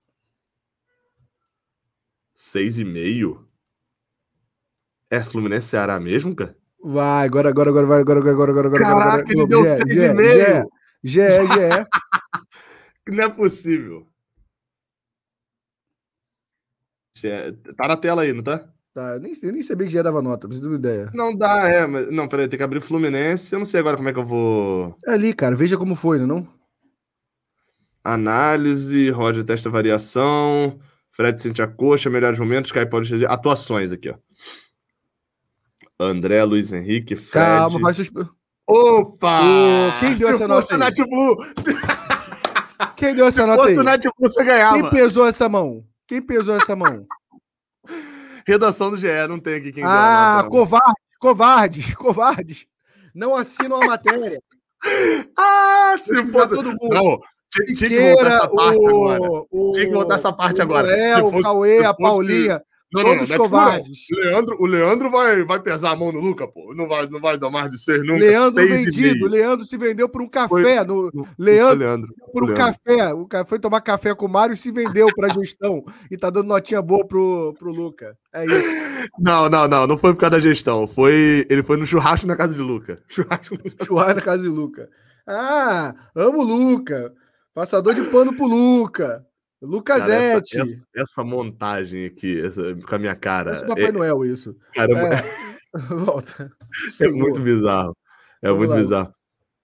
[2.36, 3.44] 6,5?
[5.10, 6.56] É Fluminense Ceará mesmo, cara?
[6.82, 8.82] Vai, agora, agora, agora, vai, agora, agora, agora, agora, agora.
[8.84, 9.24] Caraca, agora.
[9.28, 10.70] ele deu GE, seis GE, e meio.
[11.02, 11.86] GE, GE.
[13.08, 14.06] Não é possível.
[17.76, 18.68] Tá na tela aí, não tá?
[18.92, 21.10] Tá, eu nem, eu nem sabia que GE dava nota, você ter uma ideia.
[21.14, 21.86] Não dá, é.
[21.86, 22.10] Mas...
[22.10, 23.52] Não, peraí, tem que abrir Fluminense.
[23.54, 24.96] Eu não sei agora como é que eu vou.
[25.06, 26.24] É ali, cara, veja como foi, não?
[26.24, 26.48] é não?
[28.04, 30.78] Análise, Roger testa variação,
[31.14, 34.16] Fred sente a coxa, melhores momentos, Caio pode atuações aqui, ó.
[35.98, 37.46] André, Luiz Henrique, Fred.
[37.46, 38.10] Calma, faz seus...
[38.66, 39.40] Opa!
[40.00, 41.08] Quem deu Se essa nota aí?
[41.08, 41.70] Blue, se
[42.96, 43.98] Quem deu essa nota fosse aí?
[43.98, 44.80] Blue, você ganhava.
[44.80, 45.84] Quem pesou essa mão?
[46.08, 47.06] Quem pesou essa mão?
[48.44, 52.66] Redação do GE, não tem aqui quem deu a ah, nota, covarde, covardes, covardes.
[53.14, 54.42] Não assinam a matéria.
[55.38, 56.54] Ah, se fosse...
[56.54, 56.88] todo mundo.
[56.90, 57.18] Não,
[57.64, 59.42] tinha, tinha que voltar essa parte o, agora.
[59.50, 60.88] o, Tinha que voltar essa parte o agora.
[60.88, 63.36] Se o fosse- Cauê, a Paulinha, Não, não, não, Blue não.
[63.38, 63.98] covardes.
[64.12, 66.72] O Leandro, o Leandro vai, vai pesar a mão no Luca, pô.
[66.76, 68.20] Não vai, não vai dar mais de seis nunca.
[68.20, 69.26] Leandro vendido.
[69.26, 70.48] Leandro se vendeu por um café.
[70.48, 72.14] Foi- No, Leandro- Leandro.
[72.32, 72.64] por um Leandro.
[72.64, 73.12] café.
[73.14, 75.84] O cara foi tomar café com o Mário e se vendeu para gestão.
[76.08, 78.16] e tá dando notinha boa pro, pro Luca.
[78.32, 78.64] É isso.
[79.18, 79.86] Não, não, não.
[79.88, 80.86] Não foi por causa da gestão.
[80.86, 83.00] Foi, ele foi no churrasco na casa de Luca.
[83.08, 83.84] Churrasco no...
[83.86, 84.88] Churrasco na casa de Luca.
[85.26, 87.12] Ah, amo o Luca.
[87.54, 89.06] Passador de pano pro Luca.
[89.08, 89.24] Cara,
[89.62, 90.58] Lucasete.
[90.60, 93.52] essa, essa, essa montagem aqui, essa, com a minha cara.
[93.52, 94.56] Parece Papai É, Noel, isso.
[94.74, 95.22] caramba, É.
[95.94, 96.52] Volta.
[97.00, 97.96] é muito bizarro.
[98.42, 98.76] É Vamos muito lá.
[98.76, 99.14] bizarro.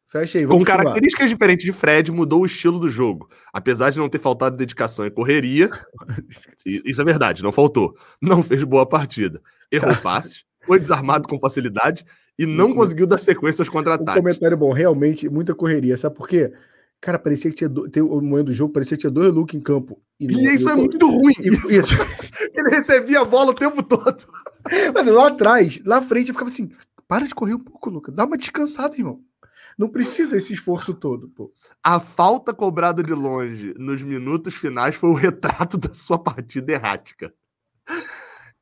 [0.08, 3.28] Fecha aí, Com características diferentes de Fred, mudou o estilo do jogo.
[3.52, 5.70] Apesar de não ter faltado dedicação e correria,
[6.66, 7.94] isso é verdade, não faltou.
[8.20, 9.40] Não fez boa partida.
[9.70, 12.04] Errou passes, foi desarmado com facilidade
[12.36, 12.74] e não Uhum.
[12.74, 14.20] conseguiu dar sequência aos Um contra-ataques.
[14.20, 15.96] comentário bom, realmente, muita correria.
[15.96, 16.52] Sabe por quê?
[17.00, 17.68] Cara, parecia que tinha.
[17.68, 17.88] Do...
[17.88, 20.02] Tem o momento do jogo, parecia que tinha dois Luke em campo.
[20.20, 21.32] não- E isso eu é muito ruim.
[21.40, 21.94] E- Isso.
[22.54, 24.24] Ele recebia a bola o tempo todo.
[24.94, 26.70] Mano, lá atrás, lá frente, eu ficava assim:
[27.08, 28.12] para de correr um pouco, Luca.
[28.12, 29.20] Dá uma descansada, irmão.
[29.78, 31.50] Não precisa esse esforço todo, pô.
[31.82, 37.32] A falta cobrada de longe nos minutos finais foi o retrato da sua partida errática.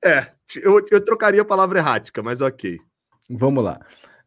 [0.05, 0.29] É,
[0.63, 2.79] eu, eu trocaria a palavra errática, mas ok.
[3.29, 3.81] Vamos lá.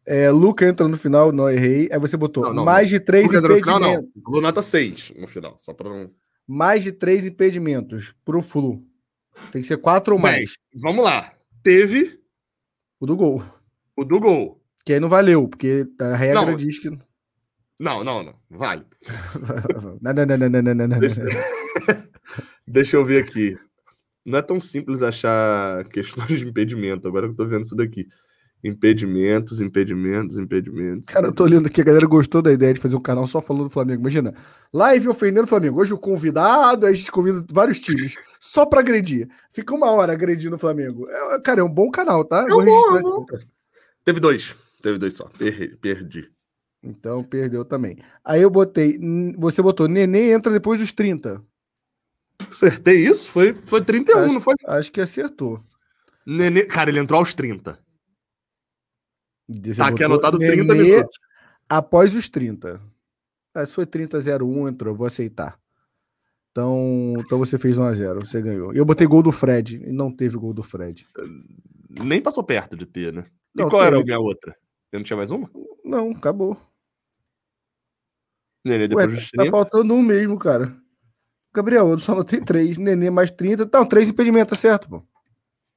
[0.04, 1.88] É, Luca entra no final, não errei.
[1.92, 4.10] Aí você botou Não, não, mais de três Porque no final, impedimentos.
[4.16, 4.22] não.
[4.24, 6.10] Falou nota 6 no final, só pra não.
[6.46, 8.84] Mais de três impedimentos pro Flu.
[9.52, 10.32] Tem que ser quatro ou Bem.
[10.32, 10.54] mais.
[10.74, 11.32] Vamos lá.
[11.62, 12.18] Teve
[13.00, 13.42] O do gol.
[13.96, 14.60] o do gol.
[14.84, 16.56] Que aí não valeu, porque a regra Não.
[16.56, 16.90] diz que.
[17.78, 18.34] Não, não, não.
[18.50, 18.84] Vale.
[20.00, 20.98] Não, não, não, não, não, não, não, não.
[20.98, 21.22] Deixa,
[22.66, 23.56] Deixa eu ver aqui.
[24.24, 27.06] Não é tão simples achar questões de impedimento.
[27.08, 28.06] Agora que eu tô vendo isso daqui.
[28.64, 31.04] Impedimentos, impedimentos, impedimentos.
[31.06, 33.40] Cara, eu tô olhando aqui, a galera gostou da ideia de fazer um canal só
[33.40, 34.02] falando do Flamengo.
[34.02, 34.34] Imagina,
[34.72, 35.80] live ofendendo o Flamengo.
[35.80, 39.28] Hoje o convidado, aí a gente convida vários times, só pra agredir.
[39.50, 41.08] Fica uma hora agredindo o Flamengo.
[41.08, 42.46] É, cara, é um bom canal, tá?
[42.48, 43.38] É um bom, é.
[44.04, 44.54] Teve dois.
[44.80, 45.28] Teve dois só.
[45.36, 45.76] Perdi.
[45.76, 46.30] perdi.
[46.82, 47.98] Então perdeu também.
[48.24, 48.98] Aí eu botei,
[49.38, 51.42] você botou, Nenê entra depois dos 30.
[52.50, 53.30] Acertei isso?
[53.30, 54.54] Foi, foi 31, Acho- não foi?
[54.66, 55.62] Acho que acertou.
[56.26, 56.64] Nenê...
[56.64, 57.78] Cara, ele entrou aos 30.
[59.76, 61.18] Tá aqui anotado 30 Nenê minutos.
[61.68, 62.80] Após os 30.
[63.54, 65.58] Ah, se foi 30-01, entrou, vou aceitar.
[66.50, 68.74] Então, então você fez 1x0, você ganhou.
[68.74, 71.06] E eu botei gol do Fred, e não teve gol do Fred.
[71.88, 73.24] Nem passou perto de ter, né?
[73.54, 74.04] E Não, qual era a teve.
[74.04, 74.54] minha outra?
[74.90, 75.50] Eu não tinha mais uma?
[75.84, 76.58] Não, acabou.
[78.64, 79.50] Nenê Ué, depois dos tá 30.
[79.50, 80.76] faltando um mesmo, cara.
[81.54, 82.78] Gabriel, eu só anotei três.
[82.78, 83.68] Nenê mais 30.
[83.72, 85.02] Não, três impedimentos, tá certo, pô.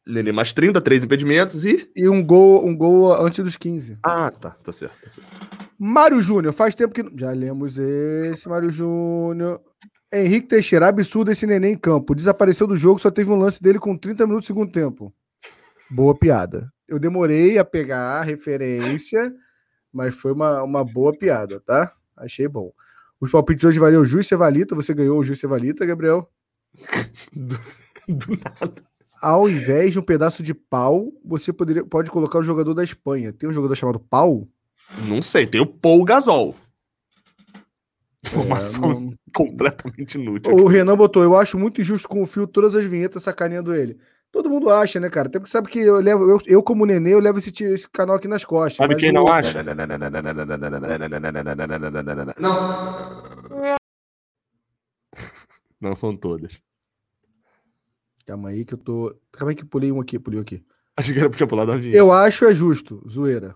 [0.07, 1.89] Nenê mais 30, três impedimentos e.
[1.95, 3.97] E um gol, um gol antes dos 15.
[4.03, 4.51] Ah, tá.
[4.51, 5.01] Tá certo.
[5.01, 5.65] Tá certo.
[5.79, 7.03] Mário Júnior, faz tempo que.
[7.19, 9.59] Já lemos esse, Mário Júnior.
[10.13, 12.15] Henrique Teixeira, absurdo esse neném em campo.
[12.15, 15.13] Desapareceu do jogo, só teve um lance dele com 30 minutos do segundo tempo.
[15.89, 16.71] Boa piada.
[16.87, 19.33] Eu demorei a pegar a referência,
[19.91, 21.91] mas foi uma, uma boa piada, tá?
[22.15, 22.71] Achei bom.
[23.19, 24.75] Os palpites hoje valeu o Juiz Cevalita.
[24.75, 26.29] Você ganhou o Juiz Cevalita, Gabriel.
[27.33, 27.59] Do,
[28.07, 28.84] do nada.
[29.25, 33.33] Ao invés de um pedaço de pau, você poderia, pode colocar o jogador da Espanha.
[33.33, 34.47] Tem um jogador chamado Pau?
[35.07, 36.53] Não sei, tem o Paul Gasol.
[38.23, 40.53] Informação É, não- completamente inútil.
[40.53, 43.97] O Renan botou, eu acho muito injusto com o fio todas as vinhetas sacaneando ele.
[44.31, 45.27] Todo mundo acha, né, cara?
[45.27, 48.17] Até porque sabe que eu levo, eu, eu como nenê, eu levo esse, esse canal
[48.17, 48.77] aqui nas costas.
[48.77, 49.63] Sabe quem não acha?
[55.81, 56.59] Não são todas.
[58.25, 59.15] Calma aí que eu tô.
[59.31, 60.63] Calma aí que eu pulei um aqui, pulei um aqui.
[60.97, 61.97] Acho que era pra pular da vinheta.
[61.97, 63.55] Eu acho é justo, zoeira.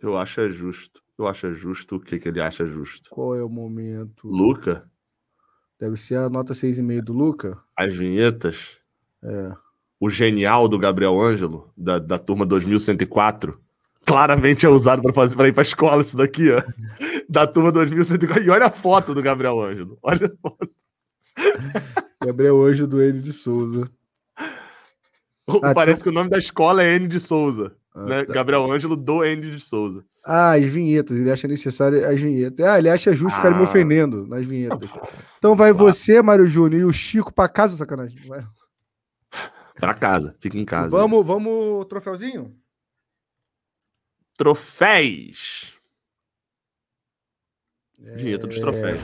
[0.00, 1.02] Eu acho é justo.
[1.18, 1.96] Eu acho é justo.
[1.96, 3.10] O que, que ele acha justo?
[3.10, 4.26] Qual é o momento?
[4.28, 4.88] Luca,
[5.78, 7.58] Deve ser a nota 6,5 do Luca.
[7.76, 8.78] as vinhetas,
[9.22, 9.52] É.
[10.00, 13.60] o genial do Gabriel Ângelo, da, da turma 2104,
[14.06, 16.62] claramente é usado para fazer para ir pra escola isso daqui, ó.
[17.28, 18.44] Da turma 2104.
[18.44, 19.98] E olha a foto do Gabriel Ângelo.
[20.02, 20.70] Olha a foto.
[22.22, 23.90] Gabriel Anjo do N de Souza.
[25.62, 27.76] Ah, Parece que o nome da escola é N de Souza.
[27.94, 28.24] Ah, né?
[28.24, 28.32] tá.
[28.32, 30.04] Gabriel Ângelo do N de Souza.
[30.24, 31.16] Ah, as vinhetas.
[31.16, 32.64] Ele acha necessário as vinhetas.
[32.66, 33.62] Ah, ele acha justo ficar me Ah.
[33.62, 34.90] ofendendo nas vinhetas.
[35.38, 38.18] Então vai você, Mário Júnior, e o Chico pra casa, sacanagem.
[38.26, 38.44] Vai.
[39.78, 40.88] Pra casa, fica em casa.
[40.88, 42.56] Vamos, vamos, troféuzinho?
[44.36, 45.74] Troféis.
[48.02, 48.16] É.
[48.16, 49.00] Vinheta dos troféus.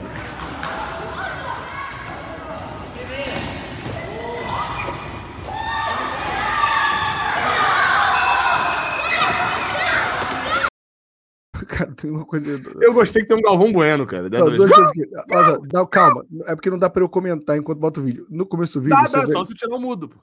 [11.71, 12.61] Cara, tem uma coisa.
[12.81, 14.29] Eu gostei que tem um Galvão Bueno, cara.
[14.29, 14.45] Não.
[14.45, 18.27] Olha, dá- calma, é porque não dá pra eu comentar enquanto boto o vídeo.
[18.29, 18.97] No começo do vídeo.
[19.01, 20.09] Dá, dá, vê- só se tirar o mudo.
[20.09, 20.19] pô.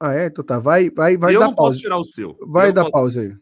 [0.00, 0.26] Ah, é?
[0.26, 0.58] Então tá.
[0.58, 1.70] Vai, vai, vai eu dar não pausa.
[1.72, 2.36] posso tirar o seu.
[2.46, 3.34] Vai eu dar posso- pausa aí.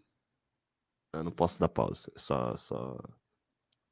[1.14, 2.12] Eu não posso dar pausa.
[2.16, 2.96] Só, só.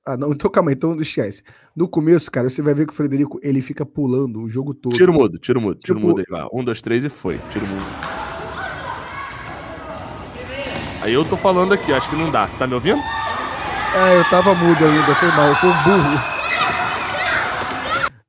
[0.06, 1.43] Ah, não, então calma então esquece.
[1.74, 4.94] No começo, cara, você vai ver que o Frederico ele fica pulando o jogo todo.
[4.94, 6.27] Tira o mudo, tira o mudo, tira o Tipo- mudo aí.
[6.31, 6.47] Vai.
[6.52, 7.39] Um, dois, três e foi.
[7.51, 7.85] Tira o mudo.
[11.02, 12.47] Aí eu tô falando aqui, acho que não dá.
[12.47, 13.01] Você tá me ouvindo?
[13.95, 16.21] É, eu tava mudo ainda, foi mal, eu fui um burro.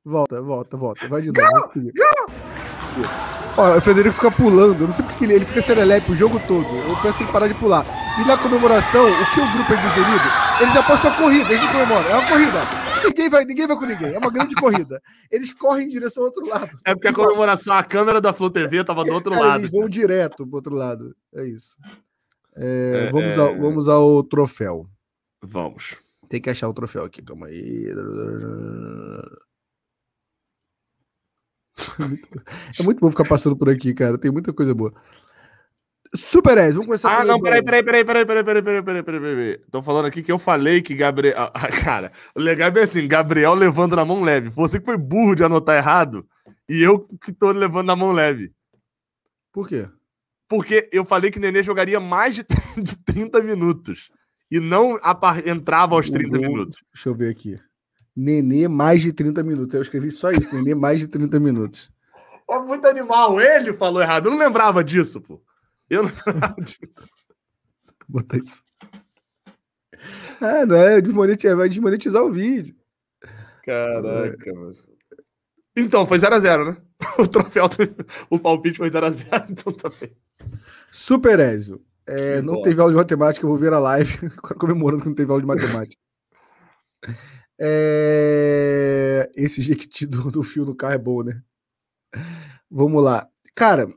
[0.04, 1.08] Volta, volta, volta.
[1.08, 2.32] Vai de novo.
[3.56, 6.40] Ó, o Frederico fica pulando, eu não sei porque ele, ele fica serelepe o jogo
[6.48, 6.66] todo.
[6.66, 7.86] Eu peço pra ele parar de pular.
[8.20, 10.24] E na comemoração, o que o grupo é desvenido,
[10.60, 12.10] eles apostam a corrida, eles não comemoram.
[12.10, 12.58] É uma corrida.
[13.04, 14.14] Ninguém vai, ninguém vai com ninguém.
[14.14, 15.00] É uma grande corrida.
[15.30, 16.70] Eles correm em direção ao outro lado.
[16.84, 19.60] É porque a comemoração, a câmera da Flow TV tava do outro Cara, lado.
[19.60, 21.14] Eles vão direto pro outro lado.
[21.34, 21.76] É isso.
[22.56, 23.40] É, É, vamos, é.
[23.40, 24.86] Ao, vamos ao troféu.
[25.42, 25.96] Vamos.
[26.28, 27.86] Tem que achar o troféu aqui, calma aí.
[32.78, 34.16] É muito bom ficar passando por aqui, cara.
[34.16, 34.94] Tem muita coisa boa.
[36.14, 39.20] Super S, vamos começar Ah, não, peraí, peraí, peraí, peraí, peraí, peraí, peraí, peraí, peraí,
[39.20, 39.58] peraí.
[39.70, 41.34] Tô falando aqui que eu falei que Gabriel.
[41.54, 44.50] Ah, cara, o legal é bem assim: Gabriel levando na mão leve.
[44.50, 46.26] Você que foi burro de anotar errado
[46.68, 48.52] e eu que tô levando na mão leve.
[49.52, 49.88] Por quê?
[50.48, 52.44] Porque eu falei que Nenê jogaria mais de
[53.04, 54.10] 30 minutos
[54.52, 54.98] e não
[55.46, 56.42] entrava aos 30 Uhum.
[56.42, 56.78] minutos.
[56.92, 57.58] Deixa eu ver aqui.
[58.14, 59.74] Nenê, mais de 30 minutos.
[59.74, 61.90] Eu escrevi só isso, Nenê, mais de 30 minutos.
[62.50, 63.40] É muito animal.
[63.40, 64.26] Ele falou errado.
[64.26, 65.42] Eu não lembrava disso, pô.
[65.88, 67.08] Eu não lembrava disso.
[68.06, 68.62] Vou botar isso.
[70.40, 72.74] Ah, não é desmonetizar, vai desmonetizar o vídeo.
[73.64, 74.76] Caraca, mano.
[75.74, 76.76] Então, foi 0x0, né?
[77.18, 77.64] O troféu,
[78.30, 80.14] o palpite foi 0x0, então tá bem.
[80.90, 81.82] Super Ezio.
[82.06, 82.68] É, não bosta.
[82.68, 85.46] teve aula de matemática, eu vou ver a live comemorando que não teve aula de
[85.46, 85.96] matemática.
[87.58, 91.42] É, Esse jequiti do, do fio no carro é bom, né?
[92.70, 93.28] Vamos lá.
[93.54, 93.88] Cara,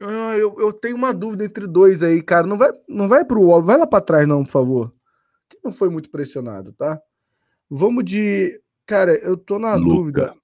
[0.00, 2.46] ah, eu, eu tenho uma dúvida entre dois aí, cara.
[2.46, 4.94] Não vai, não vai pro óbvio, vai lá pra trás, não, por favor.
[5.48, 7.00] Que não foi muito pressionado, tá?
[7.70, 8.60] Vamos de.
[8.86, 9.94] Cara, eu tô na Luca.
[9.94, 10.34] dúvida.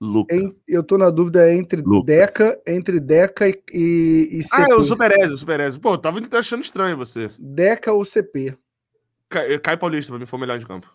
[0.00, 0.34] Luca.
[0.34, 2.06] em- eu tô na dúvida entre Luca.
[2.06, 4.74] Deca, entre Deca e, e, e Ah, é CP.
[4.74, 5.80] o Super Ezio, o Super Ezio.
[5.80, 7.30] Pô, eu tava achando estranho você.
[7.38, 8.56] Deca ou CP?
[9.28, 10.90] Cai, Cai Paulista, pra mim foi o melhor de campo.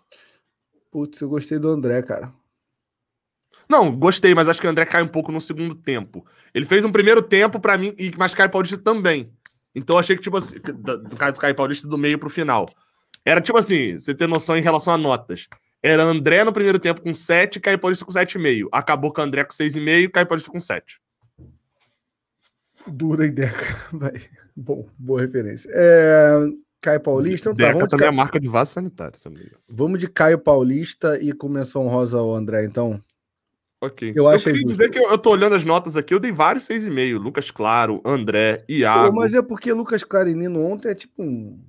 [0.92, 2.34] Putz, eu gostei do André, cara.
[3.70, 6.26] Não, gostei, mas acho que o André cai um pouco no segundo tempo.
[6.54, 9.32] Ele fez um primeiro tempo pra mim, e mas Caio Paulista também.
[9.74, 12.68] Então eu achei que, tipo assim, no caso do Caio Paulista, do meio pro final.
[13.26, 15.48] Era tipo assim, você ter noção em relação a notas.
[15.86, 18.70] Era André no primeiro tempo com 7, Caio Paulista com 7,5.
[18.72, 21.00] Acabou com André com 6,5, Caio Paulista com 7.
[22.88, 23.78] Dura Deca.
[23.94, 24.14] Vai.
[24.56, 25.70] Bom, boa referência.
[25.72, 26.40] É,
[26.82, 27.52] Caio Paulista.
[27.52, 28.12] Então, tá, Deca também Ca...
[28.12, 29.16] é marca de vaso sanitário.
[29.70, 33.00] Vamos de Caio Paulista e com menção rosa ao André, então.
[33.80, 34.12] Ok.
[34.16, 36.68] Eu, eu queria dizer que eu, eu tô olhando as notas aqui, eu dei vários
[36.68, 37.20] 6,5.
[37.20, 39.12] Lucas Claro, André, Iago.
[39.14, 41.64] Pô, mas é porque Lucas Claro e Nino ontem é tipo um.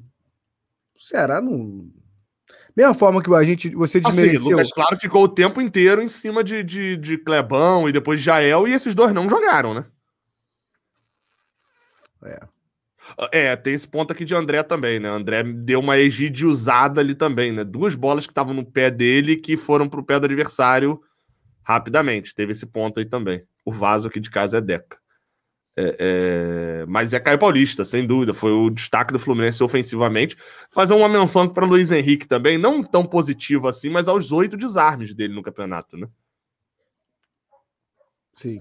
[0.97, 1.91] Será não.
[2.77, 4.39] Mesma forma que a gente, você desmereceu.
[4.39, 8.19] Assim, Lucas Claro ficou o tempo inteiro em cima de, de, de Clebão e depois
[8.19, 9.87] de Jael, e esses dois não jogaram, né?
[12.23, 12.41] É.
[13.33, 15.09] É, tem esse ponto aqui de André também, né?
[15.09, 17.65] André deu uma egide usada ali também, né?
[17.65, 21.01] Duas bolas que estavam no pé dele que foram pro pé do adversário
[21.63, 22.35] rapidamente.
[22.35, 23.43] Teve esse ponto aí também.
[23.65, 24.99] O vaso aqui de casa é Deca.
[25.77, 26.87] É, é...
[26.87, 28.33] Mas é Caio Paulista, sem dúvida.
[28.33, 30.37] Foi o destaque do Fluminense ofensivamente.
[30.71, 35.15] Fazer uma menção para Luiz Henrique também, não tão positivo assim, mas aos oito desarmes
[35.15, 36.09] dele no campeonato, né?
[38.35, 38.59] Sim.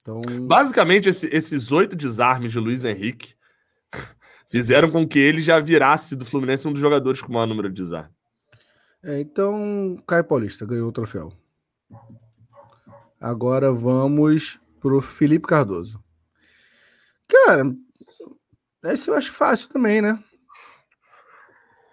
[0.00, 0.22] Então...
[0.46, 3.34] Basicamente, esse, esses oito desarmes de Luiz Henrique
[4.48, 7.68] fizeram com que ele já virasse do Fluminense um dos jogadores com o maior número
[7.68, 8.16] de desarmes.
[9.02, 11.32] É, então, Caio Paulista ganhou o troféu.
[13.20, 16.02] Agora vamos pro Felipe Cardoso.
[17.28, 17.74] Cara,
[18.84, 20.18] esse eu acho fácil também, né?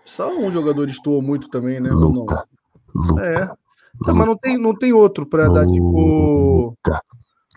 [0.05, 1.89] Só um jogador estou muito também, né?
[1.89, 2.47] Luca,
[2.93, 3.03] não.
[3.03, 3.39] Luca, é.
[3.99, 6.75] Luca, mas não tem, não tem outro para dar tipo.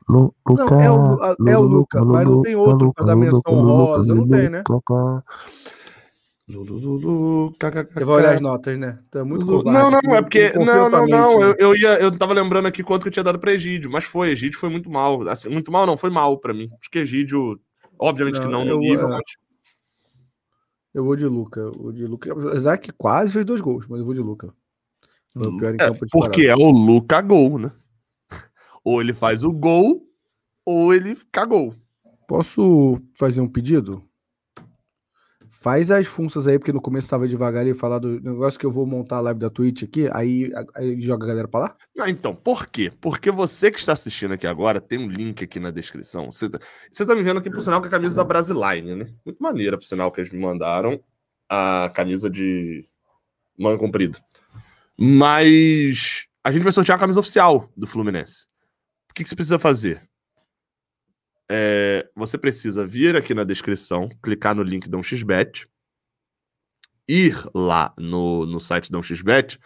[0.08, 3.54] Lu, Luca, não, é o, é o Luca, mas não tem outro para dar menção
[3.60, 4.64] rosa, não tem, né?
[6.48, 8.98] Lulu, Você vai olhar as notas, né?
[9.10, 9.70] Tá muito covarde.
[9.70, 10.50] Não, não, é porque.
[10.54, 11.42] Não, não, não.
[11.42, 14.04] Eu, eu, ia, eu tava lembrando aqui quanto que eu tinha dado pra Egídio, mas
[14.04, 14.30] foi.
[14.30, 15.28] Egídio foi muito mal.
[15.28, 16.70] Assim, muito mal, não, foi mal pra mim.
[16.80, 17.60] Acho que Egídio,
[17.98, 19.22] obviamente não, que não no eu, nível, mas.
[20.94, 21.70] Eu vou de Luca.
[21.70, 22.32] Vou de Luca.
[22.32, 24.52] Apesar que quase fez dois gols, mas eu vou de Luca.
[25.32, 27.72] Foi o pior em é, campo porque é o Luca gol, né?
[28.82, 30.06] Ou ele faz o gol,
[30.64, 31.74] ou ele cagou.
[32.26, 34.02] Posso fazer um pedido?
[35.60, 38.70] Faz as funções aí, porque no começo estava devagar e falar do negócio que eu
[38.70, 41.76] vou montar a live da Twitch aqui, aí, aí joga a galera para lá?
[41.96, 42.92] Não, então, por quê?
[43.00, 46.30] Porque você que está assistindo aqui agora, tem um link aqui na descrição.
[46.30, 46.60] Você tá,
[46.92, 49.12] você tá me vendo aqui, por sinal, com a camisa da Brasiline, né?
[49.24, 51.00] Muito maneira, por sinal, que eles me mandaram
[51.48, 52.88] a camisa de
[53.58, 54.16] manga comprida.
[54.96, 58.46] Mas a gente vai sortear a camisa oficial do Fluminense.
[59.10, 60.07] O que, que você precisa fazer?
[61.50, 65.66] É, você precisa vir aqui na descrição, clicar no link da 1xBet,
[67.08, 69.58] ir lá no, no site da 1xBet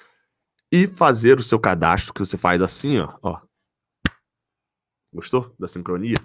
[0.70, 3.18] e fazer o seu cadastro, que você faz assim, ó.
[3.20, 3.40] ó.
[5.12, 6.16] Gostou da sincronia?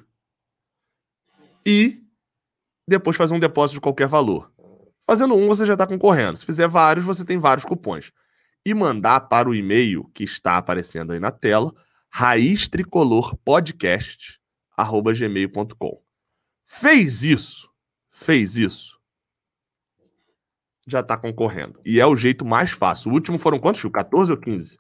[1.65, 2.03] E
[2.87, 4.53] depois fazer um depósito de qualquer valor.
[5.09, 6.37] Fazendo um, você já está concorrendo.
[6.37, 8.11] Se fizer vários, você tem vários cupons.
[8.65, 11.73] E mandar para o e-mail que está aparecendo aí na tela,
[12.09, 14.39] raiz tricolor podcast
[15.13, 16.01] gmail.com.
[16.65, 17.69] Fez isso,
[18.11, 18.97] fez isso,
[20.87, 21.79] já está concorrendo.
[21.85, 23.11] E é o jeito mais fácil.
[23.11, 23.93] O último foram quantos, Chico?
[23.93, 24.79] 14 ou 15?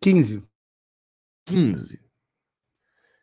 [0.00, 0.42] 15.
[1.46, 2.00] 15.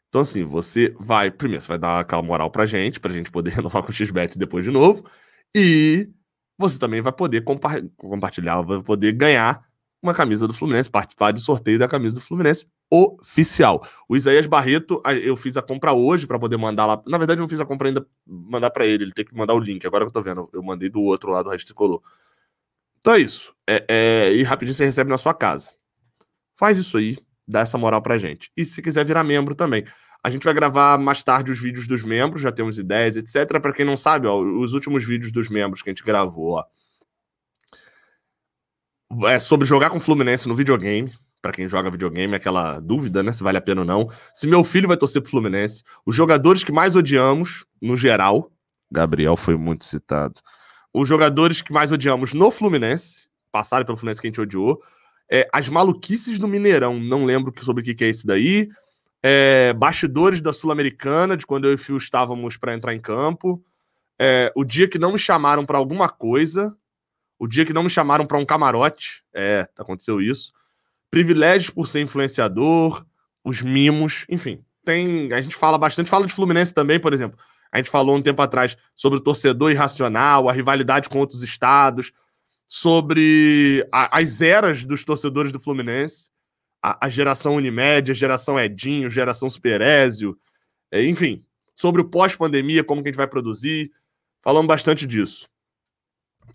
[0.08, 1.30] Então, assim, você vai.
[1.30, 4.38] Primeiro, você vai dar aquela moral pra gente, pra gente poder renovar com o XBET
[4.38, 5.04] depois de novo.
[5.54, 6.10] E
[6.58, 9.68] você também vai poder compa compartilhar, vai poder ganhar
[10.04, 13.88] uma camisa do Fluminense, participar do sorteio da camisa do Fluminense oficial.
[14.08, 17.02] O Isaías Barreto, eu fiz a compra hoje para poder mandar lá.
[17.08, 19.54] Na verdade, eu não fiz a compra ainda, mandar para ele, ele tem que mandar
[19.54, 19.86] o link.
[19.88, 21.74] Agora que eu tô vendo, eu mandei do outro lado do Resto
[23.00, 23.56] Então é isso.
[23.68, 25.72] É, é, e rapidinho você recebe na sua casa.
[26.56, 27.18] Faz isso aí,
[27.48, 28.52] dá essa moral pra gente.
[28.56, 29.84] E se quiser virar membro também.
[30.24, 33.60] A gente vai gravar mais tarde os vídeos dos membros, já temos ideias, etc.
[33.60, 36.64] Para quem não sabe, ó, os últimos vídeos dos membros que a gente gravou, ó,
[39.28, 41.12] é sobre jogar com Fluminense no videogame
[41.44, 43.34] para quem joga videogame, aquela dúvida, né?
[43.34, 44.10] Se vale a pena ou não.
[44.34, 45.84] Se meu filho vai torcer pro Fluminense.
[46.06, 48.50] Os jogadores que mais odiamos, no geral.
[48.90, 50.36] Gabriel foi muito citado.
[50.94, 54.82] Os jogadores que mais odiamos no Fluminense, passaram pelo Fluminense que a gente odiou.
[55.30, 58.70] É, as maluquices do Mineirão, não lembro sobre o que, que é isso daí.
[59.22, 63.62] É, bastidores da Sul-Americana, de quando eu e o Fio estávamos para entrar em campo.
[64.18, 66.74] É, o dia que não me chamaram para alguma coisa.
[67.44, 69.24] O dia que não me chamaram para um camarote.
[69.34, 70.52] É, aconteceu isso
[71.14, 73.06] privilégios por ser influenciador,
[73.44, 74.66] os mimos, enfim.
[74.84, 77.38] Tem, a gente fala bastante, fala de Fluminense também, por exemplo.
[77.72, 82.12] A gente falou um tempo atrás sobre o torcedor irracional, a rivalidade com outros estados,
[82.68, 86.32] sobre a, as eras dos torcedores do Fluminense,
[86.82, 90.36] a, a, geração Unimed, a geração Edinho, geração Superézio,
[90.92, 91.46] é, enfim,
[91.76, 93.92] sobre o pós-pandemia, como que a gente vai produzir.
[94.42, 95.48] Falamos bastante disso.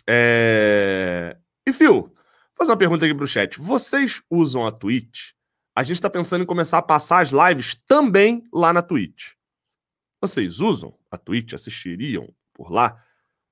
[0.07, 1.37] É...
[1.67, 2.13] E, Fio,
[2.57, 3.59] fazer uma pergunta aqui pro chat.
[3.61, 5.33] Vocês usam a Twitch?
[5.75, 9.33] A gente tá pensando em começar a passar as lives também lá na Twitch.
[10.21, 11.53] Vocês usam a Twitch?
[11.53, 13.03] Assistiriam por lá?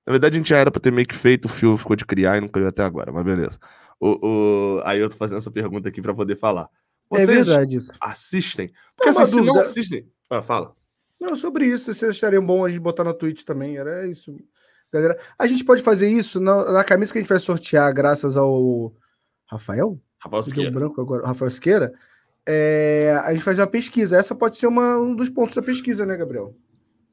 [0.06, 2.04] Na verdade, a gente já era pra ter meio que feito, o Fio ficou de
[2.04, 3.58] criar e não criou até agora, mas beleza.
[3.98, 4.82] O, o...
[4.84, 6.68] Aí eu tô fazendo essa pergunta aqui para poder falar.
[7.12, 7.92] É Vocês é verdade isso.
[8.00, 8.72] assistem?
[8.96, 10.08] Porque assim, se não assistem.
[10.28, 10.74] Ah, fala.
[11.20, 13.76] Não, sobre isso, vocês achariam bom a gente botar na Twitch também.
[13.76, 14.36] Era isso.
[14.92, 18.36] Galera, a gente pode fazer isso na, na camisa que a gente vai sortear, graças
[18.36, 18.92] ao
[19.46, 20.00] Rafael?
[20.18, 20.70] Rafael Siqueira.
[20.70, 21.92] branco agora, Rafael Siqueira.
[22.46, 24.16] É, a gente faz uma pesquisa.
[24.16, 26.54] Essa pode ser uma, um dos pontos da pesquisa, né, Gabriel?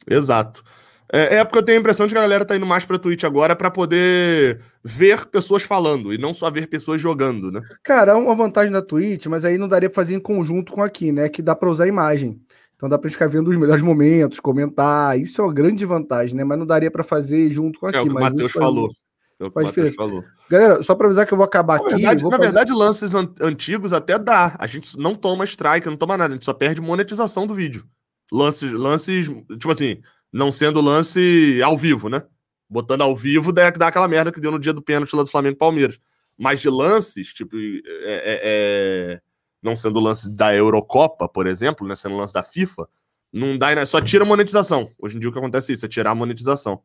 [0.07, 0.63] Exato.
[1.11, 2.97] É, é porque eu tenho a impressão de que a galera tá indo mais pra
[2.97, 7.61] Twitch agora para poder ver pessoas falando e não só ver pessoas jogando, né?
[7.83, 10.81] Cara, é uma vantagem da Twitch, mas aí não daria pra fazer em conjunto com
[10.81, 11.29] aqui, né?
[11.29, 12.41] Que dá pra usar imagem.
[12.83, 15.17] Então dá pra ficar vendo os melhores momentos, comentar.
[15.17, 16.43] Isso é uma grande vantagem, né?
[16.43, 17.97] Mas não daria para fazer junto com aqui.
[17.97, 18.91] É o que o Matheus falou.
[19.39, 20.21] É o que o Matheus falou.
[20.49, 21.95] Galera, só para avisar que eu vou acabar na aqui.
[21.95, 22.41] Verdade, na fazer...
[22.41, 24.53] verdade, lances an antigos até dá.
[24.59, 26.33] A gente não toma strike, não toma nada.
[26.33, 27.85] A gente só perde monetização do vídeo.
[28.29, 32.21] Lances, lances, tipo assim, não sendo lance ao vivo, né?
[32.69, 35.31] Botando ao vivo dá, dá aquela merda que deu no dia do pênalti lá do
[35.31, 35.97] Flamengo Palmeiras.
[36.37, 39.21] Mas de lances, tipo, é, é, é,
[39.63, 41.95] não sendo lance da Eurocopa, por exemplo, né?
[41.95, 42.87] Sendo lance da FIFA,
[43.31, 43.85] não dá, né?
[43.85, 44.89] só tira a monetização.
[44.99, 46.81] Hoje em dia o que acontece é isso, é tirar a monetização.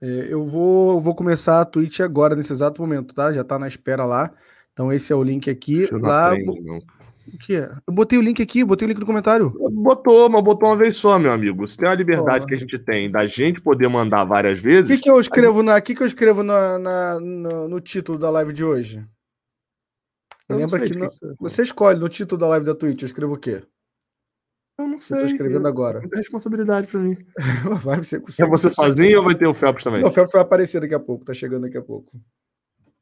[0.00, 3.32] É, eu vou, vou começar a Twitch agora, nesse exato momento, tá?
[3.32, 4.30] Já tá na espera lá.
[4.72, 5.88] Então esse é o link aqui.
[5.92, 6.78] Lá, aprendo, não.
[7.32, 7.70] O que é?
[7.86, 9.52] Eu botei o link aqui, botei o link no comentário.
[9.72, 11.66] Botou, mas botou uma vez só, meu amigo.
[11.66, 12.46] Se tem a liberdade oh.
[12.46, 14.90] que a gente tem da gente poder mandar várias vezes.
[14.90, 18.18] O que, que eu escrevo na, que que eu escrevo na, na no, no, título
[18.18, 19.04] da live de hoje?
[20.48, 21.06] Lembra que, no,
[21.40, 23.62] você escolhe no título da live da Twitch, eu escrevo o quê?
[24.78, 25.16] Eu não sei.
[25.16, 26.00] Eu tô escrevendo agora.
[26.00, 27.16] Muita responsabilidade pra mim.
[27.82, 30.02] vai ser com É você sozinho ou vai ter o Phelps também?
[30.02, 32.20] Não, o Phelps vai aparecer daqui a pouco, tá chegando daqui a pouco.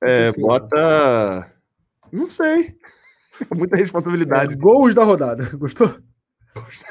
[0.03, 1.53] É, bota.
[2.13, 2.77] Não sei.
[3.55, 4.53] Muita responsabilidade.
[4.53, 5.45] É, gols da rodada.
[5.57, 5.99] Gostou?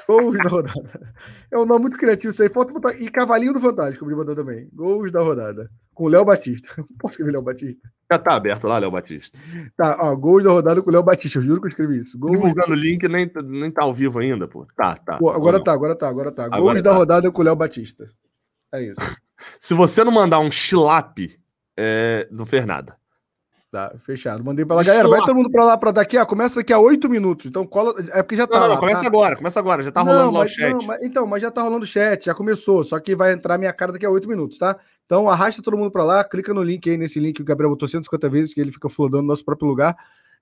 [0.07, 1.13] Gols da rodada.
[1.49, 2.49] É um nome muito criativo isso aí.
[2.49, 2.93] Falta botar...
[3.01, 4.67] E Cavalinho do Fantástico, me mandou também.
[4.73, 5.69] Gols da rodada.
[5.93, 6.67] Com Léo Batista.
[6.99, 7.87] Posso escrever Léo Batista?
[8.13, 9.37] Já tá aberto lá, Léo Batista.
[9.75, 11.39] Tá, ó, gols da rodada com Léo Batista.
[11.39, 12.17] Eu juro que eu escrevi isso.
[12.17, 12.39] Gols...
[12.39, 14.67] Divulgando o link, nem, nem tá ao vivo ainda, pô.
[14.75, 15.17] Tá, tá.
[15.17, 16.47] Pô, agora tá, agora tá, agora tá.
[16.47, 16.95] Gols agora da tá.
[16.95, 18.07] rodada com Léo Batista.
[18.71, 18.99] É isso.
[19.59, 21.17] Se você não mandar um chilap,
[21.75, 22.27] é...
[22.31, 22.95] não fez nada.
[23.73, 24.43] Tá, fechado.
[24.43, 24.83] Mandei pra lá.
[24.83, 26.15] Galera, vai todo mundo pra lá pra daqui.
[26.15, 27.47] Ah, começa daqui a oito minutos.
[27.47, 27.95] Então cola.
[28.11, 28.59] É porque já tá.
[28.59, 29.07] Não, não, lá, começa tá?
[29.07, 29.81] agora, começa agora.
[29.81, 30.73] Já tá rolando não, lá o chat.
[30.73, 32.83] Não, mas, então, mas já tá rolando o chat, já começou.
[32.83, 34.77] Só que vai entrar minha cara daqui a oito minutos, tá?
[35.07, 37.71] Então arrasta todo mundo pra lá, clica no link aí, nesse link que o Gabriel
[37.71, 39.97] botou 150 vezes, que ele fica flodando no nosso próprio lugar.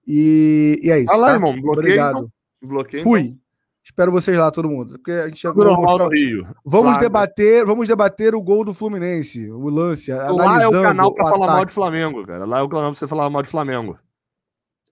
[0.06, 1.14] E, e é isso.
[1.14, 1.34] Ah lá, tá?
[1.36, 1.54] irmão.
[1.54, 2.18] Bloqueio, Obrigado.
[2.18, 2.32] Então.
[2.62, 3.22] Bloqueio, Fui.
[3.22, 3.41] Então.
[3.84, 4.94] Espero vocês lá, todo mundo.
[4.94, 6.48] Porque a gente já normal no Rio.
[6.64, 10.12] Vamos debater, vamos debater o gol do Fluminense, o lance.
[10.12, 12.46] Lá é o canal para falar mal de Flamengo, cara.
[12.46, 13.98] Lá é o canal para você falar mal de Flamengo.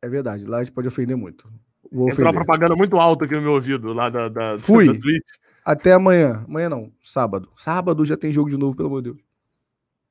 [0.02, 1.48] É verdade, lá a gente pode ofender muito.
[1.92, 4.88] Vou Entrou uma propaganda muito alta aqui no meu ouvido, lá da, da, Fui.
[4.88, 5.00] Da
[5.66, 6.44] Até amanhã.
[6.48, 7.50] Amanhã não, sábado.
[7.56, 9.29] Sábado já tem jogo de novo, pelo amor de Deus.